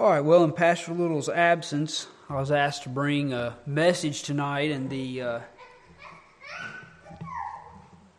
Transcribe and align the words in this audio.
All 0.00 0.08
right, 0.08 0.24
well, 0.24 0.44
in 0.44 0.52
Pastor 0.52 0.94
Little's 0.94 1.28
absence, 1.28 2.06
I 2.30 2.36
was 2.36 2.50
asked 2.50 2.84
to 2.84 2.88
bring 2.88 3.34
a 3.34 3.58
message 3.66 4.22
tonight, 4.22 4.70
and 4.70 4.88
the 4.88 5.20
uh, 5.20 5.40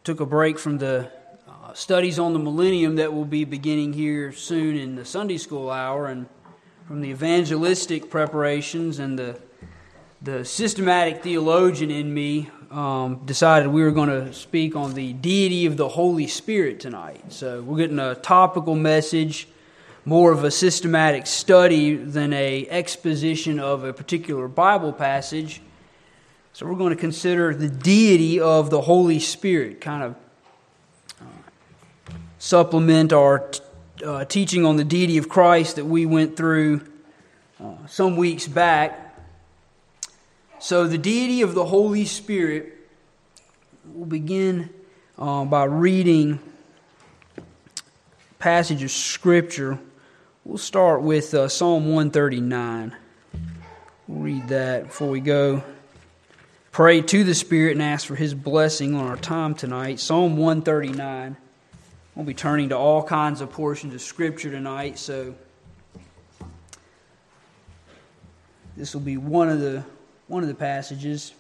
took 0.04 0.20
a 0.20 0.26
break 0.28 0.60
from 0.60 0.78
the 0.78 1.12
uh, 1.50 1.74
studies 1.74 2.20
on 2.20 2.34
the 2.34 2.40
millennium 2.40 2.98
that 2.98 3.12
will 3.12 3.26
be 3.26 3.46
beginning 3.46 3.94
here 3.94 4.32
soon 4.32 4.78
in 4.78 4.94
the 4.94 5.04
Sunday 5.04 5.40
school 5.40 5.72
hour, 5.72 6.06
and 6.06 6.30
from 6.86 7.02
the 7.02 7.10
evangelistic 7.10 8.12
preparations 8.12 9.00
and 9.00 9.18
the 9.18 9.42
the 10.22 10.46
systematic 10.46 11.24
theologian 11.24 11.90
in 11.90 12.14
me 12.14 12.52
um, 12.70 13.24
decided 13.26 13.70
we 13.70 13.82
were 13.82 13.90
going 13.90 14.10
to 14.10 14.32
speak 14.34 14.76
on 14.76 14.94
the 14.94 15.14
deity 15.14 15.66
of 15.66 15.78
the 15.78 15.90
Holy 15.90 16.28
Spirit 16.28 16.80
tonight. 16.80 17.34
So 17.34 17.64
we're 17.64 17.80
getting 17.80 17.98
a 17.98 18.14
topical 18.14 18.76
message 18.76 19.48
more 20.06 20.32
of 20.32 20.44
a 20.44 20.52
systematic 20.52 21.28
study 21.28 21.96
than 21.96 22.34
a 22.34 22.68
exposition 22.70 23.60
of 23.60 23.84
a 23.84 23.94
particular 23.94 24.48
Bible 24.48 24.92
passage. 24.92 25.62
So 26.54 26.66
we're 26.66 26.76
going 26.76 26.94
to 26.94 27.00
consider 27.00 27.54
the 27.54 27.70
deity 27.70 28.40
of 28.40 28.70
the 28.70 28.82
Holy 28.82 29.20
Spirit, 29.20 29.80
kind 29.80 30.04
of 30.04 30.16
uh, 31.22 32.14
supplement 32.40 33.14
our 33.14 33.50
uh, 34.04 34.26
teaching 34.26 34.66
on 34.66 34.76
the 34.76 34.84
deity 34.84 35.18
of 35.18 35.30
Christ 35.30 35.76
that 35.76 35.86
we 35.86 36.06
went 36.06 36.36
through 36.36 36.82
uh, 37.64 37.76
some 37.88 38.18
weeks 38.18 38.48
back. 38.48 39.16
So 40.60 40.88
the 40.88 40.98
deity 40.98 41.44
of 41.44 41.54
the 41.54 41.66
Holy 41.66 42.06
Spirit, 42.06 42.74
we'll 43.86 44.08
begin 44.08 44.72
uh, 45.18 45.46
by 45.46 45.66
reading 45.66 46.40
passage 48.40 48.82
of 48.82 48.90
Scripture 48.90 49.78
We'll 50.44 50.58
start 50.58 51.04
with 51.04 51.36
uh, 51.36 51.50
Psalm 51.50 51.86
139. 51.86 52.96
We'll 54.08 54.22
read 54.24 54.48
that 54.48 54.88
before 54.88 55.10
we 55.10 55.20
go. 55.20 55.62
Pray 56.72 57.02
to 57.04 57.24
the 57.24 57.36
Spirit 57.36 57.74
and 57.74 57.82
ask 57.84 58.08
for 58.08 58.16
His 58.16 58.34
blessing 58.34 58.96
on 58.96 59.06
our 59.06 59.18
time 59.18 59.54
tonight. 59.54 60.00
Psalm 60.00 60.38
139. 60.38 61.38
We'll 62.16 62.26
be 62.26 62.34
turning 62.34 62.70
to 62.70 62.78
all 62.78 63.04
kinds 63.04 63.42
of 63.42 63.52
portions 63.52 63.94
of 63.94 64.02
Scripture 64.02 64.50
tonight, 64.50 64.98
so 64.98 65.36
this 68.76 68.96
will 68.96 69.02
be 69.02 69.18
one 69.18 69.48
of 69.48 69.60
the 69.60 69.84
one 70.26 70.42
of 70.42 70.50
the 70.50 70.56
passages. 70.56 71.36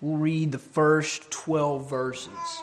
We'll 0.00 0.16
read 0.16 0.50
the 0.50 0.58
first 0.58 1.30
12 1.30 1.88
verses. 1.88 2.62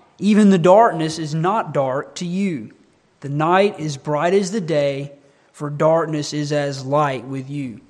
Even 0.21 0.51
the 0.51 0.59
darkness 0.59 1.17
is 1.17 1.33
not 1.33 1.73
dark 1.73 2.13
to 2.15 2.27
you. 2.27 2.71
The 3.21 3.29
night 3.29 3.79
is 3.79 3.97
bright 3.97 4.35
as 4.35 4.51
the 4.51 4.61
day, 4.61 5.13
for 5.51 5.71
darkness 5.71 6.31
is 6.31 6.51
as 6.51 6.85
light 6.85 7.25
with 7.25 7.49
you. 7.49 7.81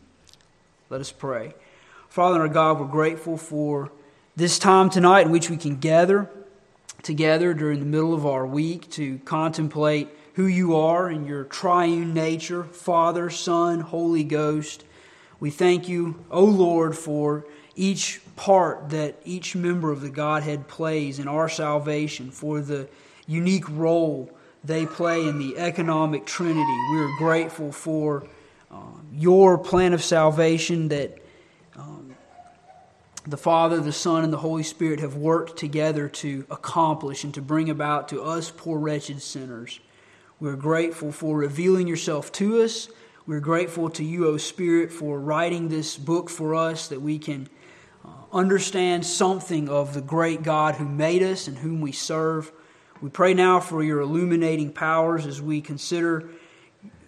Let 0.90 1.02
us 1.02 1.12
pray. 1.12 1.54
Father 2.08 2.40
our 2.40 2.48
God, 2.48 2.80
we're 2.80 2.88
grateful 2.88 3.36
for 3.36 3.92
this 4.38 4.58
time 4.58 4.90
tonight 4.90 5.26
in 5.26 5.32
which 5.34 5.50
we 5.50 5.58
can 5.58 5.76
gather 5.76 6.30
together 7.04 7.54
during 7.54 7.80
the 7.80 7.86
middle 7.86 8.14
of 8.14 8.26
our 8.26 8.46
week 8.46 8.90
to 8.92 9.20
contemplate 9.20 10.08
who 10.36 10.46
you 10.46 10.78
are 10.78 11.10
and 11.10 11.28
your 11.28 11.44
triune 11.44 12.14
nature, 12.14 12.64
Father, 12.64 13.30
Son, 13.30 13.82
Holy 13.82 14.24
Ghost. 14.24 14.86
We 15.42 15.50
thank 15.50 15.90
you, 15.90 16.24
O 16.32 16.46
Lord, 16.46 16.98
for 16.98 17.46
each 17.76 18.22
part 18.36 18.90
that 18.90 19.16
each 19.24 19.56
member 19.56 19.92
of 19.92 20.02
the 20.02 20.10
Godhead 20.10 20.68
plays 20.68 21.20
in 21.20 21.28
our 21.28 21.48
salvation, 21.48 22.32
for 22.32 22.60
the 22.60 22.88
unique 23.28 23.70
role 23.70 24.30
they 24.64 24.86
play 24.86 25.28
in 25.28 25.40
the 25.40 25.58
economic 25.58 26.26
trinity. 26.26 26.78
We 26.92 27.00
are 27.00 27.18
grateful 27.18 27.72
for 27.72 28.28
um, 28.70 29.08
your 29.14 29.58
plan 29.58 29.94
of 29.94 30.04
salvation 30.04 30.90
that 30.90 31.18
um, 31.76 32.16
the 33.26 33.38
Father, 33.38 33.80
the 33.80 33.92
Son, 33.92 34.24
and 34.24 34.32
the 34.32 34.38
Holy 34.38 34.64
Spirit 34.64 35.00
have 35.00 35.16
worked 35.16 35.58
together 35.58 36.08
to 36.10 36.46
accomplish 36.50 37.24
and 37.24 37.34
to 37.34 37.42
bring 37.42 37.70
about 37.70 38.10
to 38.10 38.22
us 38.22 38.52
poor, 38.52 38.80
wretched 38.80 39.22
sinners. 39.22 39.80
We're 40.40 40.56
grateful 40.56 41.12
for 41.12 41.38
revealing 41.38 41.88
yourself 41.88 42.32
to 42.34 42.62
us. 42.62 42.90
We're 43.28 43.40
grateful 43.40 43.90
to 43.92 44.04
you, 44.04 44.28
O 44.28 44.38
Spirit, 44.38 44.92
for 44.92 45.20
writing 45.20 45.70
this 45.70 45.98
book 45.98 46.30
for 46.30 46.56
us 46.56 46.88
that 46.88 47.00
we 47.02 47.20
can 47.20 47.48
understand 48.34 49.06
something 49.06 49.70
of 49.70 49.94
the 49.94 50.02
great 50.02 50.44
God 50.44 50.76
who 50.76 50.86
made 50.86 51.22
us 51.22 51.48
and 51.48 51.58
whom 51.58 51.82
we 51.82 51.92
serve. 51.92 52.52
We 53.02 53.10
pray 53.10 53.34
now 53.34 53.60
for 53.60 53.84
your 53.84 54.00
illuminating 54.02 54.72
powers 54.72 55.26
as 55.26 55.42
we 55.42 55.60
consider 55.60 56.30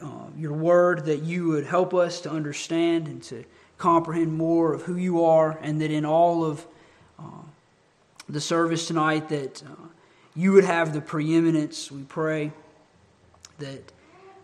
uh, 0.01 0.27
your 0.37 0.53
word, 0.53 1.05
that 1.05 1.23
you 1.23 1.47
would 1.49 1.65
help 1.65 1.93
us 1.93 2.21
to 2.21 2.29
understand 2.29 3.07
and 3.07 3.23
to 3.23 3.45
comprehend 3.77 4.33
more 4.33 4.73
of 4.73 4.81
who 4.83 4.97
you 4.97 5.23
are, 5.23 5.57
and 5.61 5.79
that 5.81 5.91
in 5.91 6.05
all 6.05 6.43
of 6.43 6.65
uh, 7.19 7.23
the 8.27 8.41
service 8.41 8.87
tonight, 8.87 9.29
that 9.29 9.63
uh, 9.63 9.87
you 10.35 10.51
would 10.51 10.63
have 10.65 10.93
the 10.93 11.01
preeminence. 11.01 11.91
We 11.91 12.03
pray 12.03 12.51
that 13.59 13.91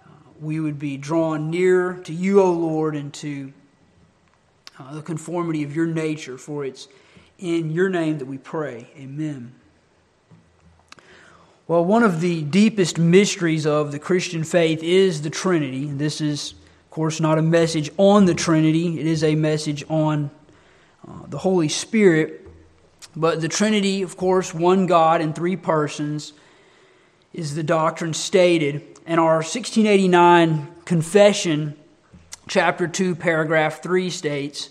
uh, 0.06 0.10
we 0.40 0.60
would 0.60 0.80
be 0.80 0.98
drawn 0.98 1.50
near 1.50 1.94
to 2.06 2.14
you, 2.14 2.42
O 2.42 2.52
Lord, 2.52 2.96
and 2.96 3.14
to 3.16 3.52
uh, 4.80 4.94
the 4.94 5.02
conformity 5.02 5.64
of 5.64 5.76
your 5.76 5.86
nature, 5.86 6.38
for 6.38 6.64
it's 6.64 6.88
in 7.38 7.72
your 7.72 7.90
name 7.90 8.18
that 8.20 8.26
we 8.26 8.38
pray. 8.38 8.88
Amen. 8.98 9.54
Well, 11.68 11.86
one 11.86 12.04
of 12.04 12.22
the 12.22 12.42
deepest 12.42 12.98
mysteries 12.98 13.68
of 13.68 13.92
the 13.92 14.00
Christian 14.00 14.44
faith 14.44 14.82
is 14.82 15.22
the 15.22 15.30
Trinity. 15.30 15.86
This 15.86 16.20
is, 16.22 16.54
of 16.54 16.90
course, 16.90 17.20
not 17.20 17.38
a 17.38 17.42
message 17.42 17.92
on 17.98 18.26
the 18.26 18.34
Trinity, 18.34 19.00
it 19.00 19.06
is 19.06 19.24
a 19.24 19.36
message 19.36 19.84
on 19.90 20.32
uh, 21.08 21.28
the 21.28 21.38
Holy 21.38 21.70
Spirit. 21.70 22.48
But 23.16 23.42
the 23.42 23.48
Trinity, 23.48 24.02
of 24.02 24.18
course, 24.18 24.54
one 24.54 24.86
God 24.86 25.22
in 25.22 25.34
three 25.34 25.56
persons, 25.56 26.34
is 27.34 27.56
the 27.56 27.64
doctrine 27.64 28.14
stated. 28.14 29.00
And 29.06 29.20
our 29.20 29.36
1689 29.36 30.68
confession 30.86 31.76
chapter 32.50 32.88
2, 32.88 33.16
paragraph 33.16 33.82
3 33.82 34.10
states 34.10 34.70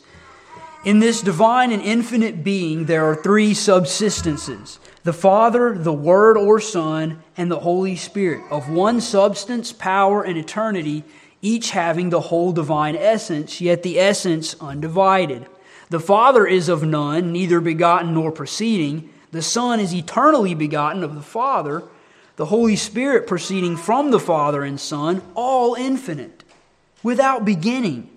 In 0.85 0.99
this 0.99 1.23
divine 1.23 1.71
and 1.73 1.81
infinite 1.81 2.43
being, 2.43 2.85
there 2.85 3.07
are 3.07 3.17
three 3.17 3.53
subsistences 3.53 4.79
the 5.05 5.13
Father, 5.13 5.79
the 5.79 5.93
Word 5.93 6.37
or 6.37 6.61
Son, 6.61 7.23
and 7.37 7.51
the 7.51 7.61
Holy 7.61 7.97
Spirit, 7.97 8.43
of 8.51 8.69
one 8.69 9.01
substance, 9.01 9.73
power, 9.73 10.23
and 10.23 10.37
eternity, 10.37 11.05
each 11.41 11.71
having 11.71 12.11
the 12.11 12.21
whole 12.21 12.53
divine 12.53 12.97
essence, 12.97 13.61
yet 13.61 13.85
the 13.85 13.99
essence 13.99 14.57
undivided. 14.61 15.47
The 15.89 16.01
Father 16.01 16.47
is 16.47 16.69
of 16.69 16.83
none, 16.83 17.33
neither 17.33 17.61
begotten 17.61 18.13
nor 18.13 18.33
proceeding. 18.33 19.09
The 19.31 19.41
Son 19.41 19.81
is 19.81 19.95
eternally 19.95 20.55
begotten 20.55 21.05
of 21.05 21.15
the 21.15 21.23
Father. 21.23 21.85
The 22.37 22.47
Holy 22.47 22.77
Spirit 22.77 23.27
proceeding 23.27 23.77
from 23.77 24.11
the 24.11 24.21
Father 24.21 24.65
and 24.65 24.79
Son, 24.79 25.23
all 25.35 25.75
infinite 25.75 26.38
without 27.03 27.45
beginning. 27.45 28.11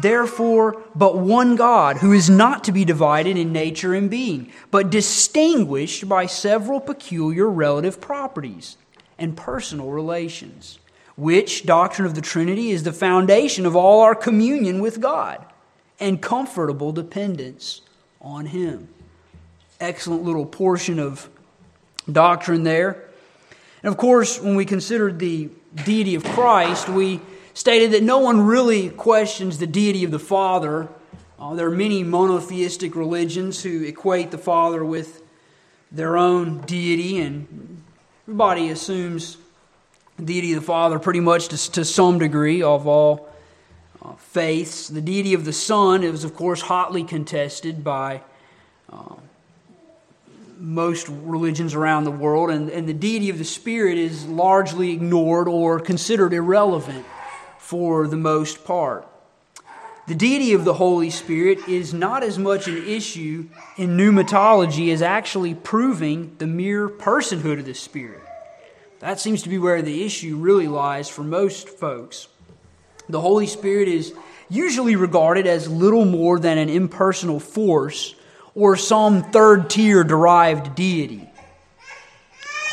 Therefore, 0.00 0.82
but 0.94 1.18
one 1.18 1.56
God, 1.56 1.98
who 1.98 2.12
is 2.12 2.30
not 2.30 2.64
to 2.64 2.72
be 2.72 2.84
divided 2.84 3.36
in 3.36 3.52
nature 3.52 3.94
and 3.94 4.10
being, 4.10 4.52
but 4.70 4.90
distinguished 4.90 6.08
by 6.08 6.26
several 6.26 6.80
peculiar 6.80 7.48
relative 7.48 8.00
properties 8.00 8.76
and 9.18 9.36
personal 9.36 9.90
relations, 9.90 10.78
which 11.16 11.66
doctrine 11.66 12.06
of 12.06 12.14
the 12.14 12.20
Trinity 12.20 12.70
is 12.70 12.84
the 12.84 12.92
foundation 12.92 13.66
of 13.66 13.74
all 13.74 14.02
our 14.02 14.14
communion 14.14 14.80
with 14.80 15.00
God 15.00 15.44
and 15.98 16.22
comfortable 16.22 16.92
dependence 16.92 17.80
on 18.20 18.46
Him. 18.46 18.88
Excellent 19.80 20.22
little 20.22 20.46
portion 20.46 20.98
of 20.98 21.28
doctrine 22.10 22.62
there. 22.62 23.04
And 23.82 23.90
of 23.90 23.96
course, 23.96 24.40
when 24.40 24.54
we 24.54 24.64
considered 24.64 25.18
the 25.18 25.50
deity 25.84 26.14
of 26.14 26.24
Christ, 26.24 26.88
we 26.88 27.20
stated 27.58 27.90
that 27.90 28.04
no 28.04 28.18
one 28.18 28.40
really 28.40 28.88
questions 28.88 29.58
the 29.58 29.66
deity 29.66 30.04
of 30.04 30.12
the 30.12 30.18
Father. 30.20 30.86
Uh, 31.40 31.56
there 31.56 31.66
are 31.66 31.72
many 31.72 32.04
monotheistic 32.04 32.94
religions 32.94 33.64
who 33.64 33.82
equate 33.82 34.30
the 34.30 34.38
Father 34.38 34.84
with 34.84 35.20
their 35.90 36.16
own 36.16 36.60
deity, 36.60 37.18
and 37.18 37.82
everybody 38.28 38.70
assumes 38.70 39.38
the 40.18 40.24
deity 40.24 40.52
of 40.52 40.60
the 40.60 40.66
Father 40.66 41.00
pretty 41.00 41.18
much 41.18 41.48
to, 41.48 41.72
to 41.72 41.84
some 41.84 42.20
degree 42.20 42.62
of 42.62 42.86
all 42.86 43.28
uh, 44.02 44.12
faiths. 44.12 44.86
The 44.86 45.00
deity 45.00 45.34
of 45.34 45.44
the 45.44 45.52
Son 45.52 46.04
is, 46.04 46.22
of 46.22 46.36
course, 46.36 46.60
hotly 46.60 47.02
contested 47.02 47.82
by 47.82 48.20
uh, 48.92 49.16
most 50.60 51.08
religions 51.08 51.74
around 51.74 52.04
the 52.04 52.12
world, 52.12 52.50
and, 52.50 52.70
and 52.70 52.88
the 52.88 52.94
deity 52.94 53.30
of 53.30 53.38
the 53.38 53.44
Spirit 53.44 53.98
is 53.98 54.26
largely 54.26 54.92
ignored 54.92 55.48
or 55.48 55.80
considered 55.80 56.32
irrelevant 56.32 57.04
for 57.68 58.06
the 58.06 58.16
most 58.16 58.64
part. 58.64 59.06
The 60.06 60.14
deity 60.14 60.54
of 60.54 60.64
the 60.64 60.72
Holy 60.72 61.10
Spirit 61.10 61.68
is 61.68 61.92
not 61.92 62.22
as 62.22 62.38
much 62.38 62.66
an 62.66 62.88
issue 62.88 63.46
in 63.76 63.94
pneumatology 63.94 64.90
as 64.90 65.02
actually 65.02 65.52
proving 65.52 66.34
the 66.38 66.46
mere 66.46 66.88
personhood 66.88 67.58
of 67.58 67.66
the 67.66 67.74
Spirit. 67.74 68.22
That 69.00 69.20
seems 69.20 69.42
to 69.42 69.50
be 69.50 69.58
where 69.58 69.82
the 69.82 70.02
issue 70.02 70.38
really 70.38 70.66
lies 70.66 71.10
for 71.10 71.22
most 71.22 71.68
folks. 71.68 72.28
The 73.10 73.20
Holy 73.20 73.46
Spirit 73.46 73.88
is 73.88 74.14
usually 74.48 74.96
regarded 74.96 75.46
as 75.46 75.68
little 75.68 76.06
more 76.06 76.38
than 76.38 76.56
an 76.56 76.70
impersonal 76.70 77.38
force 77.38 78.14
or 78.54 78.76
some 78.76 79.24
third 79.24 79.68
tier 79.68 80.04
derived 80.04 80.74
deity, 80.74 81.28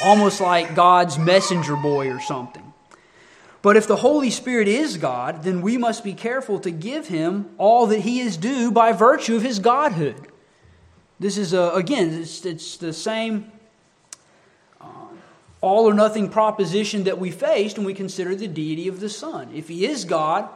almost 0.06 0.40
like 0.40 0.74
God's 0.74 1.20
messenger 1.20 1.76
boy 1.76 2.14
or 2.14 2.22
something. 2.22 2.65
But 3.66 3.78
if 3.78 3.88
the 3.88 3.96
Holy 3.96 4.30
Spirit 4.30 4.68
is 4.68 4.98
God, 4.98 5.42
then 5.42 5.64
we 5.64 5.76
must 5.76 6.04
be 6.04 6.14
careful 6.14 6.60
to 6.60 6.70
give 6.70 7.08
him 7.08 7.50
all 7.58 7.88
that 7.88 8.02
he 8.02 8.20
is 8.20 8.38
due 8.38 8.70
by 8.70 8.92
virtue 8.92 9.36
of 9.36 9.42
his 9.42 9.58
godhood. 9.58 10.28
This 11.20 11.36
is, 11.36 11.52
a, 11.52 11.72
again, 11.72 12.14
it's, 12.14 12.46
it's 12.46 12.78
the 12.78 12.94
same 12.94 13.52
uh, 14.80 14.86
all 15.62 15.90
or 15.90 15.96
nothing 15.96 16.30
proposition 16.30 17.06
that 17.06 17.18
we 17.18 17.32
faced 17.32 17.80
when 17.80 17.88
we 17.88 17.96
consider 17.96 18.36
the 18.36 18.48
deity 18.48 18.88
of 18.88 19.00
the 19.00 19.10
Son. 19.10 19.50
If 19.52 19.68
he 19.68 19.88
is 19.88 20.06
God, 20.06 20.48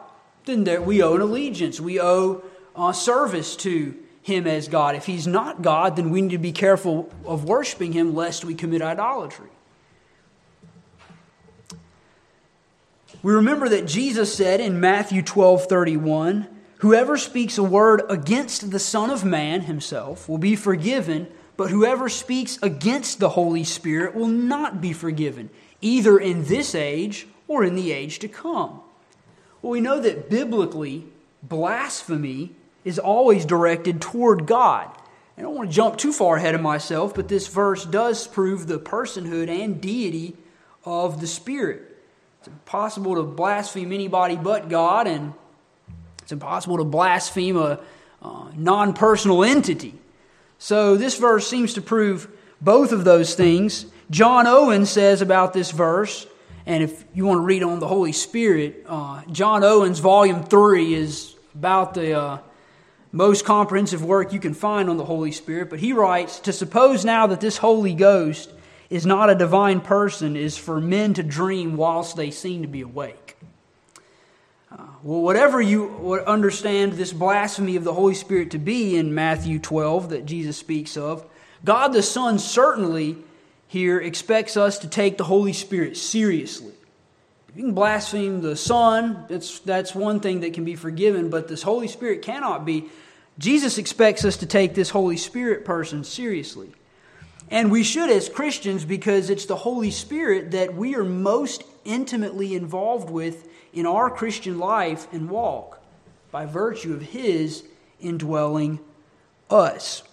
then 0.45 0.63
there, 0.63 0.79
we 0.79 1.01
owe 1.01 1.15
an 1.15 1.21
allegiance, 1.21 1.81
we 1.81 1.99
owe 1.99 2.43
uh, 2.75 2.91
service 2.91 3.55
to 3.55 3.97
him 4.21 4.45
as 4.45 4.67
God. 4.67 4.93
If 4.93 5.07
he's 5.07 5.25
not 5.25 5.63
God, 5.63 5.95
then 5.95 6.11
we 6.11 6.21
need 6.21 6.29
to 6.29 6.37
be 6.37 6.51
careful 6.51 7.11
of 7.25 7.45
worshiping 7.45 7.91
him 7.91 8.13
lest 8.13 8.45
we 8.45 8.53
commit 8.53 8.83
idolatry. 8.83 9.49
We 13.21 13.33
remember 13.33 13.67
that 13.67 13.85
Jesus 13.85 14.33
said 14.33 14.61
in 14.61 14.79
Matthew 14.79 15.21
12 15.21 15.65
31, 15.65 16.47
Whoever 16.77 17.17
speaks 17.17 17.57
a 17.57 17.63
word 17.63 18.01
against 18.07 18.71
the 18.71 18.79
Son 18.79 19.09
of 19.09 19.25
Man 19.25 19.61
himself 19.61 20.29
will 20.29 20.37
be 20.37 20.55
forgiven, 20.55 21.27
but 21.57 21.69
whoever 21.69 22.07
speaks 22.07 22.57
against 22.61 23.19
the 23.19 23.29
Holy 23.29 23.65
Spirit 23.65 24.15
will 24.15 24.27
not 24.27 24.79
be 24.79 24.93
forgiven, 24.93 25.49
either 25.81 26.17
in 26.17 26.45
this 26.45 26.73
age 26.73 27.27
or 27.49 27.65
in 27.65 27.75
the 27.75 27.91
age 27.91 28.19
to 28.19 28.29
come. 28.29 28.79
Well, 29.61 29.71
we 29.71 29.81
know 29.81 29.99
that 29.99 30.29
biblically, 30.29 31.05
blasphemy 31.43 32.55
is 32.85 32.97
always 32.97 33.43
directed 33.43 33.99
toward 34.01 34.45
God. 34.45 34.89
I 35.37 35.41
don't 35.41 35.55
want 35.55 35.69
to 35.69 35.75
jump 35.75 35.97
too 35.97 36.13
far 36.13 36.37
ahead 36.37 36.55
of 36.55 36.61
myself, 36.61 37.13
but 37.13 37.27
this 37.27 37.47
verse 37.47 37.83
does 37.83 38.25
prove 38.27 38.67
the 38.67 38.79
personhood 38.79 39.49
and 39.49 39.81
deity 39.81 40.37
of 40.85 41.19
the 41.19 41.27
Spirit. 41.27 41.88
Impossible 42.51 43.15
to 43.15 43.23
blaspheme 43.23 43.91
anybody 43.91 44.35
but 44.35 44.69
God, 44.69 45.07
and 45.07 45.33
it's 46.21 46.31
impossible 46.31 46.77
to 46.77 46.83
blaspheme 46.83 47.57
a 47.57 47.79
uh, 48.21 48.51
non 48.55 48.93
personal 48.93 49.43
entity. 49.43 49.95
So 50.57 50.97
this 50.97 51.17
verse 51.17 51.47
seems 51.47 51.73
to 51.75 51.81
prove 51.81 52.27
both 52.61 52.91
of 52.91 53.03
those 53.03 53.35
things. 53.35 53.85
John 54.11 54.47
Owen 54.47 54.85
says 54.85 55.21
about 55.21 55.53
this 55.53 55.71
verse, 55.71 56.27
and 56.65 56.83
if 56.83 57.05
you 57.13 57.25
want 57.25 57.37
to 57.37 57.43
read 57.43 57.63
on 57.63 57.79
the 57.79 57.87
Holy 57.87 58.11
Spirit, 58.11 58.85
uh, 58.87 59.21
John 59.31 59.63
Owen's 59.63 59.99
volume 59.99 60.43
3 60.43 60.93
is 60.93 61.35
about 61.55 61.93
the 61.93 62.13
uh, 62.13 62.37
most 63.11 63.45
comprehensive 63.45 64.03
work 64.03 64.33
you 64.33 64.39
can 64.39 64.53
find 64.53 64.89
on 64.89 64.97
the 64.97 65.05
Holy 65.05 65.31
Spirit. 65.31 65.69
But 65.69 65.79
he 65.79 65.93
writes 65.93 66.39
To 66.41 66.53
suppose 66.53 67.05
now 67.05 67.27
that 67.27 67.41
this 67.41 67.57
Holy 67.57 67.93
Ghost 67.93 68.51
is 68.89 69.05
not 69.05 69.29
a 69.29 69.35
divine 69.35 69.81
person 69.81 70.35
is 70.35 70.57
for 70.57 70.79
men 70.79 71.13
to 71.13 71.23
dream 71.23 71.77
whilst 71.77 72.15
they 72.15 72.31
seem 72.31 72.63
to 72.63 72.67
be 72.67 72.81
awake. 72.81 73.37
Uh, 74.71 74.77
well, 75.03 75.21
whatever 75.21 75.61
you 75.61 75.87
would 75.87 76.23
understand 76.23 76.93
this 76.93 77.13
blasphemy 77.13 77.75
of 77.75 77.83
the 77.83 77.93
Holy 77.93 78.13
Spirit 78.13 78.51
to 78.51 78.57
be 78.57 78.95
in 78.95 79.13
Matthew 79.13 79.59
12 79.59 80.09
that 80.09 80.25
Jesus 80.25 80.57
speaks 80.57 80.97
of, 80.97 81.25
God 81.63 81.89
the 81.89 82.03
Son 82.03 82.39
certainly 82.39 83.17
here 83.67 83.99
expects 83.99 84.57
us 84.57 84.79
to 84.79 84.87
take 84.87 85.17
the 85.17 85.23
Holy 85.23 85.53
Spirit 85.53 85.97
seriously. 85.97 86.73
If 87.49 87.57
you 87.57 87.63
can 87.63 87.73
blaspheme 87.73 88.41
the 88.41 88.55
Son, 88.55 89.25
that's, 89.27 89.59
that's 89.59 89.93
one 89.93 90.19
thing 90.19 90.41
that 90.41 90.53
can 90.53 90.65
be 90.65 90.75
forgiven, 90.75 91.29
but 91.29 91.47
this 91.47 91.63
Holy 91.63 91.87
Spirit 91.87 92.21
cannot 92.21 92.65
be. 92.65 92.89
Jesus 93.37 93.77
expects 93.77 94.25
us 94.25 94.37
to 94.37 94.45
take 94.45 94.75
this 94.75 94.89
Holy 94.89 95.17
Spirit 95.17 95.65
person 95.65 96.03
seriously. 96.03 96.71
And 97.51 97.71
we 97.71 97.83
should 97.83 98.09
as 98.09 98.29
Christians 98.29 98.85
because 98.85 99.29
it's 99.29 99.45
the 99.45 99.55
Holy 99.55 99.91
Spirit 99.91 100.51
that 100.51 100.75
we 100.75 100.95
are 100.95 101.03
most 101.03 101.63
intimately 101.83 102.55
involved 102.55 103.09
with 103.09 103.47
in 103.73 103.85
our 103.85 104.09
Christian 104.09 104.59
life 104.59 105.07
and 105.11 105.29
walk 105.29 105.81
by 106.31 106.45
virtue 106.45 106.93
of 106.93 107.01
His 107.01 107.63
indwelling 107.99 108.79
us. 109.49 110.03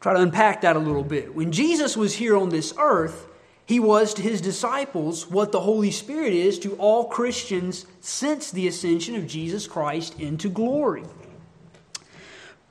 Try 0.00 0.14
to 0.14 0.20
unpack 0.20 0.62
that 0.62 0.76
a 0.76 0.78
little 0.78 1.04
bit. 1.04 1.34
When 1.34 1.52
Jesus 1.52 1.96
was 1.96 2.14
here 2.14 2.36
on 2.36 2.48
this 2.48 2.72
earth, 2.78 3.26
he 3.66 3.78
was 3.78 4.14
to 4.14 4.22
his 4.22 4.40
disciples 4.40 5.30
what 5.30 5.52
the 5.52 5.60
Holy 5.60 5.92
Spirit 5.92 6.32
is 6.32 6.58
to 6.60 6.74
all 6.74 7.04
Christians 7.04 7.86
since 8.00 8.50
the 8.50 8.66
ascension 8.66 9.14
of 9.14 9.28
Jesus 9.28 9.68
Christ 9.68 10.18
into 10.18 10.48
glory. 10.48 11.04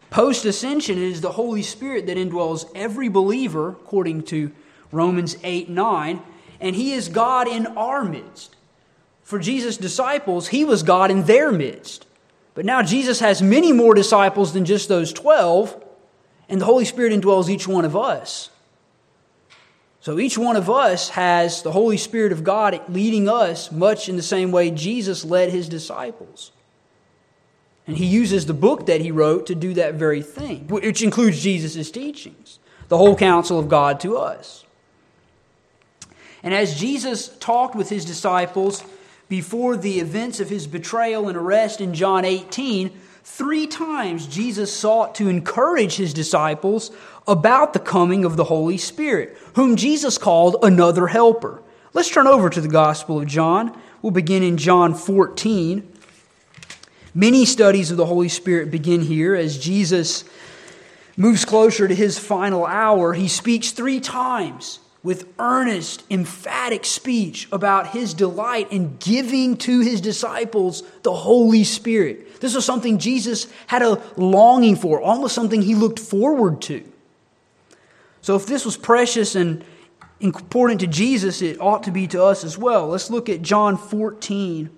Post 0.10 0.46
ascension, 0.46 0.98
it 0.98 1.04
is 1.04 1.22
the 1.22 1.34
Holy 1.34 1.62
Spirit 1.62 2.08
that 2.08 2.18
indwells 2.18 2.70
every 2.74 3.10
believer, 3.10 3.70
according 3.70 4.24
to 4.24 4.52
Romans 4.92 5.38
8 5.44 5.70
9, 5.70 6.22
and 6.60 6.76
He 6.76 6.94
is 6.94 7.10
God 7.10 7.48
in 7.48 7.68
our 7.68 8.04
midst. 8.04 8.56
For 9.24 9.38
Jesus' 9.38 9.78
disciples, 9.78 10.48
He 10.48 10.66
was 10.66 10.82
God 10.82 11.12
in 11.12 11.24
their 11.24 11.52
midst. 11.52 12.08
But 12.56 12.66
now 12.66 12.82
Jesus 12.82 13.20
has 13.20 13.42
many 13.42 13.72
more 13.72 13.94
disciples 13.94 14.54
than 14.54 14.66
just 14.66 14.90
those 14.90 15.14
12, 15.14 15.82
and 16.50 16.60
the 16.60 16.66
Holy 16.66 16.86
Spirit 16.86 17.14
indwells 17.14 17.48
each 17.48 17.68
one 17.68 17.86
of 17.86 17.96
us. 17.96 18.50
So 20.02 20.18
each 20.18 20.38
one 20.38 20.56
of 20.56 20.70
us 20.70 21.10
has 21.10 21.62
the 21.62 21.72
Holy 21.72 21.98
Spirit 21.98 22.32
of 22.32 22.44
God 22.44 22.82
leading 22.90 23.30
us, 23.30 23.72
much 23.72 24.10
in 24.10 24.16
the 24.16 24.24
same 24.24 24.52
way 24.52 24.72
Jesus 24.72 25.24
led 25.24 25.52
His 25.52 25.70
disciples. 25.70 26.52
And 27.90 27.98
he 27.98 28.06
uses 28.06 28.46
the 28.46 28.54
book 28.54 28.86
that 28.86 29.02
he 29.02 29.10
wrote 29.10 29.48
to 29.48 29.56
do 29.56 29.74
that 29.74 29.96
very 29.96 30.22
thing, 30.22 30.68
which 30.68 31.02
includes 31.02 31.42
Jesus' 31.42 31.90
teachings, 31.90 32.60
the 32.88 33.00
whole 33.00 33.16
counsel 33.16 33.58
of 33.58 33.68
God 33.68 34.00
to 34.02 34.16
us. 34.16 34.64
And 36.44 36.54
as 36.54 36.80
Jesus 36.80 37.36
talked 37.40 37.74
with 37.74 37.90
his 37.90 38.06
disciples 38.06 38.84
before 39.28 39.76
the 39.76 40.00
events 40.00 40.40
of 40.40 40.52
his 40.52 40.68
betrayal 40.68 41.30
and 41.30 41.36
arrest 41.36 41.82
in 41.82 41.96
John 41.96 42.26
18, 42.26 42.92
three 43.24 43.66
times 43.66 44.28
Jesus 44.28 44.72
sought 44.72 45.16
to 45.16 45.28
encourage 45.28 45.96
his 45.96 46.14
disciples 46.14 46.92
about 47.28 47.74
the 47.74 47.80
coming 47.80 48.24
of 48.24 48.38
the 48.38 48.44
Holy 48.44 48.78
Spirit, 48.78 49.36
whom 49.56 49.76
Jesus 49.76 50.20
called 50.20 50.58
another 50.62 51.08
helper. 51.08 51.64
Let's 51.94 52.12
turn 52.12 52.28
over 52.28 52.52
to 52.52 52.62
the 52.62 52.68
Gospel 52.68 53.18
of 53.18 53.26
John. 53.26 53.76
We'll 54.04 54.12
begin 54.12 54.44
in 54.44 54.58
John 54.58 54.94
14. 54.94 55.96
Many 57.20 57.44
studies 57.44 57.92
of 57.92 57.98
the 57.98 58.06
Holy 58.06 58.30
Spirit 58.30 58.72
begin 58.72 59.02
here 59.02 59.36
as 59.36 59.58
Jesus 59.58 60.24
moves 61.18 61.44
closer 61.44 61.86
to 61.86 61.94
his 61.94 62.18
final 62.18 62.66
hour. 62.66 63.12
He 63.12 63.28
speaks 63.28 63.72
three 63.72 64.00
times 64.00 64.80
with 65.04 65.28
earnest, 65.38 66.06
emphatic 66.10 66.86
speech 66.86 67.50
about 67.52 67.88
his 67.88 68.14
delight 68.14 68.72
in 68.72 68.96
giving 69.00 69.58
to 69.58 69.82
his 69.82 70.00
disciples 70.00 70.82
the 71.04 71.14
Holy 71.14 71.66
Spirit. 71.66 72.40
This 72.40 72.56
was 72.56 72.64
something 72.64 73.00
Jesus 73.00 73.52
had 73.68 73.82
a 73.82 74.02
longing 74.16 74.78
for, 74.78 75.02
almost 75.02 75.36
something 75.36 75.62
he 75.62 75.76
looked 75.76 76.00
forward 76.00 76.62
to. 76.62 76.90
So, 78.22 78.38
if 78.38 78.46
this 78.46 78.64
was 78.64 78.78
precious 78.78 79.36
and 79.36 79.66
important 80.22 80.80
to 80.80 80.88
Jesus, 80.88 81.42
it 81.42 81.60
ought 81.60 81.84
to 81.84 81.92
be 81.92 82.08
to 82.08 82.24
us 82.24 82.46
as 82.46 82.58
well. 82.58 82.88
Let's 82.88 83.10
look 83.10 83.28
at 83.28 83.42
John 83.42 83.76
14, 83.76 84.70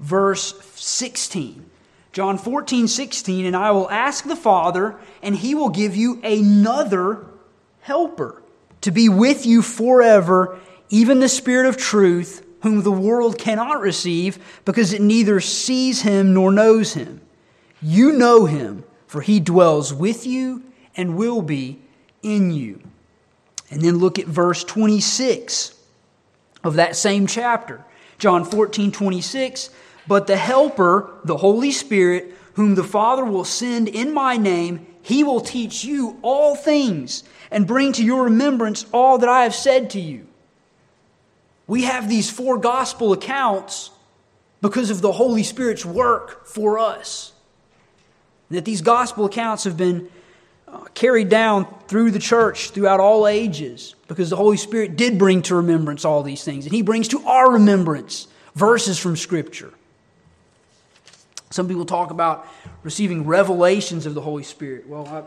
verse 0.00 0.54
16. 0.74 1.70
John 2.12 2.38
14, 2.38 2.88
16, 2.88 3.44
and 3.44 3.54
I 3.54 3.72
will 3.72 3.90
ask 3.90 4.24
the 4.24 4.36
Father, 4.36 4.98
and 5.22 5.36
he 5.36 5.54
will 5.54 5.68
give 5.68 5.94
you 5.94 6.20
another 6.22 7.26
helper 7.80 8.42
to 8.80 8.90
be 8.90 9.08
with 9.08 9.44
you 9.44 9.60
forever, 9.60 10.58
even 10.88 11.20
the 11.20 11.28
Spirit 11.28 11.66
of 11.66 11.76
truth, 11.76 12.44
whom 12.62 12.82
the 12.82 12.90
world 12.90 13.38
cannot 13.38 13.80
receive 13.80 14.38
because 14.64 14.92
it 14.92 15.02
neither 15.02 15.40
sees 15.40 16.02
him 16.02 16.32
nor 16.32 16.50
knows 16.50 16.94
him. 16.94 17.20
You 17.82 18.12
know 18.12 18.46
him, 18.46 18.84
for 19.06 19.20
he 19.20 19.38
dwells 19.38 19.92
with 19.92 20.26
you 20.26 20.62
and 20.96 21.16
will 21.16 21.42
be 21.42 21.80
in 22.22 22.50
you. 22.50 22.80
And 23.70 23.82
then 23.82 23.98
look 23.98 24.18
at 24.18 24.26
verse 24.26 24.64
26 24.64 25.74
of 26.64 26.74
that 26.74 26.96
same 26.96 27.26
chapter. 27.26 27.84
John 28.18 28.44
14, 28.44 28.92
26. 28.92 29.70
But 30.08 30.26
the 30.26 30.36
Helper, 30.36 31.10
the 31.24 31.36
Holy 31.36 31.72
Spirit, 31.72 32.34
whom 32.54 32.74
the 32.74 32.84
Father 32.84 33.24
will 33.24 33.44
send 33.44 33.88
in 33.88 34.14
my 34.14 34.36
name, 34.36 34.86
he 35.02 35.22
will 35.22 35.40
teach 35.40 35.84
you 35.84 36.18
all 36.22 36.56
things 36.56 37.22
and 37.50 37.66
bring 37.66 37.92
to 37.92 38.04
your 38.04 38.24
remembrance 38.24 38.86
all 38.92 39.18
that 39.18 39.28
I 39.28 39.44
have 39.44 39.54
said 39.54 39.90
to 39.90 40.00
you. 40.00 40.26
We 41.66 41.82
have 41.82 42.08
these 42.08 42.30
four 42.30 42.58
gospel 42.58 43.12
accounts 43.12 43.90
because 44.60 44.90
of 44.90 45.00
the 45.00 45.12
Holy 45.12 45.42
Spirit's 45.42 45.84
work 45.84 46.46
for 46.46 46.78
us. 46.78 47.32
That 48.50 48.64
these 48.64 48.82
gospel 48.82 49.24
accounts 49.24 49.64
have 49.64 49.76
been 49.76 50.08
uh, 50.68 50.84
carried 50.94 51.28
down 51.28 51.66
through 51.88 52.12
the 52.12 52.18
church 52.18 52.70
throughout 52.70 53.00
all 53.00 53.26
ages 53.26 53.94
because 54.08 54.30
the 54.30 54.36
Holy 54.36 54.56
Spirit 54.56 54.96
did 54.96 55.18
bring 55.18 55.42
to 55.42 55.56
remembrance 55.56 56.04
all 56.04 56.22
these 56.22 56.44
things. 56.44 56.64
And 56.64 56.74
He 56.74 56.82
brings 56.82 57.08
to 57.08 57.22
our 57.26 57.52
remembrance 57.52 58.28
verses 58.54 58.98
from 58.98 59.16
Scripture. 59.16 59.72
Some 61.56 61.68
people 61.68 61.86
talk 61.86 62.10
about 62.10 62.46
receiving 62.82 63.24
revelations 63.24 64.04
of 64.04 64.12
the 64.12 64.20
Holy 64.20 64.42
Spirit. 64.42 64.86
Well, 64.86 65.08
I 65.08 65.22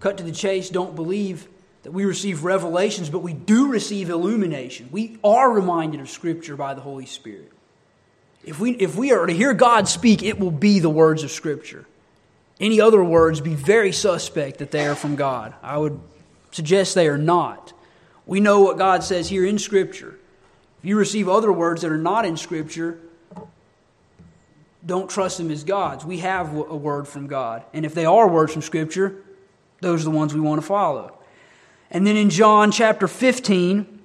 cut 0.00 0.16
to 0.16 0.24
the 0.24 0.32
chase, 0.32 0.70
don't 0.70 0.96
believe 0.96 1.46
that 1.82 1.92
we 1.92 2.06
receive 2.06 2.44
revelations, 2.44 3.10
but 3.10 3.18
we 3.18 3.34
do 3.34 3.68
receive 3.68 4.08
illumination. 4.08 4.88
We 4.90 5.18
are 5.22 5.50
reminded 5.50 6.00
of 6.00 6.08
Scripture 6.08 6.56
by 6.56 6.72
the 6.72 6.80
Holy 6.80 7.04
Spirit. 7.04 7.52
If 8.42 8.58
we, 8.58 8.70
if 8.72 8.96
we 8.96 9.12
are 9.12 9.26
to 9.26 9.34
hear 9.34 9.52
God 9.52 9.86
speak, 9.86 10.22
it 10.22 10.40
will 10.40 10.50
be 10.50 10.78
the 10.78 10.88
words 10.88 11.22
of 11.22 11.30
Scripture. 11.30 11.84
Any 12.58 12.80
other 12.80 13.04
words 13.04 13.42
be 13.42 13.54
very 13.54 13.92
suspect 13.92 14.60
that 14.60 14.70
they 14.70 14.86
are 14.86 14.94
from 14.94 15.14
God. 15.14 15.52
I 15.62 15.76
would 15.76 16.00
suggest 16.52 16.94
they 16.94 17.06
are 17.06 17.18
not. 17.18 17.74
We 18.24 18.40
know 18.40 18.62
what 18.62 18.78
God 18.78 19.04
says 19.04 19.28
here 19.28 19.44
in 19.44 19.58
Scripture. 19.58 20.18
If 20.78 20.86
you 20.86 20.96
receive 20.96 21.28
other 21.28 21.52
words 21.52 21.82
that 21.82 21.92
are 21.92 21.98
not 21.98 22.24
in 22.24 22.38
Scripture, 22.38 22.98
don't 24.86 25.10
trust 25.10 25.38
them 25.38 25.50
as 25.50 25.64
gods. 25.64 26.04
We 26.04 26.18
have 26.18 26.54
a 26.54 26.76
word 26.76 27.08
from 27.08 27.26
God. 27.26 27.64
And 27.74 27.84
if 27.84 27.92
they 27.92 28.06
are 28.06 28.28
words 28.28 28.52
from 28.52 28.62
Scripture, 28.62 29.16
those 29.80 30.02
are 30.02 30.04
the 30.04 30.10
ones 30.10 30.32
we 30.32 30.40
want 30.40 30.60
to 30.60 30.66
follow. 30.66 31.18
And 31.90 32.06
then 32.06 32.16
in 32.16 32.30
John 32.30 32.70
chapter 32.70 33.08
15, 33.08 33.96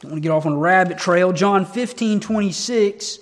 don't 0.00 0.10
want 0.10 0.14
to 0.14 0.20
get 0.20 0.30
off 0.30 0.46
on 0.46 0.52
a 0.52 0.58
rabbit 0.58 0.98
trail. 0.98 1.32
John 1.32 1.64
15, 1.64 2.20
26, 2.20 3.18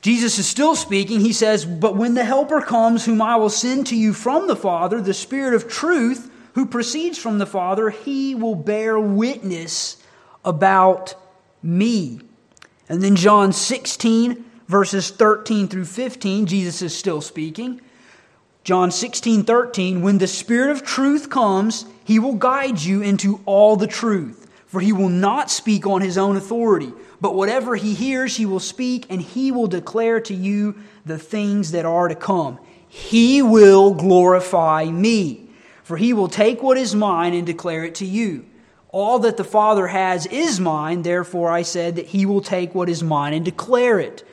Jesus 0.00 0.38
is 0.38 0.46
still 0.46 0.76
speaking. 0.76 1.20
He 1.20 1.32
says, 1.32 1.64
But 1.64 1.96
when 1.96 2.14
the 2.14 2.24
Helper 2.24 2.60
comes, 2.60 3.04
whom 3.04 3.20
I 3.20 3.36
will 3.36 3.50
send 3.50 3.88
to 3.88 3.96
you 3.96 4.12
from 4.12 4.46
the 4.46 4.56
Father, 4.56 5.00
the 5.00 5.14
Spirit 5.14 5.54
of 5.54 5.68
truth, 5.68 6.30
who 6.54 6.66
proceeds 6.66 7.18
from 7.18 7.38
the 7.38 7.46
Father, 7.46 7.90
he 7.90 8.34
will 8.34 8.54
bear 8.54 8.98
witness 8.98 9.96
about 10.44 11.14
me. 11.62 12.20
And 12.88 13.02
then 13.02 13.16
John 13.16 13.52
16, 13.52 14.44
verses 14.66 15.10
13 15.10 15.68
through 15.68 15.84
15, 15.84 16.46
Jesus 16.46 16.82
is 16.82 16.96
still 16.96 17.20
speaking. 17.20 17.80
John 18.64 18.90
16, 18.90 19.44
13, 19.44 20.00
when 20.00 20.18
the 20.18 20.26
Spirit 20.26 20.70
of 20.70 20.82
truth 20.82 21.28
comes, 21.28 21.84
he 22.04 22.18
will 22.18 22.34
guide 22.34 22.80
you 22.80 23.02
into 23.02 23.40
all 23.44 23.76
the 23.76 23.86
truth. 23.86 24.50
For 24.66 24.80
he 24.80 24.92
will 24.92 25.10
not 25.10 25.50
speak 25.50 25.86
on 25.86 26.00
his 26.00 26.18
own 26.18 26.36
authority, 26.36 26.92
but 27.20 27.34
whatever 27.34 27.76
he 27.76 27.94
hears, 27.94 28.36
he 28.36 28.46
will 28.46 28.58
speak, 28.58 29.06
and 29.08 29.22
he 29.22 29.52
will 29.52 29.68
declare 29.68 30.18
to 30.20 30.34
you 30.34 30.74
the 31.06 31.18
things 31.18 31.70
that 31.70 31.84
are 31.84 32.08
to 32.08 32.14
come. 32.16 32.58
He 32.88 33.40
will 33.40 33.94
glorify 33.94 34.86
me, 34.86 35.48
for 35.84 35.96
he 35.96 36.12
will 36.12 36.26
take 36.26 36.62
what 36.62 36.76
is 36.76 36.94
mine 36.94 37.34
and 37.34 37.46
declare 37.46 37.84
it 37.84 37.94
to 37.96 38.06
you. 38.06 38.46
All 38.88 39.20
that 39.20 39.36
the 39.36 39.44
Father 39.44 39.88
has 39.88 40.26
is 40.26 40.58
mine, 40.58 41.02
therefore 41.02 41.50
I 41.50 41.62
said 41.62 41.96
that 41.96 42.06
he 42.06 42.26
will 42.26 42.40
take 42.40 42.74
what 42.74 42.88
is 42.88 43.02
mine 43.02 43.32
and 43.32 43.44
declare 43.44 44.00
it 44.00 44.26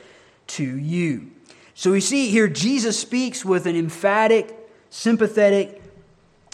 to 0.48 0.78
you. 0.78 1.30
So 1.74 1.92
we 1.92 2.00
see 2.00 2.28
here 2.28 2.48
Jesus 2.48 2.98
speaks 2.98 3.44
with 3.44 3.66
an 3.66 3.76
emphatic, 3.76 4.56
sympathetic 4.90 5.82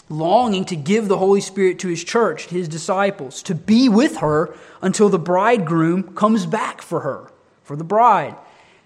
longing 0.09 0.65
to 0.65 0.75
give 0.75 1.07
the 1.07 1.17
Holy 1.17 1.41
Spirit 1.41 1.79
to 1.79 1.87
his 1.87 2.03
church, 2.03 2.47
his 2.47 2.67
disciples, 2.67 3.43
to 3.43 3.55
be 3.55 3.87
with 3.89 4.17
her 4.17 4.55
until 4.81 5.09
the 5.09 5.19
bridegroom 5.19 6.15
comes 6.15 6.45
back 6.45 6.81
for 6.81 7.01
her, 7.01 7.31
for 7.63 7.75
the 7.75 7.83
bride. 7.83 8.35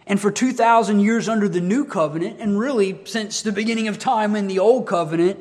And 0.06 0.20
for 0.20 0.32
2,000 0.32 1.00
years 1.00 1.30
under 1.30 1.48
the 1.48 1.62
new 1.62 1.86
covenant, 1.86 2.42
and 2.42 2.60
really 2.60 3.00
since 3.06 3.42
the 3.42 3.54
beginning 3.54 3.88
of 3.88 4.00
time 4.00 4.36
in 4.36 4.48
the 4.48 4.60
old 4.60 4.86
covenant, 4.86 5.40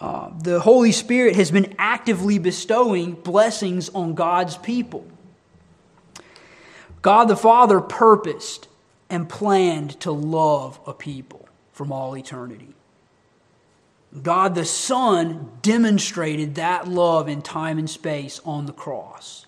uh, 0.00 0.30
the 0.40 0.60
Holy 0.60 0.92
Spirit 0.92 1.34
has 1.34 1.50
been 1.50 1.74
actively 1.78 2.38
bestowing 2.38 3.14
blessings 3.14 3.88
on 3.88 4.14
God's 4.14 4.56
people. 4.56 5.04
God 7.02 7.24
the 7.24 7.36
Father 7.36 7.80
purposed 7.80 8.68
and 9.10 9.28
planned 9.28 9.98
to 10.00 10.10
love 10.10 10.80
a 10.86 10.92
people 10.92 11.48
from 11.72 11.92
all 11.92 12.16
eternity. 12.16 12.74
God 14.22 14.54
the 14.54 14.64
Son 14.64 15.50
demonstrated 15.62 16.54
that 16.54 16.88
love 16.88 17.28
in 17.28 17.42
time 17.42 17.78
and 17.78 17.88
space 17.88 18.40
on 18.44 18.66
the 18.66 18.72
cross. 18.72 19.46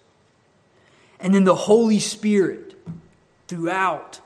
And 1.18 1.34
then 1.34 1.44
the 1.44 1.54
Holy 1.54 1.98
Spirit 1.98 2.74
throughout 3.48 4.20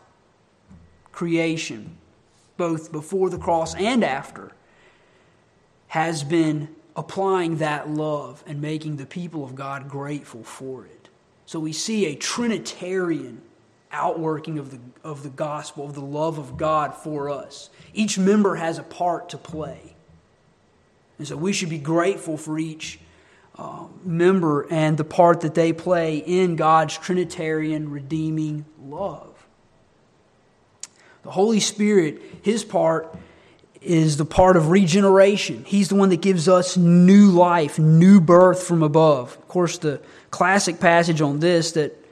creation, 1.12 1.96
both 2.56 2.92
before 2.92 3.30
the 3.30 3.38
cross 3.38 3.74
and 3.74 4.04
after, 4.04 4.52
has 5.88 6.24
been 6.24 6.68
applying 6.96 7.58
that 7.58 7.88
love 7.88 8.42
and 8.46 8.60
making 8.60 8.96
the 8.96 9.06
people 9.06 9.44
of 9.44 9.54
God 9.54 9.88
grateful 9.88 10.42
for 10.42 10.84
it. 10.84 11.08
So 11.46 11.60
we 11.60 11.72
see 11.72 12.06
a 12.06 12.14
Trinitarian 12.14 13.42
outworking 13.94 14.58
of 14.58 14.70
the, 14.70 14.78
of 15.02 15.22
the 15.22 15.30
gospel, 15.30 15.86
of 15.86 15.94
the 15.94 16.00
love 16.00 16.38
of 16.38 16.56
God 16.56 16.94
for 16.94 17.30
us. 17.30 17.70
Each 17.94 18.18
member 18.18 18.56
has 18.56 18.78
a 18.78 18.82
part 18.82 19.30
to 19.30 19.38
play. 19.38 19.94
And 21.18 21.26
so 21.26 21.36
we 21.36 21.52
should 21.52 21.70
be 21.70 21.78
grateful 21.78 22.36
for 22.36 22.58
each 22.58 22.98
uh, 23.56 23.86
member 24.04 24.66
and 24.70 24.96
the 24.96 25.04
part 25.04 25.42
that 25.42 25.54
they 25.54 25.72
play 25.72 26.18
in 26.18 26.56
God's 26.56 26.98
Trinitarian 26.98 27.90
redeeming 27.90 28.64
love. 28.82 29.30
The 31.22 31.30
Holy 31.30 31.60
Spirit, 31.60 32.20
his 32.42 32.64
part 32.64 33.16
is 33.80 34.16
the 34.16 34.24
part 34.24 34.56
of 34.56 34.70
regeneration. 34.70 35.64
He's 35.64 35.88
the 35.88 35.94
one 35.94 36.08
that 36.08 36.20
gives 36.20 36.48
us 36.48 36.76
new 36.76 37.30
life, 37.30 37.78
new 37.78 38.20
birth 38.20 38.62
from 38.62 38.82
above. 38.82 39.36
Of 39.36 39.48
course, 39.48 39.78
the 39.78 40.00
classic 40.30 40.80
passage 40.80 41.20
on 41.20 41.38
this 41.38 41.72
that 41.72 42.03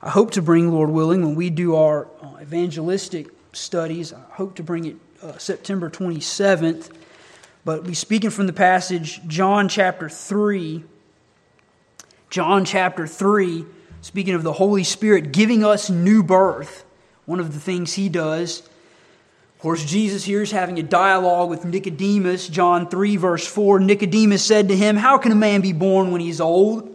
I 0.00 0.10
hope 0.10 0.30
to 0.32 0.42
bring, 0.42 0.70
Lord 0.70 0.90
willing, 0.90 1.24
when 1.24 1.34
we 1.34 1.50
do 1.50 1.74
our 1.74 2.06
uh, 2.22 2.38
evangelistic 2.40 3.28
studies. 3.52 4.12
I 4.12 4.20
hope 4.30 4.54
to 4.56 4.62
bring 4.62 4.84
it 4.84 4.96
uh, 5.22 5.38
September 5.38 5.90
27th. 5.90 6.92
But 7.64 7.84
we 7.84 7.94
speaking 7.94 8.30
from 8.30 8.46
the 8.46 8.52
passage, 8.52 9.20
John 9.26 9.68
chapter 9.68 10.08
3. 10.08 10.84
John 12.30 12.64
chapter 12.64 13.06
3, 13.06 13.64
speaking 14.02 14.34
of 14.34 14.42
the 14.42 14.52
Holy 14.52 14.84
Spirit 14.84 15.32
giving 15.32 15.64
us 15.64 15.90
new 15.90 16.22
birth. 16.22 16.84
One 17.24 17.40
of 17.40 17.52
the 17.52 17.60
things 17.60 17.94
he 17.94 18.08
does. 18.08 18.60
Of 18.60 19.62
course, 19.62 19.84
Jesus 19.84 20.24
here 20.24 20.42
is 20.42 20.52
having 20.52 20.78
a 20.78 20.82
dialogue 20.82 21.50
with 21.50 21.64
Nicodemus. 21.64 22.46
John 22.46 22.88
3, 22.88 23.16
verse 23.16 23.46
4 23.46 23.80
Nicodemus 23.80 24.44
said 24.44 24.68
to 24.68 24.76
him, 24.76 24.94
How 24.94 25.18
can 25.18 25.32
a 25.32 25.34
man 25.34 25.60
be 25.60 25.72
born 25.72 26.12
when 26.12 26.20
he's 26.20 26.40
old? 26.40 26.94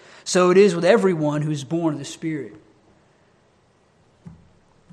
So 0.23 0.51
it 0.51 0.57
is 0.57 0.75
with 0.75 0.85
everyone 0.85 1.41
who 1.41 1.51
is 1.51 1.63
born 1.63 1.93
of 1.93 1.99
the 1.99 2.05
Spirit. 2.05 2.53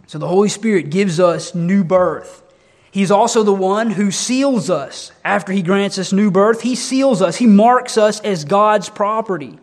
So 0.07 0.19
the 0.19 0.29
Holy 0.29 0.49
Spirit 0.49 0.91
gives 0.91 1.21
us 1.21 1.55
new 1.55 1.85
birth. 1.85 2.43
He's 2.91 3.11
also 3.11 3.43
the 3.43 3.53
one 3.53 3.91
who 3.91 4.11
seals 4.11 4.71
us. 4.71 5.13
After 5.25 5.53
he 5.53 5.63
grants 5.63 5.99
us 5.99 6.13
new 6.13 6.31
birth, 6.31 6.63
he 6.63 6.75
seals 6.75 7.21
us. 7.21 7.37
He 7.37 7.47
marks 7.47 7.99
us 7.99 8.19
as 8.21 8.45
God's 8.45 8.89
property. 8.89 9.59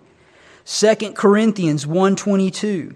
2 0.65 1.13
Corinthians 1.13 1.85
1:22. 1.85 2.95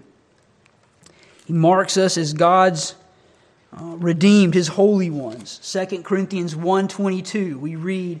He 1.46 1.52
marks 1.52 1.96
us 1.96 2.16
as 2.16 2.32
God's 2.32 2.94
uh, 3.76 3.96
redeemed, 3.98 4.54
his 4.54 4.68
holy 4.68 5.10
ones. 5.10 5.58
2 5.62 6.02
Corinthians 6.02 6.54
1:22. 6.54 7.58
We 7.58 7.76
read, 7.76 8.20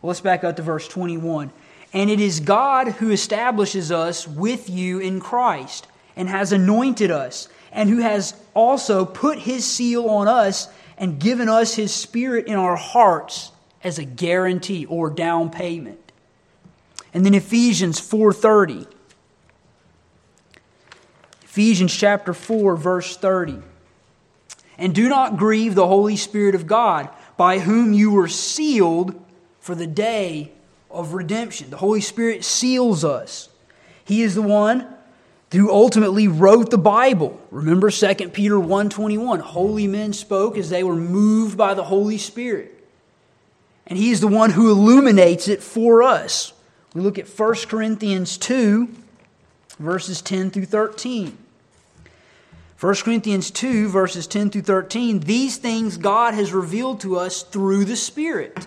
well, 0.00 0.08
let's 0.08 0.20
back 0.20 0.44
up 0.44 0.56
to 0.56 0.62
verse 0.62 0.86
21. 0.88 1.50
And 1.92 2.08
it 2.08 2.20
is 2.20 2.40
God 2.40 2.88
who 2.88 3.10
establishes 3.10 3.90
us 3.90 4.26
with 4.26 4.70
you 4.70 5.00
in 5.00 5.20
Christ 5.20 5.86
and 6.14 6.28
has 6.28 6.52
anointed 6.52 7.10
us 7.10 7.48
and 7.72 7.88
who 7.88 7.98
has 7.98 8.34
also 8.54 9.04
put 9.04 9.38
his 9.38 9.64
seal 9.64 10.08
on 10.08 10.28
us 10.28 10.68
and 10.96 11.18
given 11.18 11.48
us 11.48 11.74
his 11.74 11.92
spirit 11.92 12.46
in 12.46 12.54
our 12.54 12.76
hearts 12.76 13.52
as 13.82 13.98
a 13.98 14.04
guarantee 14.04 14.84
or 14.84 15.10
down 15.10 15.50
payment. 15.50 16.12
And 17.12 17.24
then 17.24 17.34
Ephesians 17.34 17.98
4:30. 17.98 18.86
Ephesians 21.42 21.92
chapter 21.92 22.32
4 22.32 22.76
verse 22.76 23.16
30. 23.16 23.62
And 24.78 24.94
do 24.94 25.08
not 25.08 25.36
grieve 25.36 25.74
the 25.74 25.86
Holy 25.86 26.16
Spirit 26.16 26.54
of 26.54 26.66
God, 26.66 27.08
by 27.36 27.58
whom 27.58 27.92
you 27.92 28.12
were 28.12 28.28
sealed 28.28 29.20
for 29.58 29.74
the 29.74 29.86
day 29.86 30.52
of 30.90 31.14
redemption. 31.14 31.70
The 31.70 31.76
Holy 31.76 32.00
Spirit 32.00 32.44
seals 32.44 33.04
us. 33.04 33.48
He 34.04 34.22
is 34.22 34.34
the 34.34 34.42
one 34.42 34.86
who 35.52 35.70
ultimately 35.70 36.28
wrote 36.28 36.70
the 36.70 36.78
Bible. 36.78 37.40
Remember 37.50 37.90
2 37.90 38.32
Peter 38.32 38.58
1:21, 38.58 39.40
holy 39.40 39.86
men 39.86 40.12
spoke 40.12 40.56
as 40.56 40.70
they 40.70 40.84
were 40.84 40.96
moved 40.96 41.56
by 41.56 41.74
the 41.74 41.84
Holy 41.84 42.18
Spirit. 42.18 42.76
And 43.86 43.98
he 43.98 44.10
is 44.10 44.20
the 44.20 44.28
one 44.28 44.50
who 44.50 44.70
illuminates 44.70 45.48
it 45.48 45.62
for 45.62 46.02
us. 46.02 46.52
We 46.94 47.00
look 47.00 47.18
at 47.18 47.28
1 47.28 47.68
Corinthians 47.68 48.36
2 48.38 48.88
verses 49.78 50.22
10 50.22 50.50
through 50.50 50.66
13. 50.66 51.36
1 52.78 52.94
Corinthians 53.04 53.50
2 53.50 53.88
verses 53.88 54.26
10 54.26 54.50
through 54.50 54.62
13, 54.62 55.20
these 55.20 55.58
things 55.58 55.96
God 55.96 56.34
has 56.34 56.52
revealed 56.52 57.00
to 57.00 57.16
us 57.16 57.42
through 57.42 57.84
the 57.84 57.96
Spirit. 57.96 58.66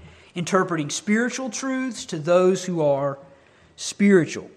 interpreting 0.35 0.89
spiritual 0.89 1.49
truths 1.49 2.05
to 2.05 2.17
those 2.17 2.65
who 2.65 2.81
are 2.81 3.19
spiritual. 3.75 4.49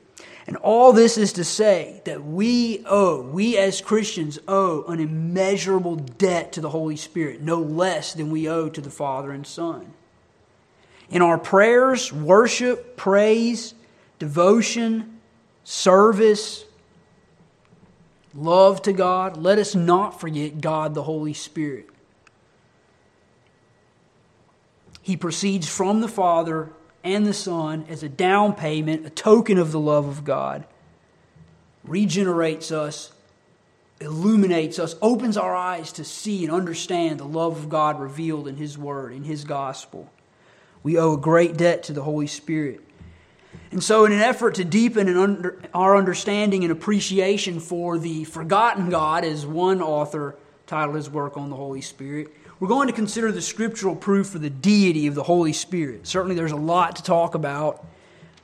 And 0.46 0.56
all 0.58 0.92
this 0.92 1.16
is 1.16 1.32
to 1.34 1.44
say 1.44 2.02
that 2.04 2.22
we 2.22 2.84
owe, 2.86 3.22
we 3.22 3.56
as 3.56 3.80
Christians 3.80 4.38
owe 4.46 4.84
an 4.84 5.00
immeasurable 5.00 5.96
debt 5.96 6.52
to 6.52 6.60
the 6.60 6.68
Holy 6.68 6.96
Spirit, 6.96 7.40
no 7.40 7.60
less 7.60 8.12
than 8.12 8.30
we 8.30 8.48
owe 8.48 8.68
to 8.68 8.80
the 8.80 8.90
Father 8.90 9.30
and 9.30 9.46
Son. 9.46 9.94
In 11.10 11.22
our 11.22 11.38
prayers, 11.38 12.12
worship, 12.12 12.96
praise, 12.96 13.74
devotion, 14.18 15.20
service, 15.64 16.64
love 18.34 18.82
to 18.82 18.92
God, 18.92 19.38
let 19.38 19.58
us 19.58 19.74
not 19.74 20.20
forget 20.20 20.60
God 20.60 20.94
the 20.94 21.02
Holy 21.02 21.34
Spirit. 21.34 21.88
He 25.04 25.18
proceeds 25.18 25.68
from 25.68 26.00
the 26.00 26.08
Father 26.08 26.70
and 27.04 27.26
the 27.26 27.34
Son 27.34 27.84
as 27.90 28.02
a 28.02 28.08
down 28.08 28.54
payment, 28.54 29.04
a 29.04 29.10
token 29.10 29.58
of 29.58 29.70
the 29.70 29.78
love 29.78 30.08
of 30.08 30.24
God, 30.24 30.64
regenerates 31.84 32.72
us, 32.72 33.12
illuminates 34.00 34.78
us, 34.78 34.96
opens 35.02 35.36
our 35.36 35.54
eyes 35.54 35.92
to 35.92 36.04
see 36.04 36.42
and 36.42 36.50
understand 36.50 37.20
the 37.20 37.26
love 37.26 37.58
of 37.58 37.68
God 37.68 38.00
revealed 38.00 38.48
in 38.48 38.56
His 38.56 38.78
Word, 38.78 39.12
in 39.12 39.24
His 39.24 39.44
gospel. 39.44 40.10
We 40.82 40.96
owe 40.96 41.12
a 41.12 41.18
great 41.18 41.58
debt 41.58 41.82
to 41.82 41.92
the 41.92 42.02
Holy 42.02 42.26
Spirit. 42.26 42.80
And 43.72 43.84
so, 43.84 44.06
in 44.06 44.12
an 44.12 44.20
effort 44.20 44.54
to 44.54 44.64
deepen 44.64 45.14
under, 45.14 45.60
our 45.74 45.98
understanding 45.98 46.64
and 46.64 46.72
appreciation 46.72 47.60
for 47.60 47.98
the 47.98 48.24
forgotten 48.24 48.88
God, 48.88 49.22
as 49.22 49.44
one 49.44 49.82
author 49.82 50.36
titled 50.66 50.96
his 50.96 51.10
work 51.10 51.36
on 51.36 51.50
the 51.50 51.56
Holy 51.56 51.82
Spirit, 51.82 52.28
we're 52.60 52.68
going 52.68 52.88
to 52.88 52.94
consider 52.94 53.32
the 53.32 53.42
scriptural 53.42 53.96
proof 53.96 54.28
for 54.28 54.38
the 54.38 54.50
deity 54.50 55.06
of 55.06 55.14
the 55.14 55.22
Holy 55.22 55.52
Spirit. 55.52 56.06
Certainly, 56.06 56.36
there's 56.36 56.52
a 56.52 56.56
lot 56.56 56.96
to 56.96 57.02
talk 57.02 57.34
about. 57.34 57.84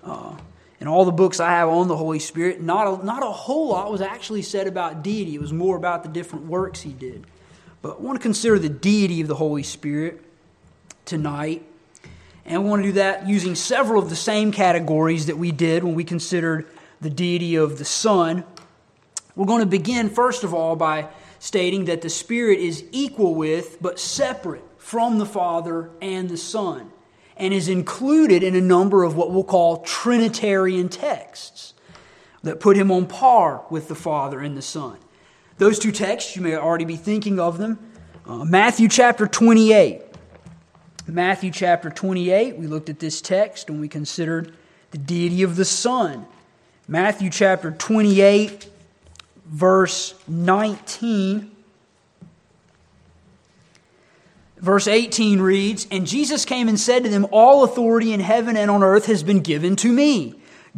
Uh, 0.03 0.37
in 0.81 0.89
all 0.89 1.05
the 1.05 1.13
books 1.13 1.41
I 1.41 1.51
have 1.51 1.69
on 1.69 1.89
the 1.89 1.97
Holy 1.97 2.19
Spirit, 2.19 2.63
not 2.63 2.87
a, 2.87 3.05
not 3.05 3.23
a 3.23 3.31
whole 3.31 3.69
lot 3.69 3.93
was 3.93 4.01
actually 4.01 4.43
said 4.43 4.67
about 4.67 5.03
deity. 5.03 5.35
It 5.35 5.41
was 5.41 5.53
more 5.53 5.77
about 5.77 6.03
the 6.03 6.09
different 6.09 6.47
works 6.47 6.81
he 6.81 6.93
did. 6.93 7.27
But 7.83 7.99
I 7.99 8.01
want 8.01 8.19
to 8.19 8.23
consider 8.23 8.59
the 8.59 8.71
deity 8.71 9.21
of 9.21 9.29
the 9.29 9.35
Holy 9.35 9.63
Spirit 9.63 10.23
tonight. 11.05 11.63
And 12.47 12.65
we 12.65 12.71
want 12.71 12.83
to 12.83 12.89
do 12.89 12.93
that 12.93 13.29
using 13.29 13.55
several 13.55 14.03
of 14.03 14.09
the 14.09 14.17
same 14.17 14.53
categories 14.53 15.27
that 15.27 15.37
we 15.37 15.53
did 15.53 15.85
when 15.85 15.95
we 15.95 16.03
considered 16.03 16.67
the 17.01 17.11
deity 17.11 17.57
of 17.57 17.79
the 17.79 17.85
Son. 17.85 18.45
We're 19.37 19.47
going 19.47 19.61
to 19.61 19.67
begin, 19.67 20.09
first 20.09 20.45
of 20.45 20.55
all, 20.55 20.77
by 20.77 21.09
stating 21.41 21.87
that 21.87 22.03
the 22.03 22.11
Spirit 22.11 22.61
is 22.61 22.85
equal 22.93 23.35
with, 23.35 23.79
but 23.81 23.99
separate 23.99 24.63
from 24.79 25.19
the 25.19 25.27
Father 25.27 25.91
and 26.01 26.29
the 26.29 26.37
Son, 26.37 26.93
and 27.37 27.53
is 27.53 27.69
included 27.69 28.45
in 28.45 28.55
a 28.55 28.61
number 28.61 29.03
of 29.03 29.17
what 29.17 29.33
we'll 29.33 29.43
call 29.43 29.79
Trinitarian 29.79 30.89
texts 30.89 31.75
that 32.43 32.61
put 32.61 32.77
him 32.77 32.93
on 32.93 33.07
par 33.07 33.65
with 33.71 33.89
the 33.89 33.95
Father 33.95 34.41
and 34.41 34.57
the 34.57 34.63
Son. 34.63 34.99
Those 35.59 35.79
two 35.79 35.93
texts, 35.93 36.37
you 36.37 36.43
may 36.43 36.55
already 36.55 36.85
be 36.85 36.97
thinking 36.97 37.41
of 37.41 37.59
them. 37.59 37.79
Uh, 38.27 38.45
Matthew 38.45 38.89
chapter 38.89 39.27
28. 39.27 40.03
Matthew 41.07 41.51
chapter 41.51 41.91
28, 41.91 42.57
we 42.57 42.67
looked 42.67 42.89
at 42.89 43.01
this 43.01 43.21
text 43.21 43.69
and 43.69 43.81
we 43.81 43.89
considered 43.89 44.55
the 44.91 44.99
deity 44.99 45.43
of 45.43 45.57
the 45.57 45.65
Son. 45.65 46.27
Matthew 46.87 47.31
chapter 47.31 47.71
28, 47.71 48.70
verse 49.51 50.15
19. 50.29 51.51
Verse 54.59 54.87
18 54.87 55.41
reads 55.41 55.87
And 55.91 56.07
Jesus 56.07 56.45
came 56.45 56.69
and 56.69 56.79
said 56.79 57.03
to 57.05 57.11
them, 57.11 57.27
All 57.33 57.65
authority 57.65 58.13
in 58.13 58.21
heaven 58.21 58.57
and 58.57 58.71
on 58.71 58.83
earth 58.83 59.07
has 59.07 59.23
been 59.23 59.41
given 59.41 59.77
to 59.77 59.93
me. 59.93 60.35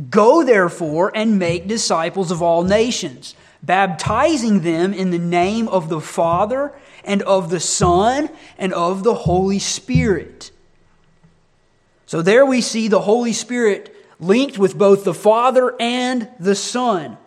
Go 0.08 0.42
therefore 0.42 1.12
and 1.14 1.38
make 1.38 1.68
disciples 1.68 2.30
of 2.30 2.40
all 2.40 2.64
nations, 2.64 3.34
baptizing 3.62 4.62
them 4.62 4.94
in 4.94 5.10
the 5.10 5.18
name 5.18 5.68
of 5.68 5.90
the 5.90 6.00
Father 6.00 6.72
and 7.04 7.20
of 7.22 7.50
the 7.50 7.60
Son 7.60 8.30
and 8.56 8.72
of 8.72 9.04
the 9.04 9.14
Holy 9.14 9.58
Spirit. 9.58 10.50
So 12.06 12.22
there 12.22 12.46
we 12.46 12.62
see 12.62 12.88
the 12.88 13.00
Holy 13.00 13.32
Spirit 13.32 13.94
linked 14.18 14.56
with 14.56 14.78
both 14.78 15.04
the 15.04 15.14
Father 15.14 15.74
and 15.78 16.28
the 16.38 16.54
Son 16.54 17.18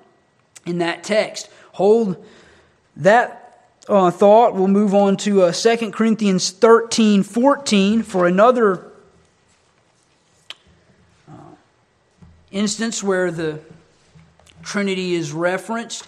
in 0.66 0.80
that 0.80 1.04
text. 1.04 1.50
Hold 1.74 2.24
that 2.98 3.70
uh, 3.88 4.12
thought. 4.12 4.56
We'll 4.56 4.68
move 4.68 4.94
on 4.94 5.18
to 5.18 5.44
uh, 5.44 5.52
2 5.52 5.92
Corinthians 5.92 6.52
13 6.52 7.24
14 7.24 8.04
for 8.04 8.28
another 8.28 8.92
uh, 11.30 11.34
instance 12.52 13.04
where 13.04 13.32
the 13.32 13.60
Trinity 14.64 15.14
is 15.14 15.32
referenced. 15.32 16.08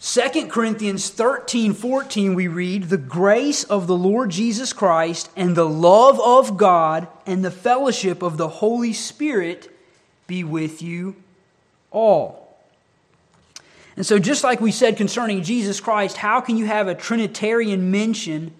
2 0.00 0.46
Corinthians 0.48 1.10
13 1.10 1.74
14, 1.74 2.34
we 2.34 2.48
read, 2.48 2.84
The 2.84 2.96
grace 2.96 3.64
of 3.64 3.86
the 3.86 3.96
Lord 3.96 4.30
Jesus 4.30 4.72
Christ 4.72 5.30
and 5.36 5.54
the 5.54 5.68
love 5.68 6.18
of 6.20 6.56
God 6.56 7.06
and 7.26 7.44
the 7.44 7.50
fellowship 7.50 8.22
of 8.22 8.38
the 8.38 8.48
Holy 8.48 8.94
Spirit 8.94 9.70
be 10.26 10.42
with 10.42 10.80
you 10.80 11.16
all. 11.90 12.49
And 14.00 14.06
so, 14.06 14.18
just 14.18 14.42
like 14.44 14.62
we 14.62 14.72
said 14.72 14.96
concerning 14.96 15.42
Jesus 15.42 15.78
Christ, 15.78 16.16
how 16.16 16.40
can 16.40 16.56
you 16.56 16.64
have 16.64 16.88
a 16.88 16.94
Trinitarian 16.94 17.90
mention 17.90 18.54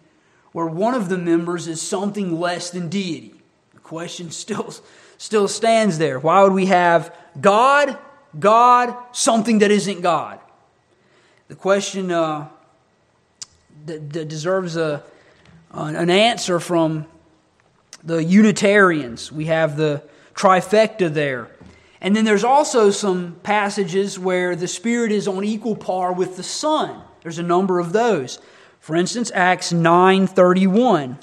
where 0.53 0.67
one 0.67 0.93
of 0.93 1.09
the 1.09 1.17
members 1.17 1.67
is 1.67 1.81
something 1.81 2.39
less 2.39 2.69
than 2.69 2.91
deity? 2.91 3.33
The 3.73 3.81
question 3.81 4.31
still, 4.33 4.75
still 5.17 5.49
stands 5.49 5.97
there. 5.97 6.21
Why 6.21 6.43
would 6.43 6.53
we 6.53 6.67
have 6.67 7.17
God, 7.41 7.97
God, 8.39 8.95
something 9.13 9.61
that 9.61 9.71
isn't 9.71 10.03
God? 10.03 10.41
The 11.49 11.55
question 11.55 12.11
uh, 12.11 12.51
that, 13.87 14.13
that, 14.13 14.29
deserves 14.29 14.77
a, 14.77 15.03
an 15.71 16.11
answer 16.11 16.61
from 16.61 17.07
the 18.05 18.23
Unitarians. 18.23 19.33
We 19.33 19.47
have 19.47 19.79
the 19.79 20.03
trifecta 20.35 21.11
there. 21.11 21.49
And 22.01 22.17
then 22.17 22.25
there's 22.25 22.45
also 22.45 22.91
some 22.91 23.37
passages 23.43 24.19
where 24.19 24.57
the 24.57 24.69
Spirit 24.69 25.13
is 25.13 25.29
on 25.29 25.45
equal 25.45 25.77
par 25.77 26.13
with 26.13 26.37
the 26.37 26.43
Son. 26.43 27.03
There's 27.23 27.39
a 27.39 27.43
number 27.43 27.79
of 27.79 27.93
those. 27.93 28.39
For 28.81 28.97
instance, 28.97 29.31
Acts 29.35 29.73
9:31. 29.73 31.19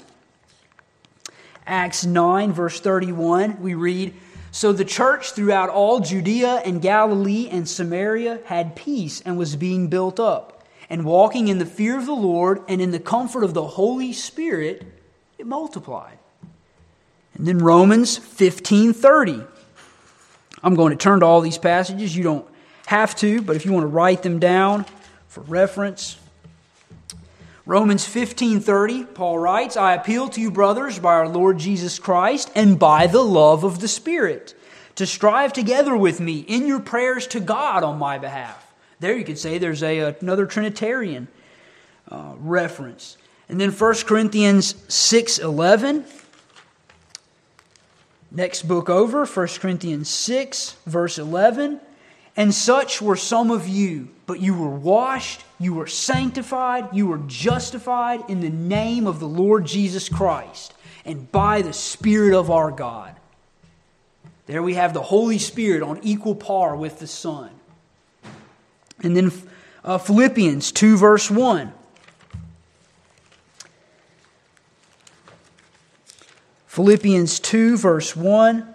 Acts 1.66 2.06
9 2.06 2.52
verse 2.52 2.80
31, 2.80 3.60
we 3.60 3.74
read, 3.74 4.14
"So 4.52 4.72
the 4.72 4.84
church 4.84 5.32
throughout 5.32 5.68
all 5.68 6.00
Judea 6.00 6.62
and 6.64 6.80
Galilee 6.80 7.48
and 7.50 7.68
Samaria 7.68 8.38
had 8.46 8.76
peace 8.76 9.20
and 9.24 9.36
was 9.36 9.56
being 9.56 9.88
built 9.88 10.18
up, 10.18 10.62
and 10.88 11.04
walking 11.04 11.48
in 11.48 11.58
the 11.58 11.66
fear 11.66 11.98
of 11.98 12.06
the 12.06 12.12
Lord 12.12 12.62
and 12.68 12.80
in 12.80 12.92
the 12.92 13.00
comfort 13.00 13.44
of 13.44 13.52
the 13.52 13.66
Holy 13.66 14.12
Spirit, 14.12 14.86
it 15.36 15.46
multiplied." 15.46 16.18
And 17.34 17.46
then 17.46 17.58
Romans 17.58 18.16
15:30. 18.16 19.44
I'm 20.62 20.74
going 20.74 20.90
to 20.90 20.96
turn 20.96 21.20
to 21.20 21.26
all 21.26 21.40
these 21.40 21.58
passages. 21.58 22.16
You 22.16 22.24
don't 22.24 22.46
have 22.86 23.14
to, 23.16 23.42
but 23.42 23.56
if 23.56 23.64
you 23.64 23.72
want 23.72 23.84
to 23.84 23.88
write 23.88 24.22
them 24.22 24.38
down 24.38 24.86
for 25.28 25.42
reference, 25.42 26.18
Romans 27.66 28.06
15:30 28.06 29.04
Paul 29.14 29.38
writes, 29.38 29.76
"I 29.76 29.92
appeal 29.92 30.28
to 30.30 30.40
you 30.40 30.50
brothers 30.50 30.98
by 30.98 31.12
our 31.12 31.28
Lord 31.28 31.58
Jesus 31.58 31.98
Christ 31.98 32.50
and 32.54 32.78
by 32.78 33.06
the 33.06 33.22
love 33.22 33.62
of 33.62 33.80
the 33.80 33.88
Spirit 33.88 34.54
to 34.94 35.06
strive 35.06 35.52
together 35.52 35.94
with 35.94 36.18
me 36.18 36.38
in 36.38 36.66
your 36.66 36.80
prayers 36.80 37.26
to 37.28 37.40
God 37.40 37.84
on 37.84 37.98
my 37.98 38.16
behalf." 38.16 38.72
There 39.00 39.14
you 39.14 39.24
could 39.24 39.38
say 39.38 39.58
there's 39.58 39.82
a, 39.82 40.16
another 40.20 40.46
trinitarian 40.46 41.28
uh, 42.10 42.32
reference. 42.38 43.18
And 43.50 43.60
then 43.60 43.70
1 43.70 44.06
Corinthians 44.06 44.72
6:11 44.88 46.04
Next 48.30 48.68
book 48.68 48.90
over, 48.90 49.24
1 49.24 49.46
Corinthians 49.60 50.08
6 50.08 50.76
verse 50.86 51.18
11, 51.18 51.80
and 52.36 52.54
such 52.54 53.00
were 53.02 53.16
some 53.16 53.50
of 53.50 53.66
you, 53.66 54.08
but 54.26 54.40
you 54.40 54.54
were 54.54 54.68
washed 54.68 55.44
you 55.60 55.74
were 55.74 55.86
sanctified, 55.88 56.88
you 56.92 57.06
were 57.06 57.18
justified 57.18 58.22
in 58.28 58.40
the 58.40 58.50
name 58.50 59.06
of 59.06 59.18
the 59.18 59.28
Lord 59.28 59.66
Jesus 59.66 60.08
Christ 60.08 60.72
and 61.04 61.30
by 61.32 61.62
the 61.62 61.72
Spirit 61.72 62.34
of 62.34 62.50
our 62.50 62.70
God. 62.70 63.16
There 64.46 64.62
we 64.62 64.74
have 64.74 64.94
the 64.94 65.02
Holy 65.02 65.38
Spirit 65.38 65.82
on 65.82 65.98
equal 66.02 66.34
par 66.34 66.76
with 66.76 67.00
the 67.00 67.06
Son. 67.06 67.50
And 69.02 69.16
then 69.16 69.32
uh, 69.84 69.98
Philippians 69.98 70.72
2, 70.72 70.96
verse 70.96 71.30
1. 71.30 71.72
Philippians 76.78 77.40
2, 77.40 77.76
verse 77.76 78.14
1. 78.14 78.72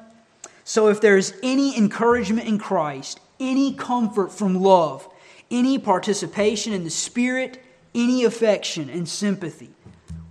So 0.66 0.90
if 0.90 1.00
there 1.00 1.16
is 1.16 1.40
any 1.42 1.78
encouragement 1.78 2.46
in 2.50 2.58
Christ, 2.58 3.22
any 3.40 3.74
comfort 3.76 4.30
from 4.30 4.62
love, 4.62 5.08
any 5.50 5.80
participation 5.80 6.74
in 6.74 6.84
the 6.84 6.90
Spirit, 6.90 7.64
any 7.96 8.26
affection 8.26 8.90
and 8.90 9.08
sympathy. 9.08 9.70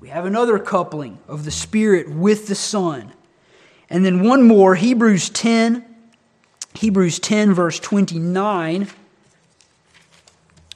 We 0.00 0.11
have 0.11 0.26
another 0.26 0.58
coupling 0.58 1.18
of 1.26 1.46
the 1.46 1.50
Spirit 1.50 2.11
with 2.11 2.46
the 2.46 2.54
Son. 2.54 3.11
And 3.88 4.04
then 4.04 4.22
one 4.22 4.42
more, 4.42 4.74
Hebrews 4.74 5.30
10, 5.30 5.82
Hebrews 6.74 7.20
10, 7.20 7.54
verse 7.54 7.80
29. 7.80 8.87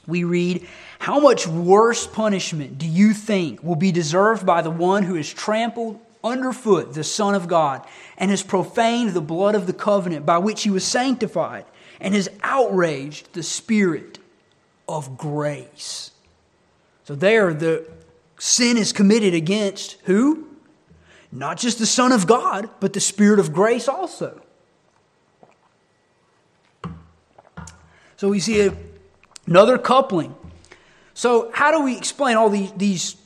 We 0.07 0.25
read, 0.25 0.67
How 0.99 1.21
much 1.21 1.47
worse 1.47 2.07
punishment 2.07 2.79
do 2.79 2.87
you 2.87 3.13
think 3.13 3.63
will 3.63 3.77
be 3.77 3.93
deserved 3.93 4.47
by 4.47 4.63
the 4.63 4.71
one 4.71 5.03
who 5.03 5.17
has 5.17 5.31
trampled 5.31 6.01
underfoot 6.23 6.95
the 6.95 7.05
Son 7.05 7.35
of 7.35 7.49
God 7.49 7.87
and 8.17 8.31
has 8.31 8.43
profaned 8.43 9.11
the 9.11 9.21
blood 9.21 9.55
of 9.55 9.67
the 9.67 9.73
covenant 9.73 10.27
by 10.27 10.39
which 10.39 10.63
he 10.63 10.71
was 10.71 10.85
sanctified 10.85 11.65
and 12.01 12.15
has 12.15 12.29
outraged 12.43 13.33
the 13.33 13.43
Spirit 13.43 14.19
of 14.89 15.17
grace. 15.17 16.11
So 17.05 17.15
there, 17.15 17.55
the 17.55 17.89
sin 18.39 18.77
is 18.77 18.93
committed 18.93 19.35
against 19.35 19.97
who? 20.05 20.47
Not 21.33 21.59
just 21.59 21.79
the 21.79 21.87
Son 21.87 22.13
of 22.13 22.27
God, 22.27 22.71
but 22.81 22.93
the 22.93 23.01
Spirit 23.01 23.39
of 23.39 23.53
grace 23.53 23.89
also. 23.89 24.41
So 28.17 28.29
we 28.29 28.41
see 28.41 28.71
another 29.47 29.79
coupling. 29.79 30.35
So, 31.13 31.51
how 31.53 31.71
do 31.71 31.83
we 31.83 31.97
explain 31.97 32.37
all 32.37 32.51
these, 32.51 32.73
these 32.73 33.17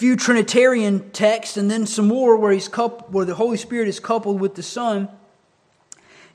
few 0.00 0.16
Trinitarian 0.16 1.10
texts 1.10 1.58
and 1.58 1.70
then 1.70 1.86
some 1.86 2.08
more 2.08 2.34
where, 2.38 2.52
he's 2.52 2.68
coupled, 2.68 3.12
where 3.12 3.26
the 3.26 3.34
Holy 3.34 3.58
Spirit 3.58 3.86
is 3.86 4.00
coupled 4.00 4.40
with 4.40 4.54
the 4.54 4.62
Son? 4.62 5.10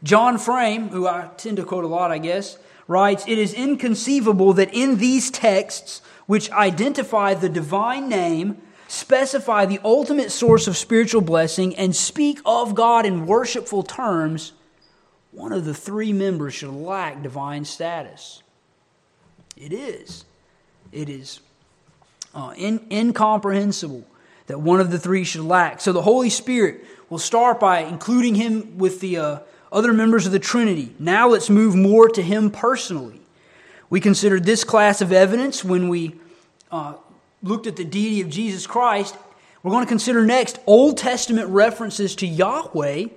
John 0.03 0.37
Frame, 0.37 0.89
who 0.89 1.07
I 1.07 1.31
tend 1.35 1.57
to 1.57 1.63
quote 1.63 1.83
a 1.83 1.87
lot, 1.87 2.11
I 2.11 2.19
guess, 2.19 2.59
writes 2.87 3.23
It 3.27 3.39
is 3.39 3.55
inconceivable 3.55 4.53
that 4.53 4.71
in 4.71 4.97
these 4.97 5.31
texts, 5.31 6.03
which 6.27 6.51
identify 6.51 7.33
the 7.33 7.49
divine 7.49 8.07
name, 8.07 8.61
specify 8.87 9.65
the 9.65 9.79
ultimate 9.83 10.31
source 10.31 10.67
of 10.67 10.77
spiritual 10.77 11.21
blessing, 11.21 11.75
and 11.75 11.95
speak 11.95 12.39
of 12.45 12.75
God 12.75 13.03
in 13.03 13.25
worshipful 13.25 13.81
terms, 13.81 14.53
one 15.31 15.51
of 15.51 15.65
the 15.65 15.73
three 15.73 16.13
members 16.13 16.53
should 16.53 16.69
lack 16.69 17.23
divine 17.23 17.65
status. 17.65 18.43
It 19.57 19.73
is. 19.73 20.23
It 20.91 21.09
is 21.09 21.39
uh, 22.35 22.53
in, 22.55 22.85
incomprehensible 22.91 24.05
that 24.45 24.61
one 24.61 24.79
of 24.79 24.91
the 24.91 24.99
three 24.99 25.23
should 25.23 25.41
lack. 25.41 25.81
So 25.81 25.91
the 25.91 26.03
Holy 26.03 26.29
Spirit 26.29 26.85
will 27.09 27.17
start 27.17 27.59
by 27.59 27.79
including 27.79 28.35
him 28.35 28.77
with 28.77 28.99
the. 28.99 29.17
Uh, 29.17 29.39
other 29.75 29.91
members 29.91 30.25
of 30.25 30.31
the 30.31 30.39
Trinity. 30.39 30.95
Now 30.97 31.27
let's 31.27 31.49
move 31.49 31.75
more 31.75 32.07
to 32.07 32.21
him 32.21 32.49
personally. 32.49 33.19
We 33.89 33.99
considered 33.99 34.45
this 34.45 34.63
class 34.63 35.01
of 35.01 35.11
evidence 35.11 35.65
when 35.65 35.89
we 35.89 36.15
uh, 36.71 36.95
looked 37.43 37.67
at 37.67 37.75
the 37.75 37.83
deity 37.83 38.21
of 38.21 38.29
Jesus 38.29 38.65
Christ. 38.65 39.17
We're 39.61 39.71
going 39.71 39.83
to 39.83 39.89
consider 39.89 40.25
next 40.25 40.59
Old 40.65 40.97
Testament 40.97 41.49
references 41.49 42.15
to 42.17 42.25
Yahweh 42.25 43.07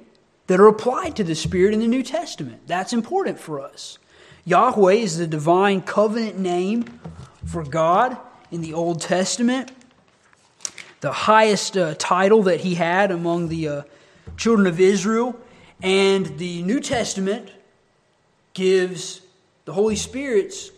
that 0.48 0.61
are 0.61 0.66
applied 0.66 1.14
to 1.16 1.24
the 1.24 1.37
Spirit 1.37 1.74
in 1.74 1.81
the 1.81 1.87
New 1.87 2.02
Testament. 2.02 2.66
That's 2.66 2.92
important 2.92 3.38
for 3.38 3.61
us. 3.61 3.98
Yahweh 4.44 4.94
is 4.94 5.18
the 5.18 5.26
divine 5.28 5.81
covenant 5.83 6.38
name 6.38 7.00
for 7.46 7.62
God 7.62 8.16
in 8.50 8.61
the 8.61 8.74
Old 8.74 9.00
Testament, 9.00 9.70
the 11.00 11.12
highest 11.12 11.76
uh, 11.76 11.94
title 11.98 12.44
that 12.44 12.61
he 12.61 12.74
had 12.74 13.11
among 13.11 13.48
the 13.48 13.68
uh, 13.68 13.82
children 14.37 14.66
of 14.66 14.80
Israel. 14.80 15.38
And 15.82 16.38
the 16.38 16.62
New 16.62 16.80
Testament 16.80 17.50
gives 18.54 19.20
the 19.64 19.72
Holy 19.72 19.96
Spirit's 19.96 20.70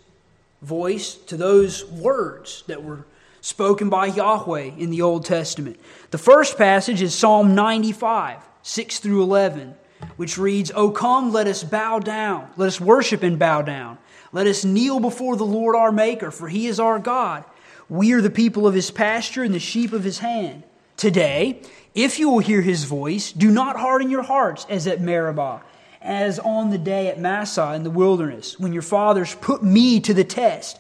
voice 0.63 1.15
to 1.15 1.37
those 1.37 1.85
words 1.87 2.65
that 2.67 2.83
were 2.83 3.07
spoken 3.41 3.89
by 3.89 4.07
Yahweh 4.07 4.73
in 4.77 4.91
the 4.91 5.01
Old 5.01 5.25
Testament. 5.25 5.81
The 6.11 6.19
first 6.19 6.59
passage 6.59 7.01
is 7.01 7.15
Psalm 7.15 7.55
95, 7.55 8.39
6 8.63 8.99
through 8.99 9.23
11, 9.23 9.75
which 10.17 10.37
reads, 10.37 10.71
O 10.75 10.91
come, 10.91 11.33
let 11.33 11.47
us 11.47 11.65
bow 11.65 11.99
down, 11.99 12.51
let 12.59 12.67
us 12.67 12.81
worship 12.81 13.23
and 13.23 13.39
bow 13.39 13.63
down. 13.63 13.97
Let 14.33 14.47
us 14.47 14.65
kneel 14.65 15.01
before 15.01 15.37
the 15.37 15.47
Lord 15.47 15.75
our 15.75 15.91
Maker, 15.91 16.31
for 16.31 16.49
he 16.49 16.67
is 16.67 16.79
our 16.79 16.99
God. 16.99 17.45
We 17.91 18.13
are 18.13 18.21
the 18.21 18.31
people 18.31 18.69
of 18.69 18.75
his 18.75 18.93
pasture 18.93 19.43
and 19.43 19.53
the 19.53 19.59
sheep 19.59 19.93
of 19.93 20.05
his 20.05 20.21
hand. 20.21 20.63
Today, 20.97 21.61
if 21.93 22.21
you 22.21 22.31
will 22.31 22.39
hear 22.39 22.63
his 22.63 22.85
voice, 22.85 23.33
do 23.33 23.51
not 23.51 23.77
harden 23.77 24.11
your 24.11 24.23
hearts 24.23 24.65
as 24.71 24.87
at 24.87 25.01
Meribah, 25.01 25.61
as 26.01 26.39
on 26.39 26.71
the 26.71 26.79
day 26.79 27.09
at 27.09 27.19
Massah 27.19 27.75
in 27.75 27.83
the 27.83 27.91
wilderness, 27.91 28.61
when 28.61 28.73
your 28.73 28.83
fathers 28.83 29.35
put 29.41 29.65
me 29.65 29.99
to 30.01 30.15
the 30.15 30.23
test 30.23 30.79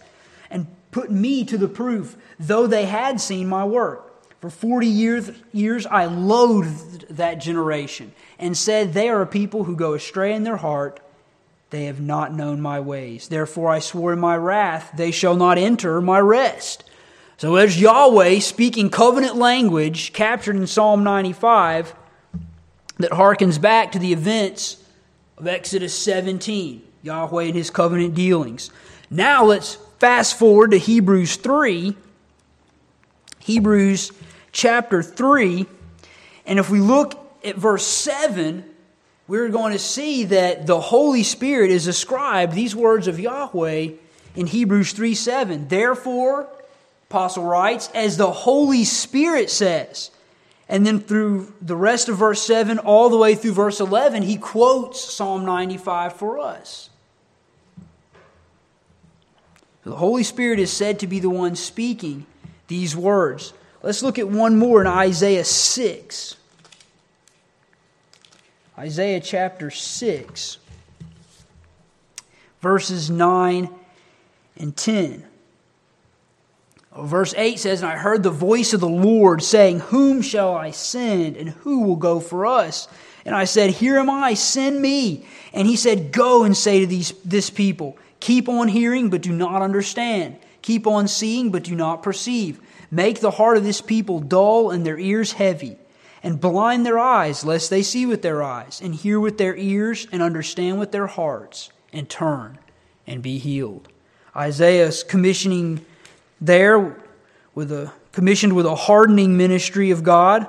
and 0.50 0.68
put 0.92 1.10
me 1.10 1.44
to 1.46 1.58
the 1.58 1.66
proof, 1.66 2.16
though 2.38 2.68
they 2.68 2.84
had 2.84 3.20
seen 3.20 3.48
my 3.48 3.64
work. 3.64 4.06
For 4.40 4.48
40 4.48 4.86
years, 4.86 5.30
years 5.52 5.86
I 5.86 6.04
loathed 6.04 7.08
that 7.16 7.34
generation 7.34 8.12
and 8.38 8.56
said, 8.56 8.92
They 8.92 9.08
are 9.08 9.20
a 9.20 9.26
people 9.26 9.64
who 9.64 9.74
go 9.74 9.94
astray 9.94 10.32
in 10.32 10.44
their 10.44 10.58
heart. 10.58 11.00
They 11.70 11.86
have 11.86 12.00
not 12.00 12.32
known 12.32 12.60
my 12.60 12.78
ways. 12.78 13.26
Therefore 13.26 13.68
I 13.68 13.80
swore 13.80 14.12
in 14.12 14.20
my 14.20 14.36
wrath, 14.36 14.92
They 14.94 15.10
shall 15.10 15.34
not 15.34 15.58
enter 15.58 16.00
my 16.00 16.20
rest. 16.20 16.84
So 17.40 17.56
as 17.56 17.80
Yahweh 17.80 18.40
speaking 18.40 18.90
covenant 18.90 19.34
language 19.34 20.12
captured 20.12 20.56
in 20.56 20.66
Psalm 20.66 21.02
95 21.02 21.94
that 22.98 23.12
harkens 23.12 23.58
back 23.58 23.92
to 23.92 23.98
the 23.98 24.12
events 24.12 24.76
of 25.38 25.46
Exodus 25.46 25.98
17, 25.98 26.82
Yahweh 27.02 27.44
and 27.44 27.54
his 27.54 27.70
covenant 27.70 28.14
dealings. 28.14 28.70
Now 29.08 29.46
let's 29.46 29.76
fast 29.98 30.38
forward 30.38 30.72
to 30.72 30.78
Hebrews 30.78 31.36
3. 31.36 31.96
Hebrews 33.38 34.12
chapter 34.52 35.02
3. 35.02 35.64
And 36.44 36.58
if 36.58 36.68
we 36.68 36.80
look 36.80 37.18
at 37.42 37.56
verse 37.56 37.86
7, 37.86 38.66
we're 39.28 39.48
going 39.48 39.72
to 39.72 39.78
see 39.78 40.24
that 40.24 40.66
the 40.66 40.78
Holy 40.78 41.22
Spirit 41.22 41.70
is 41.70 41.86
ascribed, 41.86 42.52
these 42.52 42.76
words 42.76 43.06
of 43.08 43.18
Yahweh, 43.18 43.92
in 44.36 44.46
Hebrews 44.46 44.92
3 44.92 45.14
7. 45.14 45.68
Therefore, 45.68 46.46
Apostle 47.10 47.42
writes, 47.42 47.90
as 47.92 48.16
the 48.16 48.30
Holy 48.30 48.84
Spirit 48.84 49.50
says. 49.50 50.12
And 50.68 50.86
then 50.86 51.00
through 51.00 51.52
the 51.60 51.74
rest 51.74 52.08
of 52.08 52.16
verse 52.16 52.40
7, 52.40 52.78
all 52.78 53.10
the 53.10 53.16
way 53.16 53.34
through 53.34 53.54
verse 53.54 53.80
11, 53.80 54.22
he 54.22 54.36
quotes 54.36 55.00
Psalm 55.00 55.44
95 55.44 56.12
for 56.12 56.38
us. 56.38 56.88
The 59.82 59.96
Holy 59.96 60.22
Spirit 60.22 60.60
is 60.60 60.72
said 60.72 61.00
to 61.00 61.08
be 61.08 61.18
the 61.18 61.28
one 61.28 61.56
speaking 61.56 62.26
these 62.68 62.94
words. 62.94 63.54
Let's 63.82 64.04
look 64.04 64.20
at 64.20 64.28
one 64.28 64.56
more 64.56 64.80
in 64.80 64.86
Isaiah 64.86 65.44
6. 65.44 66.36
Isaiah 68.78 69.20
chapter 69.20 69.72
6, 69.72 70.58
verses 72.60 73.10
9 73.10 73.68
and 74.56 74.76
10. 74.76 75.24
Verse 77.04 77.34
8 77.36 77.58
says, 77.58 77.82
And 77.82 77.90
I 77.90 77.96
heard 77.96 78.22
the 78.22 78.30
voice 78.30 78.72
of 78.72 78.80
the 78.80 78.88
Lord 78.88 79.42
saying, 79.42 79.80
Whom 79.80 80.22
shall 80.22 80.54
I 80.54 80.70
send, 80.70 81.36
and 81.36 81.50
who 81.50 81.82
will 81.82 81.96
go 81.96 82.20
for 82.20 82.46
us? 82.46 82.88
And 83.24 83.34
I 83.34 83.44
said, 83.44 83.70
Here 83.70 83.98
am 83.98 84.10
I, 84.10 84.34
send 84.34 84.80
me. 84.80 85.26
And 85.52 85.66
he 85.66 85.76
said, 85.76 86.12
Go 86.12 86.44
and 86.44 86.56
say 86.56 86.80
to 86.80 86.86
these, 86.86 87.12
this 87.24 87.50
people, 87.50 87.98
Keep 88.20 88.48
on 88.48 88.68
hearing, 88.68 89.10
but 89.10 89.22
do 89.22 89.32
not 89.32 89.62
understand. 89.62 90.38
Keep 90.62 90.86
on 90.86 91.08
seeing, 91.08 91.50
but 91.50 91.64
do 91.64 91.74
not 91.74 92.02
perceive. 92.02 92.60
Make 92.90 93.20
the 93.20 93.30
heart 93.30 93.56
of 93.56 93.64
this 93.64 93.80
people 93.80 94.20
dull 94.20 94.70
and 94.70 94.84
their 94.84 94.98
ears 94.98 95.32
heavy 95.32 95.76
and 96.22 96.40
blind 96.40 96.84
their 96.84 96.98
eyes, 96.98 97.44
lest 97.44 97.70
they 97.70 97.82
see 97.82 98.04
with 98.04 98.22
their 98.22 98.42
eyes, 98.42 98.80
and 98.82 98.94
hear 98.94 99.18
with 99.18 99.38
their 99.38 99.56
ears, 99.56 100.06
and 100.12 100.22
understand 100.22 100.78
with 100.78 100.92
their 100.92 101.06
hearts, 101.06 101.70
and 101.92 102.08
turn 102.10 102.58
and 103.06 103.22
be 103.22 103.38
healed. 103.38 103.88
Isaiah's 104.36 105.02
commissioning 105.02 105.84
there 106.40 106.96
with 107.54 107.70
a 107.72 107.92
commissioned 108.12 108.54
with 108.54 108.66
a 108.66 108.74
hardening 108.74 109.36
ministry 109.36 109.90
of 109.90 110.02
God. 110.02 110.46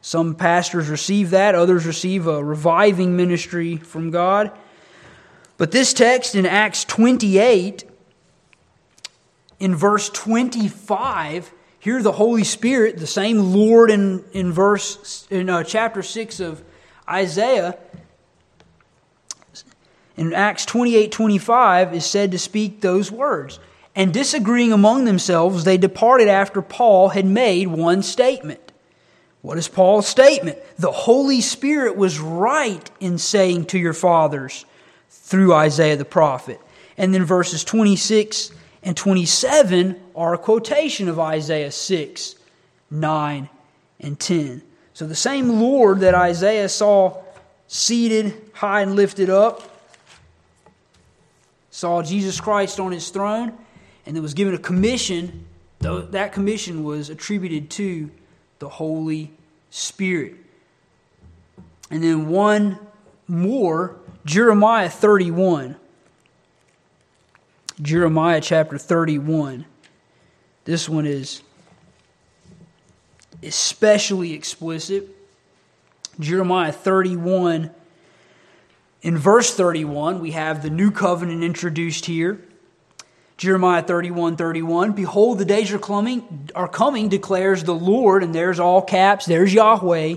Some 0.00 0.34
pastors 0.34 0.88
receive 0.88 1.30
that, 1.30 1.54
others 1.54 1.86
receive 1.86 2.26
a 2.26 2.42
reviving 2.42 3.16
ministry 3.16 3.76
from 3.76 4.10
God. 4.10 4.50
But 5.56 5.70
this 5.70 5.92
text 5.92 6.34
in 6.34 6.46
Acts 6.46 6.84
28, 6.84 7.84
in 9.60 9.74
verse 9.74 10.10
25, 10.10 11.52
here, 11.78 12.02
the 12.02 12.12
Holy 12.12 12.44
Spirit, 12.44 12.98
the 12.98 13.06
same 13.06 13.52
Lord 13.54 13.90
in, 13.90 14.24
in 14.32 14.52
verse 14.52 15.26
in 15.30 15.48
uh, 15.48 15.62
chapter 15.62 16.02
six 16.02 16.40
of 16.40 16.62
Isaiah, 17.08 17.78
in 20.16 20.32
Acts 20.32 20.64
28 20.64 21.12
25, 21.12 21.94
is 21.94 22.06
said 22.06 22.32
to 22.32 22.38
speak 22.38 22.80
those 22.80 23.12
words. 23.12 23.60
And 23.96 24.12
disagreeing 24.12 24.72
among 24.72 25.04
themselves, 25.04 25.64
they 25.64 25.78
departed 25.78 26.28
after 26.28 26.60
Paul 26.60 27.10
had 27.10 27.26
made 27.26 27.68
one 27.68 28.02
statement. 28.02 28.72
What 29.42 29.58
is 29.58 29.68
Paul's 29.68 30.08
statement? 30.08 30.58
The 30.78 30.90
Holy 30.90 31.40
Spirit 31.40 31.96
was 31.96 32.18
right 32.18 32.90
in 32.98 33.18
saying 33.18 33.66
to 33.66 33.78
your 33.78 33.92
fathers 33.92 34.64
through 35.10 35.54
Isaiah 35.54 35.96
the 35.96 36.04
prophet. 36.04 36.60
And 36.96 37.14
then 37.14 37.24
verses 37.24 37.62
26 37.62 38.50
and 38.82 38.96
27 38.96 40.00
are 40.16 40.34
a 40.34 40.38
quotation 40.38 41.08
of 41.08 41.20
Isaiah 41.20 41.70
6, 41.70 42.34
9, 42.90 43.48
and 44.00 44.18
10. 44.18 44.62
So 44.92 45.06
the 45.06 45.14
same 45.14 45.60
Lord 45.60 46.00
that 46.00 46.14
Isaiah 46.14 46.68
saw 46.68 47.22
seated 47.68 48.34
high 48.54 48.82
and 48.82 48.96
lifted 48.96 49.30
up, 49.30 49.62
saw 51.70 52.02
Jesus 52.02 52.40
Christ 52.40 52.78
on 52.78 52.92
his 52.92 53.10
throne, 53.10 53.56
and 54.06 54.14
then 54.16 54.22
was 54.22 54.34
given 54.34 54.54
a 54.54 54.58
commission. 54.58 55.46
That 55.80 56.32
commission 56.32 56.84
was 56.84 57.10
attributed 57.10 57.70
to 57.70 58.10
the 58.58 58.68
Holy 58.68 59.32
Spirit. 59.70 60.36
And 61.90 62.02
then 62.02 62.28
one 62.28 62.78
more, 63.28 63.96
Jeremiah 64.24 64.88
31. 64.88 65.76
Jeremiah 67.82 68.40
chapter 68.40 68.78
31. 68.78 69.66
This 70.64 70.88
one 70.88 71.06
is 71.06 71.42
especially 73.42 74.32
explicit. 74.32 75.08
Jeremiah 76.18 76.72
31. 76.72 77.70
In 79.02 79.18
verse 79.18 79.54
31, 79.54 80.20
we 80.20 80.30
have 80.30 80.62
the 80.62 80.70
new 80.70 80.90
covenant 80.90 81.44
introduced 81.44 82.06
here. 82.06 82.40
Jeremiah 83.36 83.82
31 83.82 84.36
31. 84.36 84.92
Behold, 84.92 85.38
the 85.38 85.44
days 85.44 85.72
are 85.72 85.78
coming, 85.78 86.50
are 86.54 86.68
coming, 86.68 87.08
declares 87.08 87.64
the 87.64 87.74
Lord, 87.74 88.22
and 88.22 88.34
there's 88.34 88.60
all 88.60 88.82
caps, 88.82 89.26
there's 89.26 89.52
Yahweh 89.52 90.16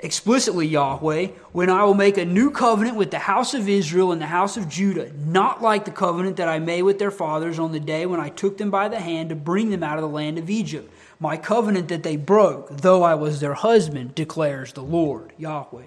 explicitly 0.00 0.66
Yahweh, 0.66 1.28
when 1.52 1.68
I 1.68 1.82
will 1.84 1.94
make 1.94 2.18
a 2.18 2.24
new 2.24 2.50
covenant 2.50 2.96
with 2.96 3.10
the 3.10 3.18
house 3.18 3.54
of 3.54 3.68
Israel 3.68 4.12
and 4.12 4.20
the 4.20 4.26
house 4.26 4.56
of 4.56 4.68
Judah, 4.68 5.12
not 5.12 5.60
like 5.60 5.84
the 5.84 5.90
covenant 5.90 6.36
that 6.36 6.48
I 6.48 6.60
made 6.60 6.82
with 6.82 6.98
their 6.98 7.10
fathers 7.10 7.58
on 7.58 7.72
the 7.72 7.80
day 7.80 8.06
when 8.06 8.20
I 8.20 8.28
took 8.28 8.58
them 8.58 8.70
by 8.70 8.88
the 8.88 9.00
hand 9.00 9.30
to 9.30 9.34
bring 9.34 9.70
them 9.70 9.82
out 9.82 9.98
of 9.98 10.02
the 10.02 10.08
land 10.08 10.38
of 10.38 10.48
Egypt. 10.48 10.92
My 11.18 11.36
covenant 11.36 11.88
that 11.88 12.04
they 12.04 12.16
broke, 12.16 12.68
though 12.70 13.02
I 13.02 13.16
was 13.16 13.40
their 13.40 13.54
husband, 13.54 14.14
declares 14.14 14.72
the 14.72 14.82
Lord, 14.82 15.32
Yahweh. 15.36 15.86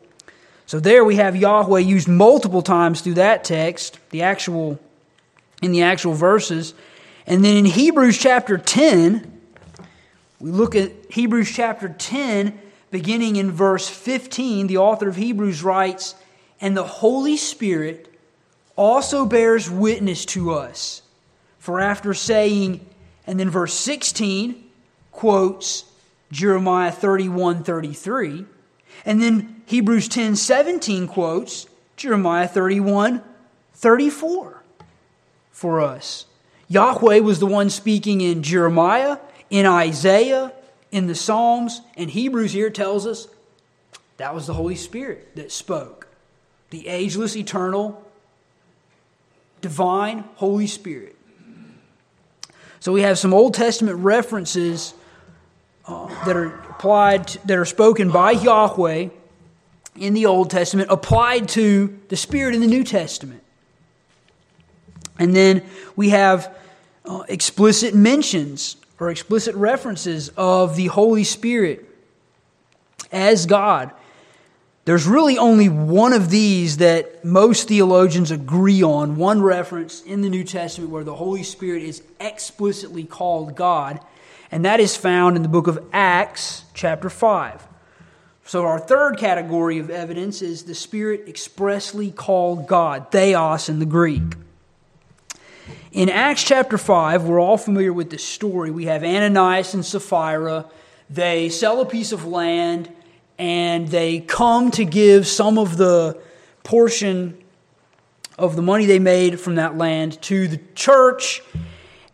So 0.71 0.79
there 0.79 1.03
we 1.03 1.17
have 1.17 1.35
Yahweh 1.35 1.81
used 1.81 2.07
multiple 2.07 2.61
times 2.61 3.01
through 3.01 3.15
that 3.15 3.43
text, 3.43 3.99
the 4.11 4.21
actual 4.21 4.79
in 5.61 5.73
the 5.73 5.81
actual 5.81 6.13
verses. 6.13 6.73
And 7.27 7.43
then 7.43 7.57
in 7.57 7.65
Hebrews 7.65 8.17
chapter 8.17 8.57
10, 8.57 9.41
we 10.39 10.49
look 10.49 10.73
at 10.73 10.93
Hebrews 11.09 11.51
chapter 11.53 11.89
10 11.89 12.57
beginning 12.89 13.35
in 13.35 13.51
verse 13.51 13.89
15, 13.89 14.67
the 14.67 14.77
author 14.77 15.09
of 15.09 15.17
Hebrews 15.17 15.61
writes, 15.61 16.15
"And 16.61 16.77
the 16.77 16.83
Holy 16.83 17.35
Spirit 17.35 18.07
also 18.77 19.25
bears 19.25 19.69
witness 19.69 20.23
to 20.27 20.53
us. 20.53 21.01
For 21.59 21.81
after 21.81 22.13
saying, 22.13 22.79
and 23.27 23.37
then 23.37 23.49
verse 23.49 23.73
16 23.73 24.55
quotes 25.11 25.83
Jeremiah 26.31 26.93
31 26.93 27.61
33, 27.61 28.45
and 29.03 29.21
then 29.21 29.60
Hebrews 29.71 30.09
10 30.09 30.35
17 30.35 31.07
quotes 31.07 31.65
Jeremiah 31.95 32.45
31 32.45 33.23
34 33.73 34.61
for 35.49 35.79
us. 35.79 36.25
Yahweh 36.67 37.19
was 37.19 37.39
the 37.39 37.45
one 37.45 37.69
speaking 37.69 38.19
in 38.19 38.43
Jeremiah, 38.43 39.17
in 39.49 39.65
Isaiah, 39.65 40.51
in 40.91 41.07
the 41.07 41.15
Psalms, 41.15 41.79
and 41.95 42.09
Hebrews 42.09 42.51
here 42.51 42.69
tells 42.69 43.07
us 43.07 43.29
that 44.17 44.35
was 44.35 44.45
the 44.45 44.53
Holy 44.53 44.75
Spirit 44.75 45.37
that 45.37 45.53
spoke. 45.53 46.09
The 46.71 46.89
ageless, 46.89 47.37
eternal, 47.37 48.05
divine 49.61 50.25
Holy 50.35 50.67
Spirit. 50.67 51.15
So 52.81 52.91
we 52.91 53.03
have 53.03 53.17
some 53.17 53.33
Old 53.33 53.53
Testament 53.53 53.99
references 53.99 54.93
uh, 55.85 56.07
that 56.25 56.35
are 56.35 56.59
applied, 56.71 57.27
that 57.45 57.57
are 57.57 57.63
spoken 57.63 58.11
by 58.11 58.31
Yahweh 58.31 59.07
in 59.95 60.13
the 60.13 60.25
Old 60.25 60.49
Testament, 60.49 60.89
applied 60.89 61.49
to 61.49 61.99
the 62.09 62.15
Spirit 62.15 62.55
in 62.55 62.61
the 62.61 62.67
New 62.67 62.83
Testament. 62.83 63.43
And 65.19 65.35
then 65.35 65.63
we 65.95 66.09
have 66.09 66.55
uh, 67.05 67.23
explicit 67.27 67.93
mentions 67.93 68.77
or 68.99 69.09
explicit 69.09 69.55
references 69.55 70.29
of 70.29 70.75
the 70.75 70.87
Holy 70.87 71.23
Spirit 71.23 71.85
as 73.11 73.45
God. 73.45 73.91
There's 74.85 75.05
really 75.05 75.37
only 75.37 75.69
one 75.69 76.13
of 76.13 76.29
these 76.29 76.77
that 76.77 77.23
most 77.23 77.67
theologians 77.67 78.31
agree 78.31 78.81
on, 78.81 79.15
one 79.15 79.41
reference 79.41 80.01
in 80.01 80.21
the 80.21 80.29
New 80.29 80.43
Testament 80.43 80.91
where 80.91 81.03
the 81.03 81.15
Holy 81.15 81.43
Spirit 81.43 81.83
is 81.83 82.01
explicitly 82.19 83.03
called 83.03 83.55
God, 83.55 83.99
and 84.51 84.65
that 84.65 84.79
is 84.79 84.95
found 84.95 85.35
in 85.35 85.43
the 85.43 85.49
book 85.49 85.67
of 85.67 85.83
Acts, 85.93 86.63
chapter 86.73 87.09
5. 87.09 87.67
So, 88.51 88.65
our 88.65 88.79
third 88.79 89.17
category 89.17 89.79
of 89.79 89.89
evidence 89.89 90.41
is 90.41 90.63
the 90.63 90.75
Spirit 90.75 91.29
expressly 91.29 92.11
called 92.11 92.67
God, 92.67 93.09
theos 93.09 93.69
in 93.69 93.79
the 93.79 93.85
Greek. 93.85 94.35
In 95.93 96.09
Acts 96.09 96.43
chapter 96.43 96.77
5, 96.77 97.23
we're 97.23 97.39
all 97.39 97.55
familiar 97.55 97.93
with 97.93 98.09
this 98.09 98.25
story. 98.25 98.69
We 98.69 98.87
have 98.87 99.05
Ananias 99.05 99.73
and 99.73 99.85
Sapphira. 99.85 100.65
They 101.09 101.47
sell 101.47 101.79
a 101.79 101.85
piece 101.85 102.11
of 102.11 102.25
land 102.25 102.91
and 103.39 103.87
they 103.87 104.19
come 104.19 104.69
to 104.71 104.83
give 104.83 105.27
some 105.27 105.57
of 105.57 105.77
the 105.77 106.21
portion 106.65 107.41
of 108.37 108.57
the 108.57 108.61
money 108.61 108.85
they 108.85 108.99
made 108.99 109.39
from 109.39 109.55
that 109.55 109.77
land 109.77 110.21
to 110.23 110.49
the 110.49 110.59
church. 110.75 111.41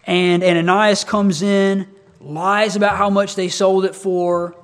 And 0.06 0.44
Ananias 0.44 1.04
comes 1.04 1.42
in, 1.42 1.88
lies 2.22 2.76
about 2.76 2.96
how 2.96 3.10
much 3.10 3.34
they 3.34 3.50
sold 3.50 3.86
it 3.86 3.96
for, 3.96 4.56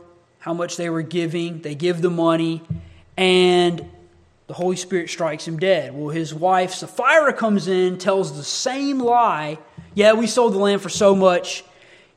how 0.43 0.53
much 0.53 0.75
they 0.75 0.89
were 0.89 1.01
giving. 1.01 1.61
They 1.61 1.73
give 1.73 2.01
the 2.01 2.09
money, 2.09 2.61
and 3.15 3.89
the 4.47 4.53
Holy 4.53 4.75
Spirit 4.75 5.09
strikes 5.09 5.47
him 5.47 5.57
dead. 5.57 5.95
Well, 5.95 6.09
his 6.09 6.33
wife 6.33 6.73
Sapphira 6.73 7.31
comes 7.31 7.69
in, 7.69 7.97
tells 7.97 8.35
the 8.35 8.43
same 8.43 8.99
lie. 8.99 9.57
Yeah, 9.93 10.11
we 10.11 10.27
sold 10.27 10.51
the 10.51 10.57
land 10.57 10.81
for 10.81 10.89
so 10.89 11.15
much. 11.15 11.63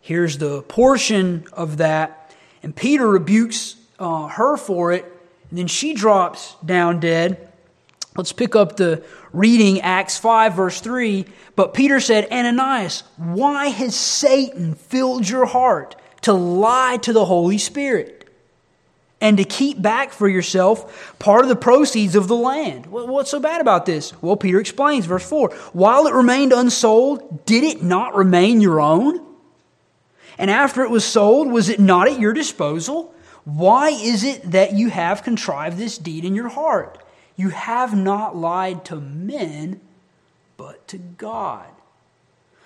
Here's 0.00 0.38
the 0.38 0.62
portion 0.62 1.46
of 1.52 1.76
that. 1.76 2.34
And 2.64 2.74
Peter 2.74 3.06
rebukes 3.06 3.76
uh, 4.00 4.26
her 4.26 4.56
for 4.56 4.92
it. 4.92 5.04
And 5.50 5.60
then 5.60 5.68
she 5.68 5.94
drops 5.94 6.56
down 6.64 6.98
dead. 6.98 7.52
Let's 8.16 8.32
pick 8.32 8.56
up 8.56 8.74
the 8.74 9.04
reading, 9.32 9.82
Acts 9.82 10.18
5, 10.18 10.54
verse 10.54 10.80
3. 10.80 11.26
But 11.54 11.74
Peter 11.74 12.00
said, 12.00 12.26
Ananias, 12.32 13.04
why 13.18 13.68
has 13.68 13.94
Satan 13.94 14.74
filled 14.74 15.28
your 15.28 15.46
heart 15.46 15.94
to 16.22 16.32
lie 16.32 16.96
to 17.02 17.12
the 17.12 17.24
Holy 17.24 17.58
Spirit? 17.58 18.15
And 19.20 19.38
to 19.38 19.44
keep 19.44 19.81
back 19.81 20.12
for 20.12 20.29
yourself 20.29 21.16
part 21.18 21.42
of 21.42 21.48
the 21.48 21.57
proceeds 21.57 22.14
of 22.14 22.29
the 22.29 22.37
land. 22.37 22.87
What's 22.87 23.31
so 23.31 23.40
bad 23.40 23.61
about 23.61 23.87
this? 23.87 24.12
Well, 24.22 24.37
Peter 24.37 24.61
explains, 24.61 25.07
verse 25.07 25.29
4 25.29 25.50
While 25.72 26.07
it 26.07 26.14
remained 26.14 26.52
unsold, 26.52 27.46
did 27.46 27.64
it 27.64 27.83
not 27.83 28.14
remain 28.14 28.61
your 28.61 28.81
own? 28.81 29.24
And 30.38 30.50
after 30.50 30.83
it 30.83 30.90
was 30.90 31.05
sold, 31.05 31.50
was 31.50 31.68
it 31.68 31.81
not 31.81 32.09
at 32.09 32.20
your 32.20 32.35
disposal? 32.35 33.14
Why 33.44 33.90
is 33.90 34.24
it 34.24 34.50
that 34.50 34.72
you 34.72 34.90
have 34.90 35.22
contrived 35.22 35.79
this 35.79 35.96
deed 35.96 36.24
in 36.24 36.35
your 36.35 36.48
heart? 36.48 37.02
You 37.37 37.50
have 37.50 37.96
not 37.96 38.37
lied 38.37 38.85
to 38.87 38.96
men, 38.96 39.81
but 40.57 40.87
to 40.88 40.98
God. 40.98 41.66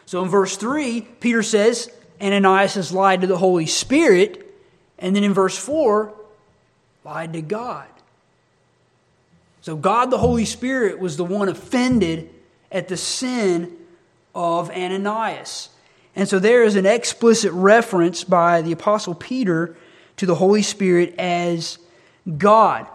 So 0.06 0.22
in 0.22 0.28
verse 0.28 0.56
3, 0.56 1.02
Peter 1.20 1.42
says, 1.42 1.90
Ananias 2.20 2.74
has 2.74 2.92
lied 2.92 3.20
to 3.20 3.26
the 3.26 3.36
Holy 3.36 3.66
Spirit. 3.66 4.46
And 4.98 5.14
then 5.14 5.22
in 5.22 5.34
verse 5.34 5.56
4, 5.56 6.12
lied 7.04 7.32
to 7.32 7.42
God. 7.42 7.86
So, 9.62 9.76
God 9.76 10.10
the 10.10 10.18
Holy 10.18 10.44
Spirit 10.44 10.98
was 10.98 11.16
the 11.16 11.24
one 11.24 11.48
offended 11.48 12.30
at 12.72 12.88
the 12.88 12.96
sin 12.96 13.76
of 14.34 14.70
Ananias. 14.70 15.68
And 16.16 16.28
so, 16.28 16.38
there 16.38 16.64
is 16.64 16.76
an 16.76 16.86
explicit 16.86 17.52
reference 17.52 18.24
by 18.24 18.62
the 18.62 18.72
Apostle 18.72 19.14
Peter 19.14 19.76
to 20.16 20.26
the 20.26 20.34
Holy 20.34 20.62
Spirit 20.62 21.14
as 21.18 21.78
God. 22.38 22.86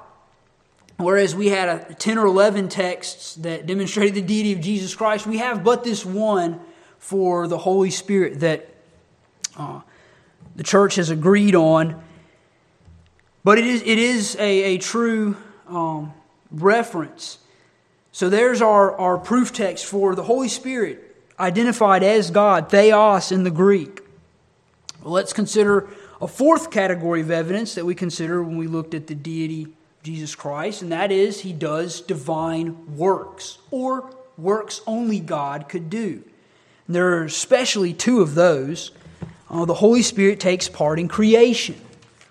Whereas 0.97 1.35
we 1.35 1.47
had 1.47 1.67
a 1.67 1.93
10 1.93 2.17
or 2.17 2.25
11 2.25 2.69
texts 2.69 3.35
that 3.35 3.65
demonstrated 3.65 4.15
the 4.15 4.21
deity 4.21 4.53
of 4.53 4.61
Jesus 4.61 4.95
Christ, 4.95 5.27
we 5.27 5.39
have 5.39 5.63
but 5.63 5.83
this 5.83 6.05
one 6.05 6.59
for 6.99 7.47
the 7.47 7.57
Holy 7.57 7.91
Spirit 7.91 8.39
that 8.39 8.69
uh, 9.57 9.81
the 10.55 10.63
church 10.63 10.95
has 10.95 11.09
agreed 11.09 11.53
on. 11.53 12.01
But 13.45 13.59
it 13.59 13.65
is, 13.67 13.83
it 13.83 13.99
is 13.99 14.35
a, 14.37 14.63
a 14.63 14.77
true 14.79 15.37
um, 15.67 16.13
reference. 16.49 17.37
So 18.11 18.27
there's 18.27 18.59
our, 18.59 18.97
our 18.97 19.19
proof 19.19 19.53
text 19.53 19.85
for 19.85 20.15
the 20.15 20.23
Holy 20.23 20.47
Spirit, 20.47 21.15
identified 21.39 22.01
as 22.01 22.31
God, 22.31 22.71
theos 22.71 23.31
in 23.31 23.43
the 23.43 23.51
Greek. 23.51 24.01
Well, 25.03 25.13
let's 25.13 25.31
consider 25.31 25.87
a 26.19 26.27
fourth 26.27 26.71
category 26.71 27.21
of 27.21 27.29
evidence 27.29 27.75
that 27.75 27.85
we 27.85 27.93
consider 27.93 28.41
when 28.41 28.57
we 28.57 28.65
looked 28.65 28.95
at 28.95 29.05
the 29.05 29.13
deity 29.13 29.67
Jesus 30.01 30.33
Christ, 30.33 30.81
and 30.81 30.91
that 30.91 31.11
is 31.11 31.41
he 31.41 31.53
does 31.53 32.01
divine 32.01 32.97
works, 32.97 33.59
or 33.69 34.11
works 34.39 34.81
only 34.87 35.19
God 35.19 35.69
could 35.69 35.91
do. 35.91 36.23
And 36.87 36.95
there 36.95 37.17
are 37.17 37.25
especially 37.25 37.93
two 37.93 38.21
of 38.21 38.33
those. 38.33 38.89
Uh, 39.51 39.65
the 39.65 39.75
Holy 39.75 40.01
Spirit 40.01 40.39
takes 40.39 40.67
part 40.67 40.97
in 40.97 41.07
creation. 41.07 41.79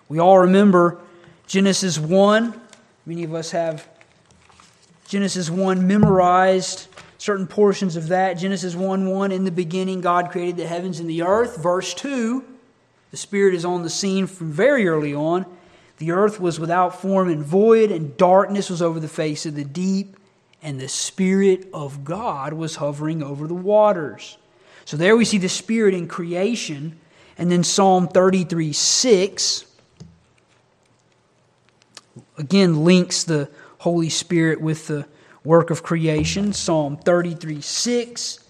We 0.09 0.19
all 0.19 0.39
remember 0.41 1.01
Genesis 1.47 1.99
1. 1.99 2.61
Many 3.07 3.25
of 3.25 3.35
us 3.35 3.51
have 3.53 3.89
Genesis 5.09 5.49
1 5.49 5.87
memorized, 5.87 6.89
certain 7.19 7.47
portions 7.47 7.97
of 7.97 8.09
that. 8.09 8.35
Genesis 8.35 8.75
1 8.75 9.09
1, 9.09 9.33
in 9.33 9.45
the 9.45 9.51
beginning, 9.51 10.01
God 10.01 10.31
created 10.31 10.57
the 10.59 10.67
heavens 10.67 11.01
and 11.01 11.09
the 11.09 11.23
earth. 11.23 11.57
Verse 11.57 11.95
2, 11.95 12.45
the 13.11 13.17
Spirit 13.17 13.55
is 13.55 13.65
on 13.65 13.83
the 13.83 13.91
scene 13.91 14.27
from 14.27 14.53
very 14.53 14.87
early 14.89 15.15
on. 15.15 15.47
The 15.99 16.11
earth 16.11 16.41
was 16.41 16.61
without 16.61 17.01
form 17.01 17.31
and 17.31 17.43
void, 17.43 17.91
and 17.91 18.17
darkness 18.17 18.69
was 18.69 18.83
over 18.83 19.01
the 19.01 19.09
face 19.09 19.47
of 19.47 19.55
the 19.55 19.65
deep, 19.65 20.17
and 20.63 20.81
the 20.81 20.89
Spirit 20.89 21.69
of 21.73 22.05
God 22.05 22.53
was 22.53 22.77
hovering 22.77 23.23
over 23.23 23.47
the 23.47 23.55
waters. 23.55 24.37
So 24.85 24.99
there 24.99 25.17
we 25.17 25.25
see 25.25 25.39
the 25.39 25.49
Spirit 25.49 25.95
in 25.95 26.09
creation. 26.09 26.99
And 27.39 27.51
then 27.51 27.65
Psalm 27.65 28.07
33 28.09 28.73
6 28.73 29.65
again 32.39 32.85
links 32.85 33.25
the 33.25 33.49
Holy 33.79 34.09
Spirit 34.09 34.61
with 34.61 34.87
the 34.87 35.07
work 35.45 35.71
of 35.71 35.83
creation. 35.83 36.53
Psalm 36.53 36.97
33 36.97 37.61
6. 37.61 38.41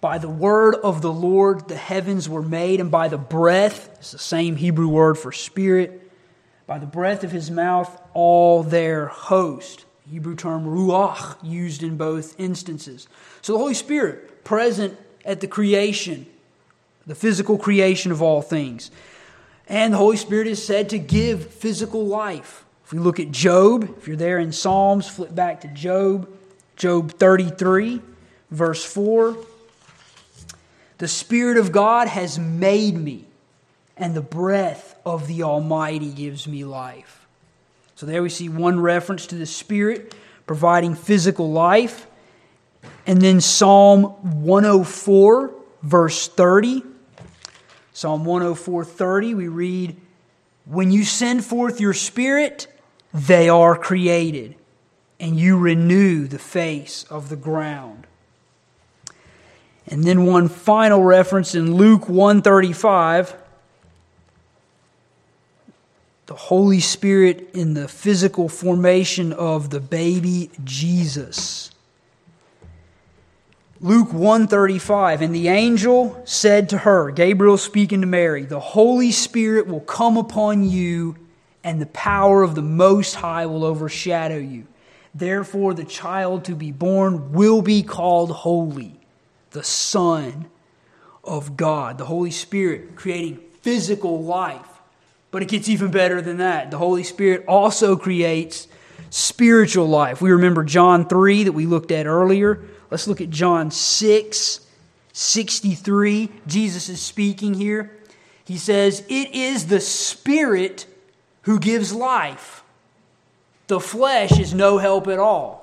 By 0.00 0.18
the 0.18 0.28
word 0.28 0.74
of 0.74 1.00
the 1.00 1.12
Lord 1.12 1.68
the 1.68 1.76
heavens 1.76 2.28
were 2.28 2.42
made, 2.42 2.80
and 2.80 2.90
by 2.90 3.08
the 3.08 3.18
breath, 3.18 3.88
it's 3.94 4.10
the 4.10 4.18
same 4.18 4.56
Hebrew 4.56 4.88
word 4.88 5.16
for 5.16 5.30
spirit, 5.30 6.10
by 6.66 6.78
the 6.78 6.86
breath 6.86 7.22
of 7.22 7.30
his 7.30 7.50
mouth, 7.50 8.00
all 8.12 8.64
their 8.64 9.06
host. 9.06 9.84
Hebrew 10.10 10.34
term 10.34 10.64
ruach, 10.66 11.36
used 11.42 11.82
in 11.82 11.96
both 11.96 12.38
instances. 12.38 13.06
So 13.40 13.52
the 13.52 13.60
Holy 13.60 13.74
Spirit, 13.74 14.44
present 14.44 14.98
at 15.24 15.40
the 15.40 15.46
creation, 15.46 16.26
the 17.06 17.14
physical 17.14 17.56
creation 17.56 18.10
of 18.10 18.20
all 18.20 18.42
things. 18.42 18.90
And 19.68 19.94
the 19.94 19.98
Holy 19.98 20.16
Spirit 20.16 20.48
is 20.48 20.64
said 20.64 20.90
to 20.90 20.98
give 20.98 21.46
physical 21.46 22.04
life. 22.04 22.64
We 22.92 22.98
look 22.98 23.18
at 23.18 23.30
Job, 23.30 23.94
if 23.96 24.06
you're 24.06 24.16
there 24.16 24.38
in 24.38 24.52
Psalms, 24.52 25.08
flip 25.08 25.34
back 25.34 25.62
to 25.62 25.68
Job, 25.68 26.28
Job 26.76 27.12
33, 27.12 28.02
verse 28.50 28.84
4. 28.84 29.34
The 30.98 31.08
Spirit 31.08 31.56
of 31.56 31.72
God 31.72 32.06
has 32.06 32.38
made 32.38 32.94
me, 32.94 33.24
and 33.96 34.14
the 34.14 34.20
breath 34.20 34.94
of 35.06 35.26
the 35.26 35.42
Almighty 35.42 36.10
gives 36.10 36.46
me 36.46 36.64
life. 36.64 37.26
So 37.94 38.04
there 38.04 38.22
we 38.22 38.28
see 38.28 38.50
one 38.50 38.78
reference 38.78 39.26
to 39.28 39.36
the 39.36 39.46
Spirit 39.46 40.14
providing 40.46 40.94
physical 40.94 41.50
life. 41.50 42.06
And 43.06 43.22
then 43.22 43.40
Psalm 43.40 44.02
104, 44.44 45.54
verse 45.82 46.28
30. 46.28 46.82
Psalm 47.94 48.26
104, 48.26 48.84
30, 48.84 49.34
we 49.34 49.48
read, 49.48 49.96
When 50.66 50.90
you 50.90 51.04
send 51.04 51.42
forth 51.42 51.80
your 51.80 51.94
Spirit, 51.94 52.66
they 53.12 53.48
are 53.48 53.76
created, 53.76 54.54
and 55.20 55.38
you 55.38 55.58
renew 55.58 56.26
the 56.26 56.38
face 56.38 57.04
of 57.10 57.28
the 57.28 57.36
ground. 57.36 58.06
And 59.86 60.04
then 60.04 60.26
one 60.26 60.48
final 60.48 61.02
reference 61.02 61.54
in 61.54 61.74
Luke 61.74 62.08
135 62.08 63.36
the 66.26 66.34
Holy 66.38 66.80
Spirit 66.80 67.50
in 67.52 67.74
the 67.74 67.86
physical 67.86 68.48
formation 68.48 69.34
of 69.34 69.68
the 69.68 69.80
baby 69.80 70.50
Jesus. 70.64 71.72
Luke 73.82 74.14
135 74.14 75.20
and 75.20 75.34
the 75.34 75.48
angel 75.48 76.22
said 76.24 76.70
to 76.70 76.78
her 76.78 77.10
Gabriel 77.10 77.58
speaking 77.58 78.00
to 78.00 78.06
Mary 78.06 78.44
the 78.44 78.60
Holy 78.60 79.10
Spirit 79.10 79.66
will 79.66 79.80
come 79.80 80.16
upon 80.16 80.62
you 80.62 81.16
and 81.64 81.80
the 81.80 81.86
power 81.86 82.42
of 82.42 82.54
the 82.54 82.62
Most 82.62 83.14
High 83.14 83.46
will 83.46 83.64
overshadow 83.64 84.38
you. 84.38 84.66
Therefore, 85.14 85.74
the 85.74 85.84
child 85.84 86.44
to 86.46 86.54
be 86.54 86.72
born 86.72 87.32
will 87.32 87.62
be 87.62 87.82
called 87.82 88.30
holy, 88.30 88.98
the 89.50 89.62
Son 89.62 90.46
of 91.22 91.56
God, 91.56 91.98
the 91.98 92.06
Holy 92.06 92.30
Spirit 92.30 92.96
creating 92.96 93.38
physical 93.60 94.22
life. 94.22 94.66
But 95.30 95.42
it 95.42 95.48
gets 95.48 95.68
even 95.68 95.90
better 95.90 96.20
than 96.20 96.38
that. 96.38 96.70
The 96.70 96.78
Holy 96.78 97.04
Spirit 97.04 97.44
also 97.46 97.96
creates 97.96 98.68
spiritual 99.10 99.86
life. 99.86 100.20
We 100.20 100.30
remember 100.30 100.64
John 100.64 101.06
3 101.06 101.44
that 101.44 101.52
we 101.52 101.66
looked 101.66 101.90
at 101.90 102.06
earlier. 102.06 102.62
Let's 102.90 103.06
look 103.06 103.20
at 103.20 103.30
John 103.30 103.70
6 103.70 104.60
63. 105.14 106.30
Jesus 106.46 106.88
is 106.88 107.00
speaking 107.00 107.52
here. 107.52 107.98
He 108.44 108.56
says, 108.56 109.04
It 109.08 109.34
is 109.34 109.66
the 109.66 109.80
Spirit 109.80 110.86
who 111.42 111.58
gives 111.58 111.92
life. 111.92 112.62
The 113.66 113.80
flesh 113.80 114.38
is 114.38 114.54
no 114.54 114.78
help 114.78 115.08
at 115.08 115.18
all. 115.18 115.60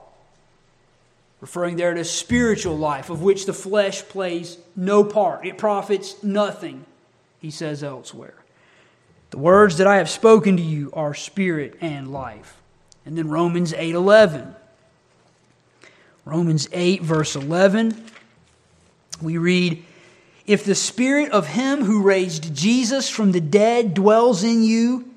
referring 1.41 1.77
there 1.77 1.93
to 1.93 2.03
spiritual 2.03 2.77
life, 2.77 3.09
of 3.09 3.21
which 3.21 3.45
the 3.45 3.53
flesh 3.53 4.03
plays 4.03 4.57
no 4.75 5.05
part. 5.05 5.45
It 5.45 5.57
profits 5.57 6.21
nothing, 6.21 6.85
he 7.39 7.49
says 7.49 7.81
elsewhere. 7.81 8.33
The 9.29 9.37
words 9.37 9.77
that 9.77 9.87
I 9.87 9.97
have 9.97 10.09
spoken 10.09 10.57
to 10.57 10.63
you 10.63 10.89
are 10.91 11.13
spirit 11.13 11.77
and 11.79 12.11
life. 12.11 12.59
And 13.05 13.17
then 13.17 13.29
Romans 13.29 13.73
8:11. 13.73 14.53
Romans 16.25 16.67
8 16.71 17.01
verse 17.01 17.35
11 17.35 18.05
we 19.21 19.37
read 19.37 19.83
if 20.45 20.63
the 20.63 20.75
spirit 20.75 21.31
of 21.31 21.47
him 21.47 21.83
who 21.83 22.01
raised 22.01 22.55
Jesus 22.55 23.09
from 23.09 23.31
the 23.31 23.41
dead 23.41 23.93
dwells 23.93 24.43
in 24.43 24.63
you 24.63 25.08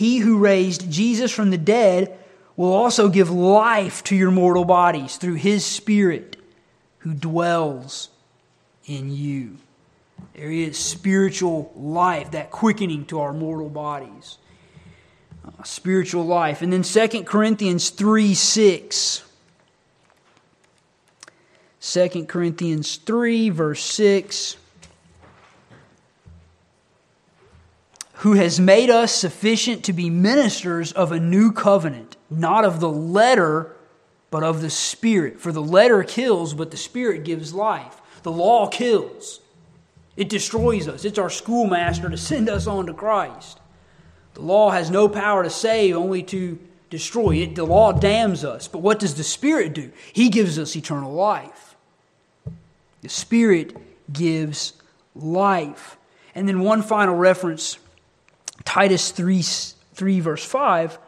he 0.00 0.16
who 0.16 0.38
raised 0.38 0.90
Jesus 0.90 1.30
from 1.30 1.50
the 1.50 1.58
dead 1.58 2.18
will 2.56 2.72
also 2.72 3.10
give 3.10 3.30
life 3.30 4.02
to 4.04 4.16
your 4.16 4.30
mortal 4.30 4.64
bodies 4.64 5.18
through 5.18 5.34
his 5.34 5.62
Spirit 5.62 6.38
who 7.00 7.12
dwells 7.12 8.08
in 8.86 9.14
you. 9.14 9.58
There 10.32 10.50
is 10.50 10.78
spiritual 10.78 11.70
life, 11.76 12.30
that 12.30 12.50
quickening 12.50 13.04
to 13.06 13.20
our 13.20 13.34
mortal 13.34 13.68
bodies. 13.68 14.38
Uh, 15.44 15.64
spiritual 15.64 16.24
life. 16.24 16.62
And 16.62 16.72
then 16.72 16.82
2 16.82 17.24
Corinthians 17.24 17.90
3 17.90 18.32
6. 18.32 19.22
2 21.82 22.24
Corinthians 22.24 22.96
3, 22.96 23.50
verse 23.50 23.82
6. 23.82 24.56
Who 28.20 28.34
has 28.34 28.60
made 28.60 28.90
us 28.90 29.14
sufficient 29.14 29.82
to 29.82 29.94
be 29.94 30.10
ministers 30.10 30.92
of 30.92 31.10
a 31.10 31.18
new 31.18 31.50
covenant, 31.50 32.18
not 32.28 32.66
of 32.66 32.78
the 32.78 32.90
letter, 32.90 33.74
but 34.30 34.42
of 34.42 34.60
the 34.60 34.68
Spirit. 34.68 35.40
For 35.40 35.52
the 35.52 35.62
letter 35.62 36.02
kills, 36.02 36.52
but 36.52 36.70
the 36.70 36.76
Spirit 36.76 37.24
gives 37.24 37.54
life. 37.54 38.00
The 38.22 38.30
law 38.30 38.68
kills, 38.68 39.40
it 40.18 40.28
destroys 40.28 40.86
us. 40.86 41.06
It's 41.06 41.18
our 41.18 41.30
schoolmaster 41.30 42.10
to 42.10 42.18
send 42.18 42.50
us 42.50 42.66
on 42.66 42.86
to 42.86 42.92
Christ. 42.92 43.58
The 44.34 44.42
law 44.42 44.68
has 44.68 44.90
no 44.90 45.08
power 45.08 45.42
to 45.42 45.50
save, 45.50 45.96
only 45.96 46.22
to 46.24 46.58
destroy. 46.90 47.36
It, 47.36 47.54
the 47.54 47.64
law 47.64 47.92
damns 47.92 48.44
us. 48.44 48.68
But 48.68 48.80
what 48.80 48.98
does 48.98 49.14
the 49.14 49.24
Spirit 49.24 49.72
do? 49.72 49.92
He 50.12 50.28
gives 50.28 50.58
us 50.58 50.76
eternal 50.76 51.14
life. 51.14 51.74
The 53.00 53.08
Spirit 53.08 53.74
gives 54.12 54.74
life. 55.14 55.96
And 56.34 56.46
then 56.46 56.60
one 56.60 56.82
final 56.82 57.16
reference 57.16 57.78
Titus 58.64 59.10
3, 59.10 59.42
3 59.42 60.20
verse 60.20 60.44
5, 60.44 60.98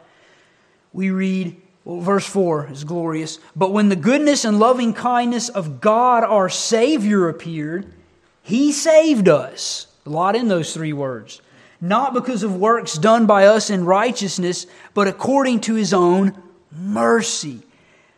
we 0.91 1.09
read, 1.09 1.59
well, 1.85 1.99
verse 1.99 2.25
4 2.25 2.69
is 2.71 2.83
glorious. 2.83 3.39
But 3.55 3.71
when 3.71 3.89
the 3.89 3.95
goodness 3.95 4.45
and 4.45 4.59
loving 4.59 4.93
kindness 4.93 5.49
of 5.49 5.81
God 5.81 6.23
our 6.23 6.49
Savior 6.49 7.27
appeared, 7.27 7.93
He 8.41 8.71
saved 8.71 9.27
us. 9.27 9.87
A 10.05 10.09
lot 10.09 10.35
in 10.35 10.47
those 10.47 10.73
three 10.73 10.93
words. 10.93 11.41
Not 11.81 12.13
because 12.13 12.43
of 12.43 12.55
works 12.55 12.97
done 12.97 13.25
by 13.25 13.45
us 13.45 13.69
in 13.69 13.85
righteousness, 13.85 14.65
but 14.93 15.07
according 15.07 15.61
to 15.61 15.75
His 15.75 15.93
own 15.93 16.41
mercy, 16.71 17.61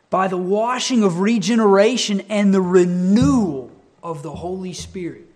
by 0.10 0.28
the 0.28 0.38
washing 0.38 1.04
of 1.04 1.20
regeneration 1.20 2.22
and 2.30 2.54
the 2.54 2.62
renewal 2.62 3.72
of 4.04 4.22
the 4.22 4.34
Holy 4.34 4.74
Spirit. 4.74 5.28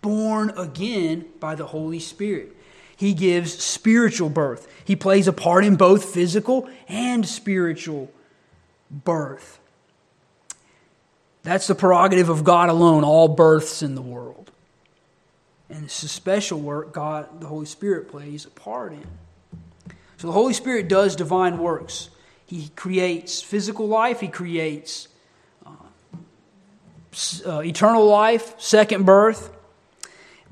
Born 0.00 0.50
again 0.56 1.26
by 1.40 1.54
the 1.54 1.66
Holy 1.66 1.98
Spirit 2.00 2.56
he 3.02 3.14
gives 3.14 3.60
spiritual 3.60 4.30
birth. 4.30 4.72
He 4.84 4.94
plays 4.94 5.26
a 5.26 5.32
part 5.32 5.64
in 5.64 5.74
both 5.74 6.04
physical 6.04 6.70
and 6.86 7.26
spiritual 7.26 8.12
birth. 8.92 9.58
That's 11.42 11.66
the 11.66 11.74
prerogative 11.74 12.28
of 12.28 12.44
God 12.44 12.68
alone, 12.68 13.02
all 13.02 13.26
births 13.26 13.82
in 13.82 13.96
the 13.96 14.02
world. 14.02 14.52
And 15.68 15.86
it's 15.86 16.04
a 16.04 16.08
special 16.08 16.60
work 16.60 16.92
God, 16.92 17.40
the 17.40 17.48
Holy 17.48 17.66
Spirit, 17.66 18.08
plays 18.08 18.44
a 18.44 18.50
part 18.50 18.92
in. 18.92 19.06
So 20.18 20.28
the 20.28 20.32
Holy 20.32 20.54
Spirit 20.54 20.86
does 20.86 21.16
divine 21.16 21.58
works. 21.58 22.08
He 22.46 22.68
creates 22.76 23.42
physical 23.42 23.88
life, 23.88 24.20
He 24.20 24.28
creates 24.28 25.08
uh, 25.66 25.70
uh, 27.44 27.62
eternal 27.62 28.06
life, 28.06 28.54
second 28.60 29.06
birth. 29.06 29.51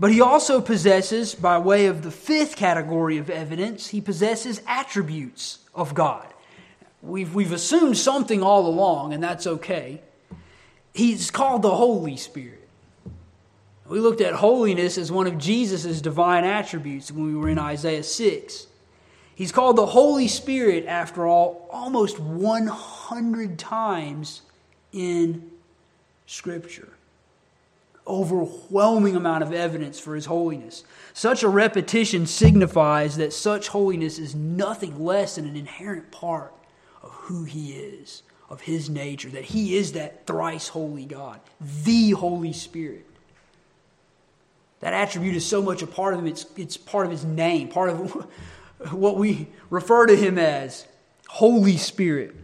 But 0.00 0.12
he 0.12 0.22
also 0.22 0.62
possesses, 0.62 1.34
by 1.34 1.58
way 1.58 1.84
of 1.84 2.02
the 2.02 2.10
fifth 2.10 2.56
category 2.56 3.18
of 3.18 3.28
evidence, 3.28 3.88
he 3.88 4.00
possesses 4.00 4.62
attributes 4.66 5.58
of 5.74 5.94
God. 5.94 6.26
We've, 7.02 7.34
we've 7.34 7.52
assumed 7.52 7.98
something 7.98 8.42
all 8.42 8.66
along, 8.66 9.12
and 9.12 9.22
that's 9.22 9.46
okay. 9.46 10.00
He's 10.94 11.30
called 11.30 11.60
the 11.60 11.76
Holy 11.76 12.16
Spirit. 12.16 12.66
We 13.86 14.00
looked 14.00 14.22
at 14.22 14.32
holiness 14.32 14.96
as 14.96 15.12
one 15.12 15.26
of 15.26 15.36
Jesus' 15.36 16.00
divine 16.00 16.44
attributes 16.44 17.12
when 17.12 17.26
we 17.26 17.34
were 17.34 17.50
in 17.50 17.58
Isaiah 17.58 18.02
6. 18.02 18.68
He's 19.34 19.52
called 19.52 19.76
the 19.76 19.86
Holy 19.86 20.28
Spirit, 20.28 20.86
after 20.86 21.26
all, 21.26 21.68
almost 21.70 22.18
100 22.18 23.58
times 23.58 24.40
in 24.92 25.50
Scripture 26.26 26.88
overwhelming 28.06 29.16
amount 29.16 29.42
of 29.42 29.52
evidence 29.52 30.00
for 30.00 30.14
his 30.14 30.26
holiness. 30.26 30.84
Such 31.12 31.42
a 31.42 31.48
repetition 31.48 32.26
signifies 32.26 33.16
that 33.16 33.32
such 33.32 33.68
holiness 33.68 34.18
is 34.18 34.34
nothing 34.34 35.04
less 35.04 35.36
than 35.36 35.46
an 35.46 35.56
inherent 35.56 36.10
part 36.10 36.54
of 37.02 37.10
who 37.10 37.44
he 37.44 37.72
is, 37.72 38.22
of 38.48 38.62
his 38.62 38.90
nature, 38.90 39.28
that 39.30 39.44
he 39.44 39.76
is 39.76 39.92
that 39.92 40.26
thrice 40.26 40.68
holy 40.68 41.04
God, 41.04 41.40
the 41.84 42.10
Holy 42.10 42.52
Spirit. 42.52 43.06
That 44.80 44.94
attribute 44.94 45.36
is 45.36 45.46
so 45.46 45.62
much 45.62 45.82
a 45.82 45.86
part 45.86 46.14
of 46.14 46.20
him, 46.20 46.26
it's, 46.26 46.46
it's 46.56 46.76
part 46.76 47.04
of 47.06 47.12
his 47.12 47.24
name, 47.24 47.68
part 47.68 47.90
of 47.90 48.26
what 48.92 49.16
we 49.16 49.48
refer 49.68 50.06
to 50.06 50.16
him 50.16 50.38
as 50.38 50.86
Holy 51.28 51.76
Spirit. 51.76 52.34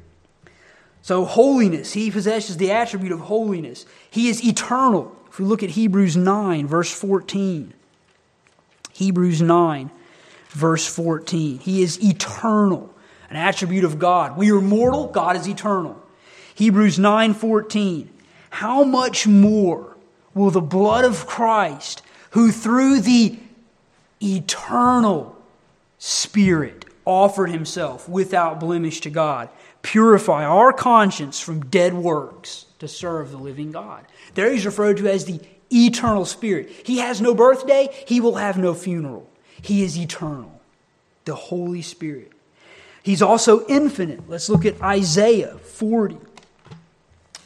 So, 1.00 1.24
holiness, 1.24 1.92
he 1.92 2.10
possesses 2.10 2.56
the 2.56 2.72
attribute 2.72 3.12
of 3.12 3.20
holiness. 3.20 3.86
He 4.10 4.28
is 4.28 4.44
eternal. 4.44 5.15
If 5.36 5.40
we 5.40 5.44
look 5.44 5.62
at 5.62 5.68
Hebrews 5.68 6.16
9, 6.16 6.66
verse 6.66 6.90
14, 6.90 7.74
Hebrews 8.94 9.42
9, 9.42 9.90
verse 10.48 10.86
14, 10.86 11.58
He 11.58 11.82
is 11.82 12.02
eternal, 12.02 12.90
an 13.28 13.36
attribute 13.36 13.84
of 13.84 13.98
God. 13.98 14.38
We 14.38 14.50
are 14.50 14.62
mortal, 14.62 15.08
God 15.08 15.36
is 15.36 15.46
eternal. 15.46 16.02
Hebrews 16.54 16.98
9, 16.98 17.34
14, 17.34 18.08
how 18.48 18.82
much 18.82 19.26
more 19.26 19.98
will 20.32 20.50
the 20.50 20.62
blood 20.62 21.04
of 21.04 21.26
Christ, 21.26 22.00
who 22.30 22.50
through 22.50 23.00
the 23.00 23.38
eternal 24.22 25.36
Spirit 25.98 26.86
offered 27.04 27.50
himself 27.50 28.08
without 28.08 28.58
blemish 28.58 29.02
to 29.02 29.10
God, 29.10 29.50
purify 29.82 30.46
our 30.46 30.72
conscience 30.72 31.38
from 31.38 31.60
dead 31.66 31.92
works 31.92 32.65
to 32.78 32.88
serve 32.88 33.30
the 33.30 33.38
living 33.38 33.72
God. 33.72 34.04
There 34.34 34.50
he's 34.50 34.66
referred 34.66 34.98
to 34.98 35.08
as 35.08 35.24
the 35.24 35.40
eternal 35.72 36.24
spirit. 36.24 36.70
He 36.84 36.98
has 36.98 37.20
no 37.20 37.34
birthday, 37.34 37.88
he 38.06 38.20
will 38.20 38.36
have 38.36 38.58
no 38.58 38.74
funeral. 38.74 39.28
He 39.62 39.82
is 39.82 39.98
eternal, 39.98 40.60
the 41.24 41.34
Holy 41.34 41.82
Spirit. 41.82 42.32
He's 43.02 43.22
also 43.22 43.66
infinite. 43.68 44.28
Let's 44.28 44.48
look 44.48 44.64
at 44.64 44.82
Isaiah 44.82 45.56
40. 45.58 46.18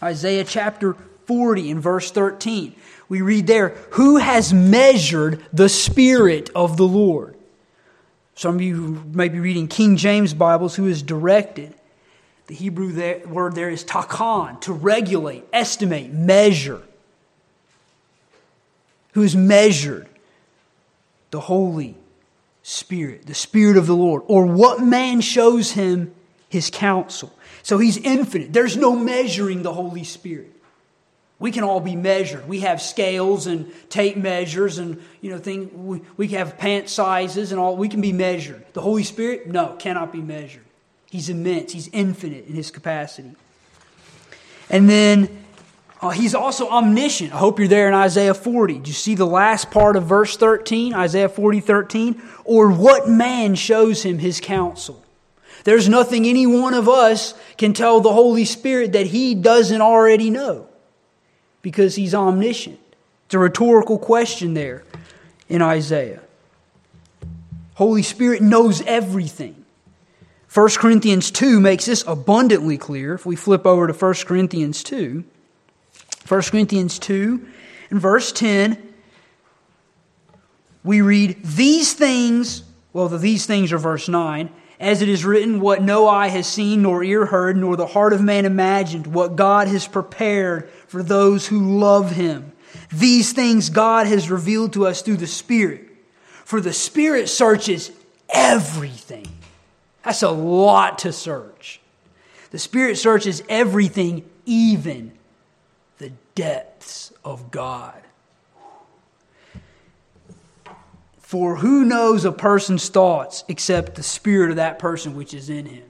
Isaiah 0.02 0.44
chapter 0.44 0.96
40 1.26 1.70
and 1.70 1.82
verse 1.82 2.10
13. 2.10 2.74
We 3.08 3.22
read 3.22 3.46
there, 3.46 3.70
Who 3.90 4.16
has 4.16 4.54
measured 4.54 5.44
the 5.52 5.68
Spirit 5.68 6.50
of 6.54 6.76
the 6.76 6.86
Lord? 6.86 7.36
Some 8.34 8.54
of 8.54 8.62
you 8.62 9.04
may 9.12 9.28
be 9.28 9.38
reading 9.38 9.68
King 9.68 9.96
James 9.96 10.32
Bibles, 10.32 10.74
who 10.74 10.86
is 10.86 11.02
directed. 11.02 11.74
The 12.50 12.56
Hebrew 12.56 12.90
there, 12.90 13.20
word 13.28 13.54
there 13.54 13.70
is 13.70 13.84
takan, 13.84 14.60
to 14.62 14.72
regulate, 14.72 15.44
estimate, 15.52 16.12
measure. 16.12 16.82
Who 19.12 19.22
is 19.22 19.36
measured? 19.36 20.08
The 21.30 21.38
Holy 21.38 21.94
Spirit, 22.64 23.24
the 23.28 23.36
Spirit 23.36 23.76
of 23.76 23.86
the 23.86 23.94
Lord. 23.94 24.24
Or 24.26 24.46
what 24.46 24.82
man 24.82 25.20
shows 25.20 25.70
him 25.70 26.12
his 26.48 26.70
counsel? 26.70 27.32
So 27.62 27.78
he's 27.78 27.98
infinite. 27.98 28.52
There's 28.52 28.76
no 28.76 28.96
measuring 28.96 29.62
the 29.62 29.72
Holy 29.72 30.02
Spirit. 30.02 30.52
We 31.38 31.52
can 31.52 31.62
all 31.62 31.78
be 31.78 31.94
measured. 31.94 32.48
We 32.48 32.60
have 32.60 32.82
scales 32.82 33.46
and 33.46 33.72
tape 33.90 34.16
measures 34.16 34.78
and 34.78 35.00
you 35.20 35.30
know 35.30 35.38
thing. 35.38 35.86
We, 35.86 36.02
we 36.16 36.28
have 36.28 36.58
pant 36.58 36.88
sizes 36.88 37.52
and 37.52 37.60
all. 37.60 37.76
We 37.76 37.88
can 37.88 38.00
be 38.00 38.12
measured. 38.12 38.66
The 38.72 38.80
Holy 38.80 39.04
Spirit, 39.04 39.46
no, 39.46 39.76
cannot 39.78 40.10
be 40.10 40.20
measured. 40.20 40.64
He's 41.10 41.28
immense, 41.28 41.72
he's 41.72 41.90
infinite 41.92 42.46
in 42.46 42.54
his 42.54 42.70
capacity. 42.70 43.32
And 44.70 44.88
then 44.88 45.44
uh, 46.00 46.10
he's 46.10 46.34
also 46.34 46.68
omniscient. 46.68 47.34
I 47.34 47.38
hope 47.38 47.58
you're 47.58 47.68
there 47.68 47.88
in 47.88 47.94
Isaiah 47.94 48.32
40. 48.32 48.78
Do 48.78 48.88
you 48.88 48.94
see 48.94 49.16
the 49.16 49.26
last 49.26 49.70
part 49.70 49.96
of 49.96 50.04
verse 50.04 50.36
13, 50.36 50.94
Isaiah 50.94 51.28
40, 51.28 51.60
13? 51.60 52.22
Or 52.44 52.70
what 52.70 53.08
man 53.08 53.56
shows 53.56 54.02
him 54.02 54.18
his 54.18 54.40
counsel? 54.40 55.04
There's 55.64 55.88
nothing 55.88 56.26
any 56.26 56.46
one 56.46 56.74
of 56.74 56.88
us 56.88 57.34
can 57.58 57.72
tell 57.72 58.00
the 58.00 58.12
Holy 58.12 58.44
Spirit 58.44 58.92
that 58.92 59.06
He 59.06 59.34
doesn't 59.34 59.80
already 59.80 60.30
know 60.30 60.68
because 61.62 61.96
He's 61.96 62.14
omniscient. 62.14 62.80
It's 63.26 63.34
a 63.34 63.38
rhetorical 63.38 63.98
question 63.98 64.54
there 64.54 64.84
in 65.48 65.62
Isaiah. 65.62 66.20
Holy 67.74 68.02
Spirit 68.02 68.42
knows 68.42 68.82
everything. 68.82 69.59
1 70.52 70.68
Corinthians 70.78 71.30
2 71.30 71.60
makes 71.60 71.86
this 71.86 72.02
abundantly 72.08 72.76
clear. 72.76 73.14
If 73.14 73.24
we 73.24 73.36
flip 73.36 73.64
over 73.64 73.86
to 73.86 73.92
1 73.92 74.14
Corinthians 74.26 74.82
2, 74.82 75.22
1 76.26 76.42
Corinthians 76.42 76.98
2 76.98 77.46
and 77.90 78.00
verse 78.00 78.32
10, 78.32 78.82
we 80.82 81.02
read, 81.02 81.38
These 81.44 81.92
things, 81.92 82.64
well, 82.92 83.08
the 83.08 83.18
these 83.18 83.46
things 83.46 83.72
are 83.72 83.78
verse 83.78 84.08
9, 84.08 84.50
as 84.80 85.02
it 85.02 85.08
is 85.08 85.24
written, 85.24 85.60
what 85.60 85.82
no 85.82 86.08
eye 86.08 86.28
has 86.28 86.48
seen, 86.48 86.82
nor 86.82 87.04
ear 87.04 87.26
heard, 87.26 87.56
nor 87.56 87.76
the 87.76 87.86
heart 87.86 88.12
of 88.12 88.20
man 88.20 88.44
imagined, 88.44 89.06
what 89.06 89.36
God 89.36 89.68
has 89.68 89.86
prepared 89.86 90.68
for 90.88 91.02
those 91.04 91.46
who 91.46 91.78
love 91.78 92.10
him. 92.10 92.50
These 92.92 93.32
things 93.34 93.70
God 93.70 94.08
has 94.08 94.30
revealed 94.30 94.72
to 94.72 94.86
us 94.86 95.02
through 95.02 95.18
the 95.18 95.28
Spirit. 95.28 95.86
For 96.44 96.60
the 96.60 96.72
Spirit 96.72 97.28
searches 97.28 97.92
everything 98.28 99.28
that's 100.02 100.22
a 100.22 100.30
lot 100.30 100.98
to 101.00 101.12
search. 101.12 101.80
The 102.50 102.58
Spirit 102.58 102.96
searches 102.96 103.42
everything, 103.48 104.28
even 104.46 105.12
the 105.98 106.12
depths 106.34 107.12
of 107.24 107.50
God. 107.50 107.94
For 111.18 111.56
who 111.56 111.84
knows 111.84 112.24
a 112.24 112.32
person's 112.32 112.88
thoughts 112.88 113.44
except 113.46 113.94
the 113.94 114.02
spirit 114.02 114.50
of 114.50 114.56
that 114.56 114.80
person 114.80 115.14
which 115.14 115.32
is 115.32 115.48
in 115.48 115.66
him? 115.66 115.84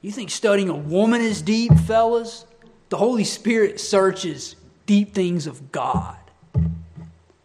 You 0.00 0.10
think 0.10 0.30
studying 0.30 0.70
a 0.70 0.74
woman 0.74 1.20
is 1.20 1.42
deep, 1.42 1.72
fellas? 1.80 2.46
The 2.88 2.96
Holy 2.96 3.24
Spirit 3.24 3.78
searches 3.78 4.56
deep 4.86 5.12
things 5.12 5.46
of 5.46 5.70
God. 5.70 6.16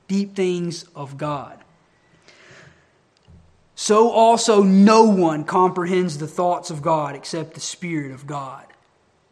Deep 0.07 0.33
things 0.33 0.85
of 0.95 1.17
God 1.17 1.60
so 3.81 4.11
also 4.11 4.61
no 4.61 5.05
one 5.05 5.43
comprehends 5.43 6.19
the 6.19 6.27
thoughts 6.27 6.69
of 6.69 6.83
God 6.83 7.15
except 7.15 7.55
the 7.55 7.59
Spirit 7.59 8.11
of 8.11 8.27
God. 8.27 8.63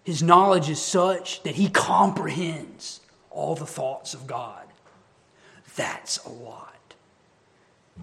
His 0.04 0.24
knowledge 0.24 0.72
is 0.72 0.82
such 0.82 1.44
that 1.44 1.54
he 1.54 1.70
comprehends 1.70 3.00
all 3.30 3.54
the 3.54 3.68
thoughts 3.68 4.16
of 4.16 4.26
God. 4.26 4.66
That's 5.76 6.18
a 6.26 6.30
lot. 6.30 6.96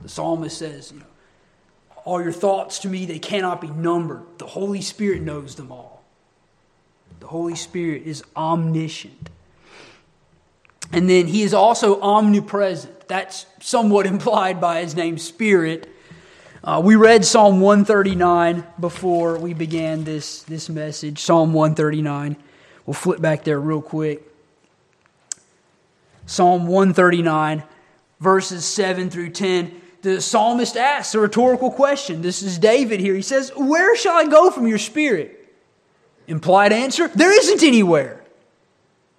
The 0.00 0.08
psalmist 0.08 0.56
says, 0.56 0.92
you 0.92 1.00
know, 1.00 1.06
all 2.04 2.22
your 2.22 2.30
thoughts 2.30 2.78
to 2.78 2.88
me, 2.88 3.06
they 3.06 3.18
cannot 3.18 3.60
be 3.60 3.70
numbered. 3.70 4.22
The 4.38 4.46
Holy 4.46 4.82
Spirit 4.82 5.22
knows 5.22 5.56
them 5.56 5.72
all. 5.72 6.04
The 7.18 7.26
Holy 7.26 7.56
Spirit 7.56 8.04
is 8.04 8.22
omniscient. 8.36 9.30
And 10.92 11.10
then 11.10 11.26
he 11.26 11.42
is 11.42 11.52
also 11.52 12.00
omnipresent. 12.00 13.08
That's 13.08 13.46
somewhat 13.60 14.06
implied 14.14 14.60
by 14.60 14.82
his 14.82 14.94
name, 14.94 15.18
Spirit. 15.18 15.90
Uh, 16.66 16.80
we 16.84 16.96
read 16.96 17.24
Psalm 17.24 17.60
139 17.60 18.66
before 18.80 19.38
we 19.38 19.54
began 19.54 20.02
this, 20.02 20.42
this 20.42 20.68
message. 20.68 21.20
Psalm 21.20 21.52
139. 21.52 22.36
We'll 22.84 22.94
flip 22.94 23.20
back 23.20 23.44
there 23.44 23.60
real 23.60 23.80
quick. 23.80 24.28
Psalm 26.26 26.66
139, 26.66 27.62
verses 28.18 28.64
7 28.64 29.10
through 29.10 29.30
10. 29.30 29.80
The 30.02 30.20
psalmist 30.20 30.76
asks 30.76 31.14
a 31.14 31.20
rhetorical 31.20 31.70
question. 31.70 32.20
This 32.20 32.42
is 32.42 32.58
David 32.58 32.98
here. 32.98 33.14
He 33.14 33.22
says, 33.22 33.52
Where 33.54 33.96
shall 33.96 34.16
I 34.16 34.26
go 34.26 34.50
from 34.50 34.66
your 34.66 34.78
spirit? 34.78 35.48
Implied 36.26 36.72
answer 36.72 37.06
there 37.06 37.30
isn't 37.30 37.62
anywhere. 37.62 38.24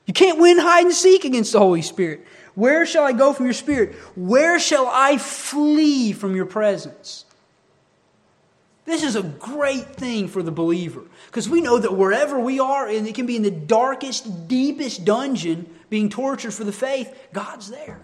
You 0.06 0.14
can't 0.14 0.38
win 0.38 0.58
hide 0.58 0.88
and 0.88 0.94
seek 0.94 1.24
against 1.24 1.54
the 1.54 1.60
Holy 1.60 1.82
Spirit. 1.82 2.28
Where 2.56 2.86
shall 2.86 3.06
I 3.06 3.14
go 3.14 3.32
from 3.32 3.46
your 3.46 3.54
spirit? 3.54 3.96
Where 4.18 4.60
shall 4.60 4.90
I 4.92 5.18
flee 5.18 6.12
from 6.12 6.36
your 6.36 6.46
presence? 6.46 7.24
This 8.88 9.04
is 9.04 9.18
a 9.18 9.22
great 9.22 9.98
thing 9.98 10.30
for 10.30 10.42
the 10.42 10.50
believer 10.50 11.04
because 11.26 11.50
we 11.50 11.60
know 11.60 11.78
that 11.78 11.94
wherever 11.94 12.40
we 12.40 12.62
are, 12.62 12.88
and 12.88 13.06
it 13.06 13.16
can 13.16 13.26
be 13.26 13.36
in 13.36 13.42
the 13.42 13.52
darkest, 13.52 14.48
deepest 14.48 15.04
dungeon 15.04 15.70
being 15.90 16.10
tortured 16.10 16.54
for 16.54 16.64
the 16.64 16.72
faith, 16.72 17.14
God's 17.34 17.70
there. 17.70 18.00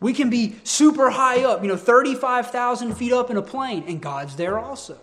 We 0.00 0.12
can 0.12 0.30
be 0.30 0.56
super 0.64 1.10
high 1.10 1.44
up, 1.44 1.62
you 1.62 1.68
know, 1.68 1.76
35,000 1.76 2.96
feet 2.96 3.12
up 3.12 3.30
in 3.30 3.36
a 3.36 3.42
plane, 3.42 3.84
and 3.86 4.00
God's 4.00 4.34
there 4.34 4.58
also. 4.58 4.98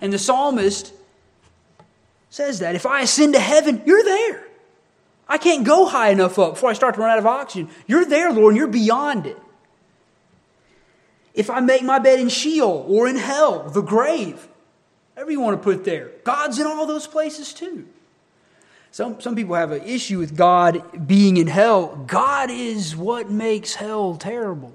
And 0.00 0.12
the 0.12 0.18
psalmist 0.18 0.92
says 2.30 2.60
that 2.60 2.76
if 2.76 2.86
I 2.86 3.00
ascend 3.00 3.34
to 3.34 3.40
heaven, 3.40 3.82
you're 3.84 4.04
there. 4.04 4.46
I 5.28 5.38
can't 5.38 5.64
go 5.64 5.86
high 5.86 6.10
enough 6.10 6.38
up 6.38 6.54
before 6.54 6.70
I 6.70 6.74
start 6.74 6.94
to 6.94 7.00
run 7.00 7.10
out 7.10 7.18
of 7.18 7.26
oxygen. 7.26 7.68
You're 7.88 8.04
there, 8.04 8.32
Lord, 8.32 8.52
and 8.52 8.56
you're 8.56 8.68
beyond 8.68 9.26
it 9.26 9.38
if 11.36 11.50
I 11.50 11.60
make 11.60 11.82
my 11.82 11.98
bed 11.98 12.18
in 12.18 12.30
Sheol 12.30 12.86
or 12.88 13.06
in 13.06 13.16
hell, 13.16 13.68
the 13.68 13.82
grave, 13.82 14.48
whatever 15.14 15.30
you 15.30 15.40
want 15.40 15.60
to 15.60 15.62
put 15.62 15.84
there, 15.84 16.10
God's 16.24 16.58
in 16.58 16.66
all 16.66 16.86
those 16.86 17.06
places 17.06 17.52
too. 17.52 17.86
Some, 18.90 19.20
some 19.20 19.36
people 19.36 19.54
have 19.54 19.72
an 19.72 19.82
issue 19.82 20.18
with 20.18 20.34
God 20.34 21.06
being 21.06 21.36
in 21.36 21.46
hell. 21.46 21.94
God 22.06 22.50
is 22.50 22.96
what 22.96 23.30
makes 23.30 23.74
hell 23.74 24.16
terrible. 24.16 24.72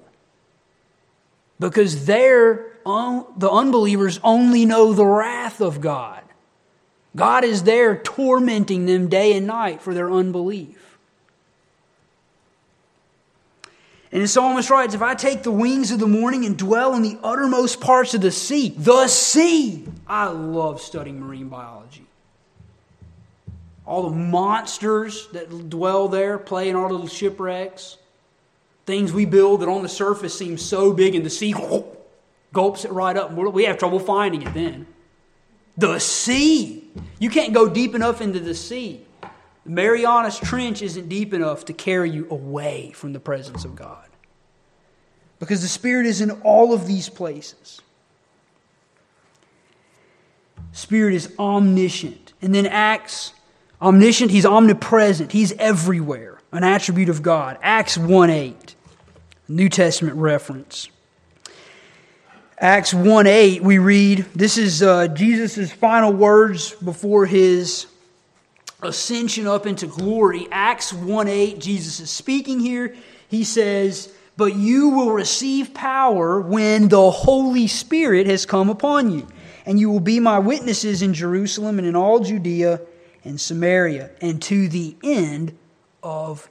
Because 1.60 2.06
there, 2.06 2.78
the 2.86 3.50
unbelievers 3.52 4.20
only 4.24 4.64
know 4.66 4.94
the 4.94 5.06
wrath 5.06 5.60
of 5.60 5.82
God. 5.82 6.22
God 7.16 7.44
is 7.44 7.64
there 7.64 7.98
tormenting 7.98 8.86
them 8.86 9.10
day 9.10 9.36
and 9.36 9.48
night 9.48 9.82
for 9.82 9.96
their 9.96 10.12
unbelief. 10.12 10.91
And 14.12 14.22
the 14.22 14.28
psalmist 14.28 14.70
writes, 14.70 14.94
If 14.94 15.02
I 15.02 15.16
take 15.16 15.44
the 15.44 15.52
wings 15.52 15.92
of 15.92 16.00
the 16.00 16.08
morning 16.08 16.46
and 16.46 16.58
dwell 16.58 16.96
in 16.96 17.02
the 17.02 17.18
uttermost 17.24 17.80
parts 17.80 18.14
of 18.14 18.22
the 18.22 18.32
sea, 18.32 18.70
the 18.78 19.08
sea. 19.08 19.88
I 20.06 20.28
love 20.28 20.82
studying 20.82 21.20
marine 21.20 21.48
biology. 21.48 22.06
All 23.86 24.10
the 24.10 24.16
monsters 24.16 25.28
that 25.30 25.70
dwell 25.70 26.10
there, 26.10 26.38
play 26.38 26.70
in 26.70 26.76
our 26.76 26.92
little 26.92 27.08
shipwrecks. 27.08 27.98
Things 28.86 29.14
we 29.14 29.26
build 29.26 29.62
that 29.62 29.70
on 29.70 29.82
the 29.82 29.90
surface 29.90 30.38
seem 30.38 30.58
so 30.58 30.92
big, 30.92 31.16
and 31.16 31.26
the 31.26 31.30
sea 31.30 31.54
whoop, 31.54 31.98
gulps 32.54 32.84
it 32.84 32.92
right 32.92 33.16
up. 33.16 33.32
We 33.32 33.64
have 33.64 33.78
trouble 33.78 34.00
finding 34.00 34.42
it 34.42 34.54
then. 34.54 34.88
The 35.78 36.00
sea. 36.00 36.90
You 37.20 37.30
can't 37.30 37.54
go 37.54 37.70
deep 37.70 37.96
enough 37.96 38.20
into 38.20 38.42
the 38.42 38.56
sea. 38.56 39.06
The 39.66 39.72
Marianas 39.72 40.40
Trench 40.40 40.82
isn't 40.82 41.10
deep 41.10 41.34
enough 41.34 41.66
to 41.66 41.74
carry 41.74 42.10
you 42.10 42.28
away 42.30 42.92
from 42.94 43.14
the 43.14 43.20
presence 43.20 43.64
of 43.64 43.76
God. 43.76 44.08
Because 45.40 45.62
the 45.62 45.68
Spirit 45.68 46.06
is 46.06 46.22
in 46.22 46.32
all 46.42 46.74
of 46.74 46.88
these 46.88 47.10
places. 47.10 47.82
Spirit 50.72 51.14
is 51.14 51.34
omniscient. 51.38 52.34
And 52.42 52.56
then 52.56 52.66
Acts, 52.66 53.34
omniscient, 53.82 54.32
he's 54.32 54.46
omnipresent, 54.46 55.32
he's 55.32 55.52
everywhere, 55.54 56.40
an 56.52 56.64
attribute 56.64 57.10
of 57.10 57.22
God. 57.22 57.58
Acts 57.62 57.98
1 57.98 58.30
8, 58.30 58.76
New 59.48 59.70
Testament 59.70 60.16
reference. 60.16 60.90
Acts 62.58 62.94
1 62.94 63.28
8, 63.28 63.64
we 63.64 63.80
read, 63.80 64.26
this 64.36 64.58
is 64.58 64.82
uh, 64.82 65.08
Jesus' 65.08 65.72
final 65.72 66.14
words 66.14 66.74
before 66.76 67.26
his 67.26 67.88
ascension 68.82 69.48
up 69.48 69.66
into 69.66 69.88
glory. 69.88 70.48
Acts 70.52 70.94
1 70.94 71.28
8, 71.28 71.60
Jesus 71.60 72.00
is 72.00 72.10
speaking 72.10 72.60
here. 72.60 72.96
He 73.28 73.44
says, 73.44 74.14
But 74.38 74.56
you 74.56 74.90
will 74.90 75.12
receive 75.12 75.74
power 75.74 76.42
when 76.42 76.90
the 76.90 77.12
Holy 77.12 77.68
Spirit 77.68 78.28
has 78.28 78.46
come 78.46 78.70
upon 78.70 79.12
you. 79.12 79.28
And 79.66 79.80
you 79.80 79.90
will 79.90 80.00
be 80.00 80.20
my 80.20 80.40
witnesses 80.40 81.02
in 81.02 81.14
Jerusalem 81.14 81.78
and 81.78 81.88
in 81.88 81.96
all 81.96 82.20
Judea 82.20 82.82
and 83.24 83.40
Samaria 83.40 84.10
and 84.20 84.42
to 84.44 84.68
the 84.68 84.96
end 85.04 85.58
of 86.02 86.50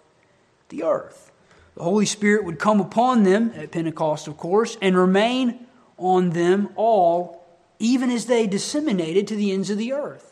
the 0.68 0.84
earth. 0.84 1.32
The 1.74 1.82
Holy 1.82 2.06
Spirit 2.06 2.44
would 2.44 2.58
come 2.58 2.80
upon 2.80 3.24
them 3.24 3.52
at 3.56 3.72
Pentecost, 3.72 4.28
of 4.28 4.36
course, 4.36 4.76
and 4.80 4.96
remain 4.96 5.66
on 5.96 6.30
them 6.30 6.68
all, 6.76 7.44
even 7.78 8.10
as 8.10 8.26
they 8.26 8.46
disseminated 8.46 9.26
to 9.28 9.36
the 9.36 9.52
ends 9.52 9.70
of 9.70 9.78
the 9.78 9.92
earth. 9.92 10.29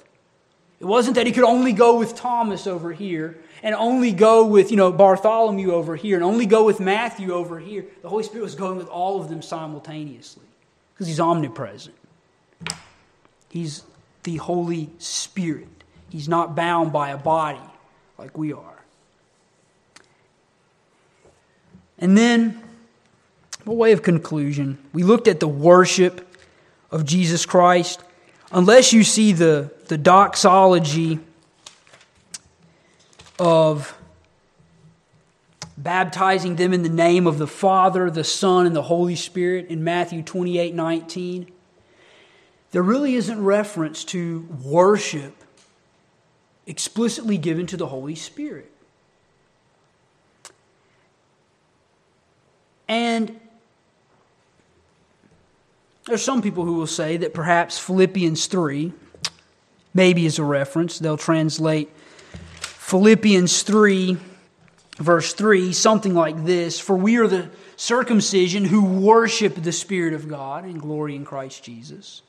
It 0.80 0.84
wasn't 0.84 1.16
that 1.16 1.26
he 1.26 1.32
could 1.32 1.44
only 1.44 1.72
go 1.72 1.98
with 1.98 2.14
Thomas 2.14 2.66
over 2.66 2.92
here 2.92 3.36
and 3.62 3.74
only 3.74 4.12
go 4.12 4.46
with, 4.46 4.70
you 4.70 4.76
know, 4.76 4.92
Bartholomew 4.92 5.72
over 5.72 5.96
here 5.96 6.16
and 6.16 6.24
only 6.24 6.46
go 6.46 6.64
with 6.64 6.78
Matthew 6.78 7.32
over 7.32 7.58
here. 7.58 7.84
The 8.02 8.08
Holy 8.08 8.22
Spirit 8.22 8.44
was 8.44 8.54
going 8.54 8.76
with 8.76 8.88
all 8.88 9.20
of 9.20 9.28
them 9.28 9.42
simultaneously 9.42 10.46
because 10.94 11.08
he's 11.08 11.18
omnipresent. 11.18 11.96
He's 13.48 13.82
the 14.22 14.36
Holy 14.36 14.90
Spirit. 14.98 15.68
He's 16.10 16.28
not 16.28 16.54
bound 16.54 16.92
by 16.92 17.10
a 17.10 17.16
body 17.18 17.58
like 18.16 18.36
we 18.38 18.52
are. 18.52 18.78
And 21.98 22.16
then, 22.16 22.62
by 23.64 23.72
way 23.72 23.92
of 23.92 24.02
conclusion, 24.02 24.78
we 24.92 25.02
looked 25.02 25.26
at 25.26 25.40
the 25.40 25.48
worship 25.48 26.24
of 26.90 27.04
Jesus 27.04 27.44
Christ, 27.44 28.00
unless 28.52 28.92
you 28.92 29.02
see 29.02 29.32
the, 29.32 29.72
the 29.88 29.98
doxology 29.98 31.18
of 33.38 33.98
baptizing 35.76 36.56
them 36.56 36.72
in 36.72 36.82
the 36.82 36.88
name 36.88 37.26
of 37.26 37.38
the 37.38 37.46
Father, 37.46 38.10
the 38.10 38.24
Son, 38.24 38.66
and 38.66 38.76
the 38.76 38.82
Holy 38.82 39.16
Spirit 39.16 39.68
in 39.68 39.82
Matthew 39.82 40.22
28 40.22 40.74
19, 40.74 41.50
there 42.70 42.82
really 42.82 43.14
isn't 43.14 43.42
reference 43.42 44.04
to 44.04 44.46
worship 44.62 45.34
explicitly 46.66 47.38
given 47.38 47.66
to 47.66 47.76
the 47.76 47.86
Holy 47.86 48.14
Spirit. 48.14 48.70
And 52.86 53.40
there's 56.06 56.22
some 56.22 56.42
people 56.42 56.64
who 56.64 56.74
will 56.74 56.86
say 56.86 57.16
that 57.18 57.32
perhaps 57.32 57.78
Philippians 57.78 58.46
3 58.46 58.92
maybe 59.98 60.26
as 60.26 60.38
a 60.38 60.44
reference. 60.44 61.00
They'll 61.00 61.16
translate 61.16 61.90
Philippians 62.60 63.64
3, 63.64 64.16
verse 64.96 65.34
3, 65.34 65.72
something 65.72 66.14
like 66.14 66.44
this 66.44 66.78
For 66.78 66.96
we 66.96 67.16
are 67.16 67.26
the 67.26 67.50
circumcision 67.76 68.64
who 68.64 68.84
worship 68.84 69.56
the 69.56 69.72
Spirit 69.72 70.14
of 70.14 70.28
God 70.28 70.64
and 70.64 70.80
glory 70.80 71.16
in 71.16 71.24
Christ 71.24 71.64
Jesus. 71.64 72.22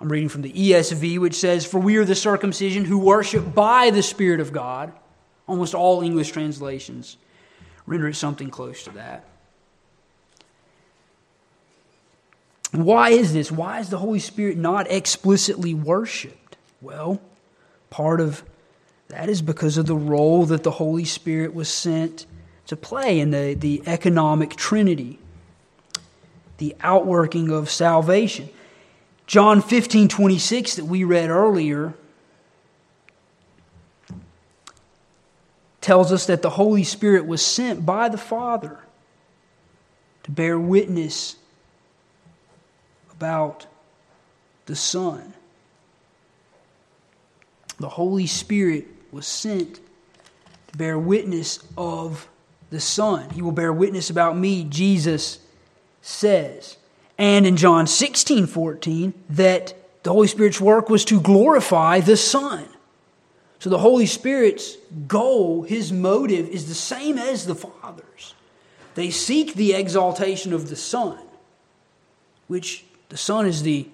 I'm 0.00 0.10
reading 0.10 0.28
from 0.28 0.42
the 0.42 0.52
ESV, 0.52 1.20
which 1.20 1.34
says, 1.34 1.64
For 1.64 1.78
we 1.78 1.98
are 1.98 2.04
the 2.04 2.16
circumcision 2.16 2.84
who 2.84 2.98
worship 2.98 3.54
by 3.54 3.90
the 3.90 4.02
Spirit 4.02 4.40
of 4.40 4.52
God. 4.52 4.92
Almost 5.46 5.72
all 5.72 6.02
English 6.02 6.32
translations 6.32 7.16
render 7.86 8.08
it 8.08 8.16
something 8.16 8.50
close 8.50 8.82
to 8.82 8.90
that. 8.90 9.24
Why 12.72 13.10
is 13.10 13.32
this? 13.32 13.52
Why 13.52 13.78
is 13.78 13.88
the 13.88 13.98
Holy 13.98 14.18
Spirit 14.18 14.58
not 14.58 14.90
explicitly 14.90 15.72
worshiped? 15.72 16.45
Well, 16.80 17.20
part 17.90 18.20
of 18.20 18.42
that 19.08 19.28
is 19.28 19.42
because 19.42 19.78
of 19.78 19.86
the 19.86 19.96
role 19.96 20.44
that 20.46 20.62
the 20.62 20.72
Holy 20.72 21.04
Spirit 21.04 21.54
was 21.54 21.68
sent 21.68 22.26
to 22.66 22.76
play 22.76 23.20
in 23.20 23.30
the, 23.30 23.54
the 23.54 23.82
economic 23.86 24.56
trinity, 24.56 25.18
the 26.58 26.74
outworking 26.80 27.50
of 27.50 27.70
salvation. 27.70 28.48
John 29.26 29.62
15, 29.62 30.08
26, 30.08 30.76
that 30.76 30.84
we 30.84 31.04
read 31.04 31.30
earlier, 31.30 31.94
tells 35.80 36.12
us 36.12 36.26
that 36.26 36.42
the 36.42 36.50
Holy 36.50 36.82
Spirit 36.82 37.26
was 37.26 37.44
sent 37.44 37.86
by 37.86 38.08
the 38.08 38.18
Father 38.18 38.80
to 40.24 40.30
bear 40.32 40.58
witness 40.58 41.36
about 43.12 43.66
the 44.66 44.74
Son. 44.74 45.32
The 47.78 47.88
Holy 47.88 48.26
Spirit 48.26 48.86
was 49.12 49.26
sent 49.26 49.80
to 50.68 50.78
bear 50.78 50.98
witness 50.98 51.60
of 51.76 52.28
the 52.70 52.80
Son. 52.80 53.30
He 53.30 53.42
will 53.42 53.52
bear 53.52 53.72
witness 53.72 54.10
about 54.10 54.36
me, 54.36 54.64
Jesus 54.64 55.38
says 56.00 56.76
and 57.18 57.46
in 57.46 57.56
John 57.56 57.86
16 57.86 58.46
14, 58.46 59.14
that 59.30 59.74
the 60.02 60.12
Holy 60.12 60.28
Spirit's 60.28 60.60
work 60.60 60.88
was 60.88 61.04
to 61.06 61.20
glorify 61.20 62.00
the 62.00 62.16
Son. 62.16 62.66
So 63.58 63.70
the 63.70 63.78
Holy 63.78 64.06
Spirit's 64.06 64.76
goal, 65.08 65.62
his 65.62 65.92
motive, 65.92 66.48
is 66.48 66.68
the 66.68 66.74
same 66.74 67.16
as 67.16 67.46
the 67.46 67.54
Father's. 67.54 68.34
They 68.94 69.10
seek 69.10 69.54
the 69.54 69.74
exaltation 69.74 70.52
of 70.52 70.68
the 70.68 70.76
Son, 70.76 71.18
which 72.48 72.84
the 73.08 73.16
Son 73.16 73.46
is 73.46 73.62
the 73.62 73.88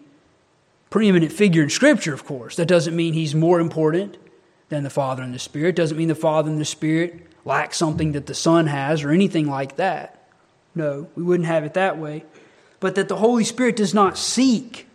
preeminent 0.92 1.32
figure 1.32 1.64
in 1.64 1.70
Scripture, 1.70 2.14
of 2.14 2.24
course. 2.24 2.54
That 2.54 2.68
doesn't 2.68 2.94
mean 2.94 3.14
he's 3.14 3.34
more 3.34 3.58
important 3.58 4.16
than 4.68 4.84
the 4.84 4.90
Father 4.90 5.24
and 5.24 5.34
the 5.34 5.40
Spirit. 5.40 5.74
Doesn't 5.74 5.96
mean 5.96 6.08
the 6.08 6.14
Father 6.14 6.48
and 6.48 6.60
the 6.60 6.64
Spirit 6.64 7.26
lack 7.44 7.74
something 7.74 8.12
that 8.12 8.26
the 8.26 8.34
Son 8.34 8.68
has 8.68 9.02
or 9.02 9.10
anything 9.10 9.48
like 9.48 9.76
that. 9.76 10.28
No, 10.74 11.08
we 11.16 11.24
wouldn't 11.24 11.48
have 11.48 11.64
it 11.64 11.74
that 11.74 11.98
way 11.98 12.24
but 12.82 12.96
that 12.96 13.06
the 13.06 13.16
Holy 13.16 13.44
Spirit 13.44 13.76
does 13.76 13.94
not 13.94 14.18
seek 14.18 14.88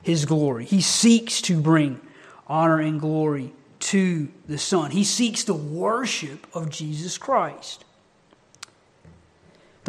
his 0.00 0.24
glory. 0.26 0.64
He 0.64 0.80
seeks 0.80 1.42
to 1.42 1.60
bring 1.60 2.00
honor 2.46 2.78
and 2.78 3.00
glory 3.00 3.52
to 3.80 4.28
the 4.46 4.58
Son. 4.58 4.92
He 4.92 5.02
seeks 5.02 5.42
the 5.42 5.52
worship 5.52 6.46
of 6.54 6.70
Jesus 6.70 7.18
Christ. 7.18 7.84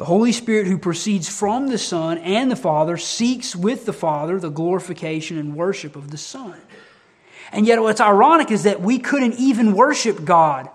The 0.01 0.05
Holy 0.05 0.31
Spirit, 0.31 0.65
who 0.65 0.79
proceeds 0.79 1.29
from 1.29 1.67
the 1.67 1.77
Son 1.77 2.17
and 2.17 2.49
the 2.49 2.55
Father, 2.55 2.97
seeks 2.97 3.55
with 3.55 3.85
the 3.85 3.93
Father 3.93 4.39
the 4.39 4.49
glorification 4.49 5.37
and 5.37 5.55
worship 5.55 5.95
of 5.95 6.09
the 6.09 6.17
Son. 6.17 6.59
And 7.51 7.67
yet, 7.67 7.79
what's 7.83 8.01
ironic 8.01 8.49
is 8.49 8.63
that 8.63 8.81
we 8.81 8.97
couldn't 8.97 9.35
even 9.35 9.75
worship 9.75 10.25
God 10.25 10.71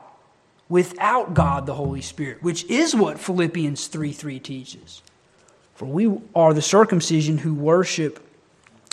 without 0.68 1.34
God, 1.34 1.66
the 1.66 1.74
Holy 1.74 2.02
Spirit, 2.02 2.40
which 2.40 2.66
is 2.66 2.94
what 2.94 3.18
Philippians 3.18 3.88
3 3.88 4.12
3 4.12 4.38
teaches. 4.38 5.02
For 5.74 5.86
we 5.86 6.20
are 6.32 6.54
the 6.54 6.62
circumcision 6.62 7.38
who 7.38 7.52
worship 7.52 8.24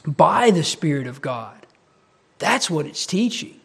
by 0.03 0.49
the 0.49 0.63
Spirit 0.63 1.05
of 1.05 1.21
God. 1.21 1.67
That's 2.39 2.71
what 2.71 2.88
it's 2.88 3.05
teaching. 3.05 3.59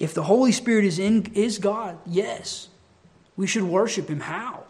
If 0.00 0.12
the 0.12 0.24
Holy 0.24 0.50
Spirit 0.50 0.84
is 0.84 0.98
in 0.98 1.30
is 1.34 1.60
God, 1.60 1.98
yes, 2.04 2.66
we 3.36 3.46
should 3.46 3.62
worship 3.62 4.10
him 4.10 4.18
how? 4.18 4.61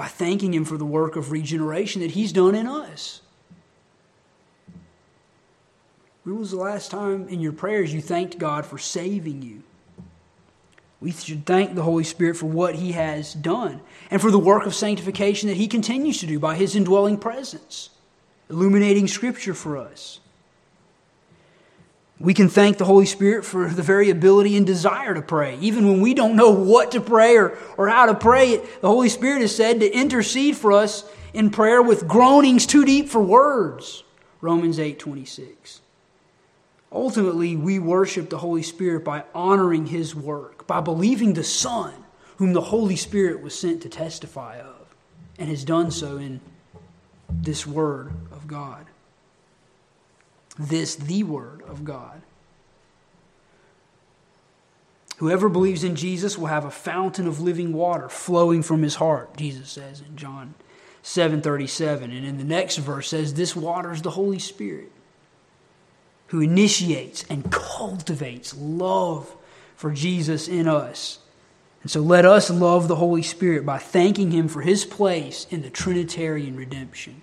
By 0.00 0.08
thanking 0.08 0.54
him 0.54 0.64
for 0.64 0.78
the 0.78 0.86
work 0.86 1.14
of 1.14 1.30
regeneration 1.30 2.00
that 2.00 2.12
he's 2.12 2.32
done 2.32 2.54
in 2.54 2.66
us. 2.66 3.20
When 6.22 6.38
was 6.38 6.52
the 6.52 6.56
last 6.56 6.90
time 6.90 7.28
in 7.28 7.38
your 7.38 7.52
prayers 7.52 7.92
you 7.92 8.00
thanked 8.00 8.38
God 8.38 8.64
for 8.64 8.78
saving 8.78 9.42
you? 9.42 9.62
We 11.02 11.12
should 11.12 11.44
thank 11.44 11.74
the 11.74 11.82
Holy 11.82 12.04
Spirit 12.04 12.38
for 12.38 12.46
what 12.46 12.76
He 12.76 12.92
has 12.92 13.34
done 13.34 13.82
and 14.10 14.22
for 14.22 14.30
the 14.30 14.38
work 14.38 14.64
of 14.64 14.74
sanctification 14.74 15.50
that 15.50 15.58
He 15.58 15.68
continues 15.68 16.16
to 16.20 16.26
do 16.26 16.38
by 16.38 16.54
His 16.54 16.74
indwelling 16.74 17.18
presence, 17.18 17.90
illuminating 18.48 19.06
Scripture 19.06 19.52
for 19.52 19.76
us. 19.76 20.20
We 22.20 22.34
can 22.34 22.50
thank 22.50 22.76
the 22.76 22.84
Holy 22.84 23.06
Spirit 23.06 23.46
for 23.46 23.66
the 23.70 23.82
very 23.82 24.10
ability 24.10 24.54
and 24.58 24.66
desire 24.66 25.14
to 25.14 25.22
pray. 25.22 25.56
Even 25.60 25.88
when 25.88 26.02
we 26.02 26.12
don't 26.12 26.36
know 26.36 26.50
what 26.50 26.92
to 26.92 27.00
pray 27.00 27.38
or, 27.38 27.56
or 27.78 27.88
how 27.88 28.04
to 28.04 28.14
pray, 28.14 28.58
the 28.58 28.88
Holy 28.88 29.08
Spirit 29.08 29.40
is 29.40 29.56
said 29.56 29.80
to 29.80 29.90
intercede 29.90 30.54
for 30.54 30.72
us 30.72 31.10
in 31.32 31.48
prayer 31.48 31.80
with 31.80 32.06
groanings 32.06 32.66
too 32.66 32.84
deep 32.84 33.08
for 33.08 33.22
words. 33.22 34.04
Romans 34.42 34.78
8 34.78 34.98
26. 34.98 35.80
Ultimately, 36.92 37.56
we 37.56 37.78
worship 37.78 38.28
the 38.28 38.38
Holy 38.38 38.62
Spirit 38.62 39.02
by 39.02 39.24
honoring 39.34 39.86
His 39.86 40.14
work, 40.14 40.66
by 40.66 40.82
believing 40.82 41.32
the 41.32 41.44
Son, 41.44 41.94
whom 42.36 42.52
the 42.52 42.60
Holy 42.60 42.96
Spirit 42.96 43.40
was 43.40 43.58
sent 43.58 43.80
to 43.82 43.88
testify 43.88 44.58
of, 44.58 44.94
and 45.38 45.48
has 45.48 45.64
done 45.64 45.90
so 45.90 46.18
in 46.18 46.42
this 47.30 47.66
Word 47.66 48.12
of 48.30 48.46
God. 48.46 48.89
This, 50.60 50.94
the 50.94 51.22
Word 51.22 51.62
of 51.62 51.84
God. 51.84 52.20
Whoever 55.16 55.48
believes 55.48 55.84
in 55.84 55.96
Jesus 55.96 56.36
will 56.36 56.46
have 56.46 56.64
a 56.64 56.70
fountain 56.70 57.26
of 57.26 57.40
living 57.40 57.72
water 57.72 58.08
flowing 58.08 58.62
from 58.62 58.82
his 58.82 58.96
heart, 58.96 59.36
Jesus 59.36 59.70
says 59.70 60.02
in 60.06 60.16
John 60.16 60.54
7:37. 61.02 62.10
And 62.10 62.26
in 62.26 62.38
the 62.38 62.44
next 62.44 62.76
verse 62.76 63.08
says 63.08 63.34
this 63.34 63.56
water 63.56 63.92
is 63.92 64.02
the 64.02 64.10
Holy 64.10 64.38
Spirit 64.38 64.92
who 66.28 66.40
initiates 66.40 67.24
and 67.28 67.50
cultivates 67.50 68.54
love 68.56 69.34
for 69.76 69.90
Jesus 69.90 70.46
in 70.46 70.68
us. 70.68 71.18
And 71.82 71.90
so 71.90 72.00
let 72.00 72.24
us 72.24 72.50
love 72.50 72.86
the 72.86 72.96
Holy 72.96 73.22
Spirit 73.22 73.66
by 73.66 73.78
thanking 73.78 74.30
Him 74.30 74.46
for 74.46 74.60
His 74.60 74.84
place 74.84 75.46
in 75.50 75.62
the 75.62 75.70
Trinitarian 75.70 76.54
redemption 76.54 77.22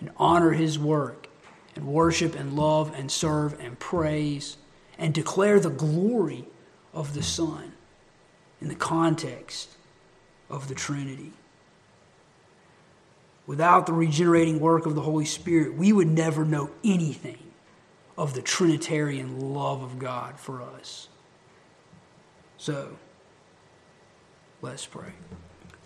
and 0.00 0.10
honor 0.16 0.52
His 0.52 0.78
work 0.78 1.19
and 1.80 1.88
worship 1.88 2.34
and 2.34 2.52
love 2.52 2.92
and 2.94 3.10
serve 3.10 3.58
and 3.58 3.78
praise 3.78 4.58
and 4.98 5.14
declare 5.14 5.58
the 5.58 5.70
glory 5.70 6.44
of 6.92 7.14
the 7.14 7.22
Son 7.22 7.72
in 8.60 8.68
the 8.68 8.74
context 8.74 9.70
of 10.50 10.68
the 10.68 10.74
Trinity. 10.74 11.32
Without 13.46 13.86
the 13.86 13.94
regenerating 13.94 14.60
work 14.60 14.84
of 14.84 14.94
the 14.94 15.00
Holy 15.00 15.24
Spirit, 15.24 15.74
we 15.74 15.90
would 15.90 16.06
never 16.06 16.44
know 16.44 16.70
anything 16.84 17.38
of 18.18 18.34
the 18.34 18.42
Trinitarian 18.42 19.54
love 19.54 19.82
of 19.82 19.98
God 19.98 20.38
for 20.38 20.60
us. 20.60 21.08
So, 22.58 22.98
let's 24.60 24.84
pray. 24.84 25.12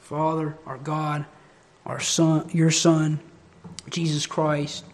Father, 0.01 0.59
our 0.67 0.79
God, 0.79 1.25
our 1.87 2.01
Son, 2.01 2.51
your 2.53 2.73
Son, 2.73 3.21
Jesus 3.89 4.27
Christ, 4.27 4.85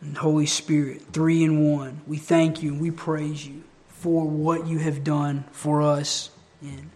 and 0.00 0.16
Holy 0.16 0.46
Spirit, 0.46 1.02
three 1.12 1.42
in 1.42 1.72
one, 1.72 2.02
we 2.06 2.18
thank 2.18 2.62
you 2.62 2.72
and 2.72 2.80
we 2.80 2.90
praise 2.90 3.46
you 3.46 3.64
for 3.88 4.24
what 4.26 4.66
you 4.66 4.78
have 4.78 5.02
done 5.02 5.44
for 5.50 5.82
us 5.82 6.30
in 6.62 6.90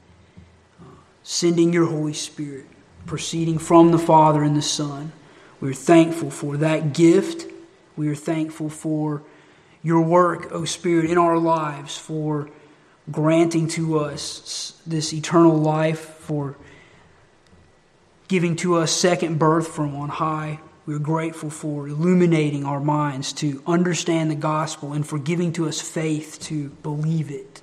uh, 0.80 0.84
sending 1.22 1.72
your 1.72 1.86
Holy 1.86 2.12
Spirit 2.12 2.66
proceeding 3.06 3.58
from 3.58 3.90
the 3.90 3.98
Father 3.98 4.42
and 4.42 4.56
the 4.56 4.62
Son. 4.62 5.12
We 5.60 5.70
are 5.70 5.74
thankful 5.74 6.30
for 6.30 6.56
that 6.58 6.92
gift. 6.92 7.50
We 7.96 8.08
are 8.08 8.14
thankful 8.14 8.68
for 8.68 9.22
your 9.82 10.00
work, 10.00 10.52
O 10.52 10.64
Spirit, 10.64 11.10
in 11.10 11.18
our 11.18 11.38
lives, 11.38 11.98
for 11.98 12.48
granting 13.10 13.66
to 13.68 13.98
us 13.98 14.80
this 14.86 15.12
eternal 15.12 15.56
life, 15.56 16.00
for 16.00 16.56
giving 18.28 18.54
to 18.56 18.76
us 18.76 18.92
second 18.92 19.38
birth 19.38 19.68
from 19.68 19.94
on 19.96 20.08
high. 20.08 20.60
We're 20.84 20.98
grateful 20.98 21.48
for 21.48 21.86
illuminating 21.86 22.64
our 22.64 22.80
minds 22.80 23.32
to 23.34 23.62
understand 23.66 24.30
the 24.30 24.36
gospel 24.36 24.92
and 24.92 25.06
for 25.06 25.18
giving 25.18 25.52
to 25.52 25.68
us 25.68 25.80
faith 25.80 26.38
to 26.42 26.70
believe 26.82 27.30
it. 27.30 27.62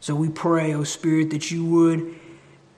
So 0.00 0.14
we 0.16 0.28
pray, 0.28 0.74
O 0.74 0.82
Spirit, 0.82 1.30
that 1.30 1.50
you 1.50 1.64
would 1.64 2.18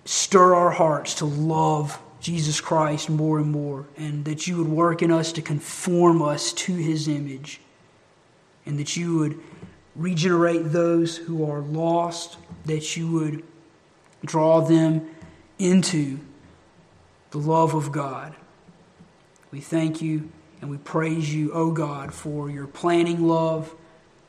stir 0.04 0.54
our 0.54 0.70
hearts 0.70 1.14
to 1.16 1.24
love 1.24 1.98
Jesus 2.20 2.60
Christ 2.60 3.08
more 3.08 3.38
and 3.38 3.50
more, 3.50 3.86
and 3.96 4.26
that 4.26 4.46
you 4.46 4.58
would 4.58 4.68
work 4.68 5.00
in 5.00 5.10
us 5.10 5.32
to 5.32 5.42
conform 5.42 6.20
us 6.20 6.52
to 6.52 6.74
his 6.74 7.08
image, 7.08 7.60
and 8.66 8.78
that 8.78 8.94
you 8.94 9.16
would 9.16 9.40
regenerate 9.96 10.72
those 10.72 11.16
who 11.16 11.50
are 11.50 11.60
lost, 11.60 12.36
that 12.66 12.94
you 12.94 13.10
would 13.10 13.42
draw 14.24 14.60
them 14.60 15.08
into 15.58 16.18
the 17.30 17.38
love 17.38 17.74
of 17.74 17.90
God. 17.90 18.34
We 19.50 19.60
thank 19.60 20.00
you 20.00 20.30
and 20.60 20.70
we 20.70 20.78
praise 20.78 21.34
you, 21.34 21.52
O 21.52 21.70
God, 21.70 22.12
for 22.12 22.50
your 22.50 22.66
planning 22.66 23.26
love, 23.26 23.74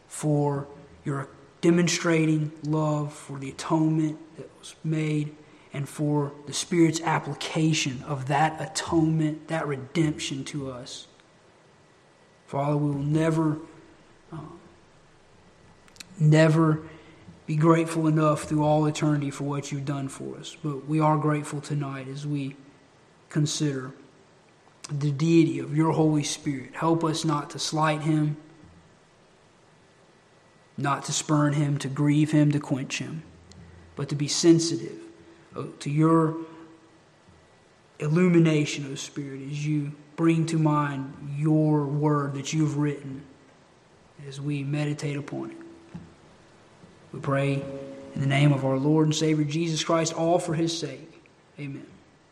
for 0.08 0.68
your 1.04 1.28
demonstrating 1.60 2.52
love, 2.64 3.14
for 3.14 3.38
the 3.38 3.50
atonement 3.50 4.18
that 4.38 4.50
was 4.60 4.76
made, 4.84 5.36
and 5.74 5.88
for 5.88 6.32
the 6.48 6.54
Spirit's 6.54 7.02
application 7.02 8.04
of 8.08 8.28
that 8.28 8.60
atonement, 8.62 9.48
that 9.48 9.68
redemption 9.68 10.44
to 10.46 10.72
us. 10.72 11.08
Father, 12.48 12.76
we 12.76 12.92
will 12.92 13.04
never, 13.04 13.58
uh, 14.34 14.38
never 16.20 16.82
be 17.46 17.56
grateful 17.56 18.08
enough 18.08 18.44
through 18.44 18.64
all 18.64 18.86
eternity 18.86 19.32
for 19.32 19.46
what 19.46 19.72
you've 19.72 19.86
done 19.86 20.10
for 20.10 20.38
us. 20.38 20.58
But 20.62 20.88
we 20.88 21.00
are 21.00 21.18
grateful 21.18 21.62
tonight 21.62 22.08
as 22.08 22.26
we 22.26 22.56
consider 23.30 23.92
the 25.00 25.12
deity 25.12 25.60
of 25.60 25.76
your 25.76 25.92
Holy 25.92 26.24
Spirit. 26.24 26.74
Help 26.74 27.04
us 27.04 27.24
not 27.24 27.50
to 27.52 27.60
slight 27.60 28.02
him, 28.02 28.38
not 30.78 31.06
to 31.06 31.14
spurn 31.14 31.54
him, 31.54 31.78
to 31.80 31.88
grieve 31.88 32.32
him, 32.32 32.52
to 32.52 32.60
quench 32.60 33.00
him, 33.00 33.24
but 33.96 34.10
to 34.10 34.16
be 34.16 34.28
sensitive 34.28 34.98
to 35.80 35.90
your 35.90 36.38
illumination, 38.00 38.90
O 38.92 38.96
Spirit, 38.96 39.42
as 39.50 39.66
you 39.66 39.92
bring 40.16 40.46
to 40.48 40.58
mind 40.58 41.36
your 41.38 41.86
word 41.86 42.34
that 42.36 42.54
you've 42.54 42.78
written 42.78 43.24
as 44.28 44.40
we 44.40 44.64
meditate 44.64 45.18
upon 45.18 45.52
it. 45.52 45.58
We 47.12 47.20
pray 47.20 47.64
in 48.16 48.22
the 48.22 48.28
name 48.28 48.54
of 48.54 48.66
our 48.66 48.78
Lord 48.78 49.08
and 49.08 49.16
Savior 49.16 49.46
Jesus 49.46 49.84
Christ, 49.84 50.14
all 50.14 50.40
for 50.40 50.54
his 50.54 50.78
sake. 50.78 51.22
Amen. 51.60 51.91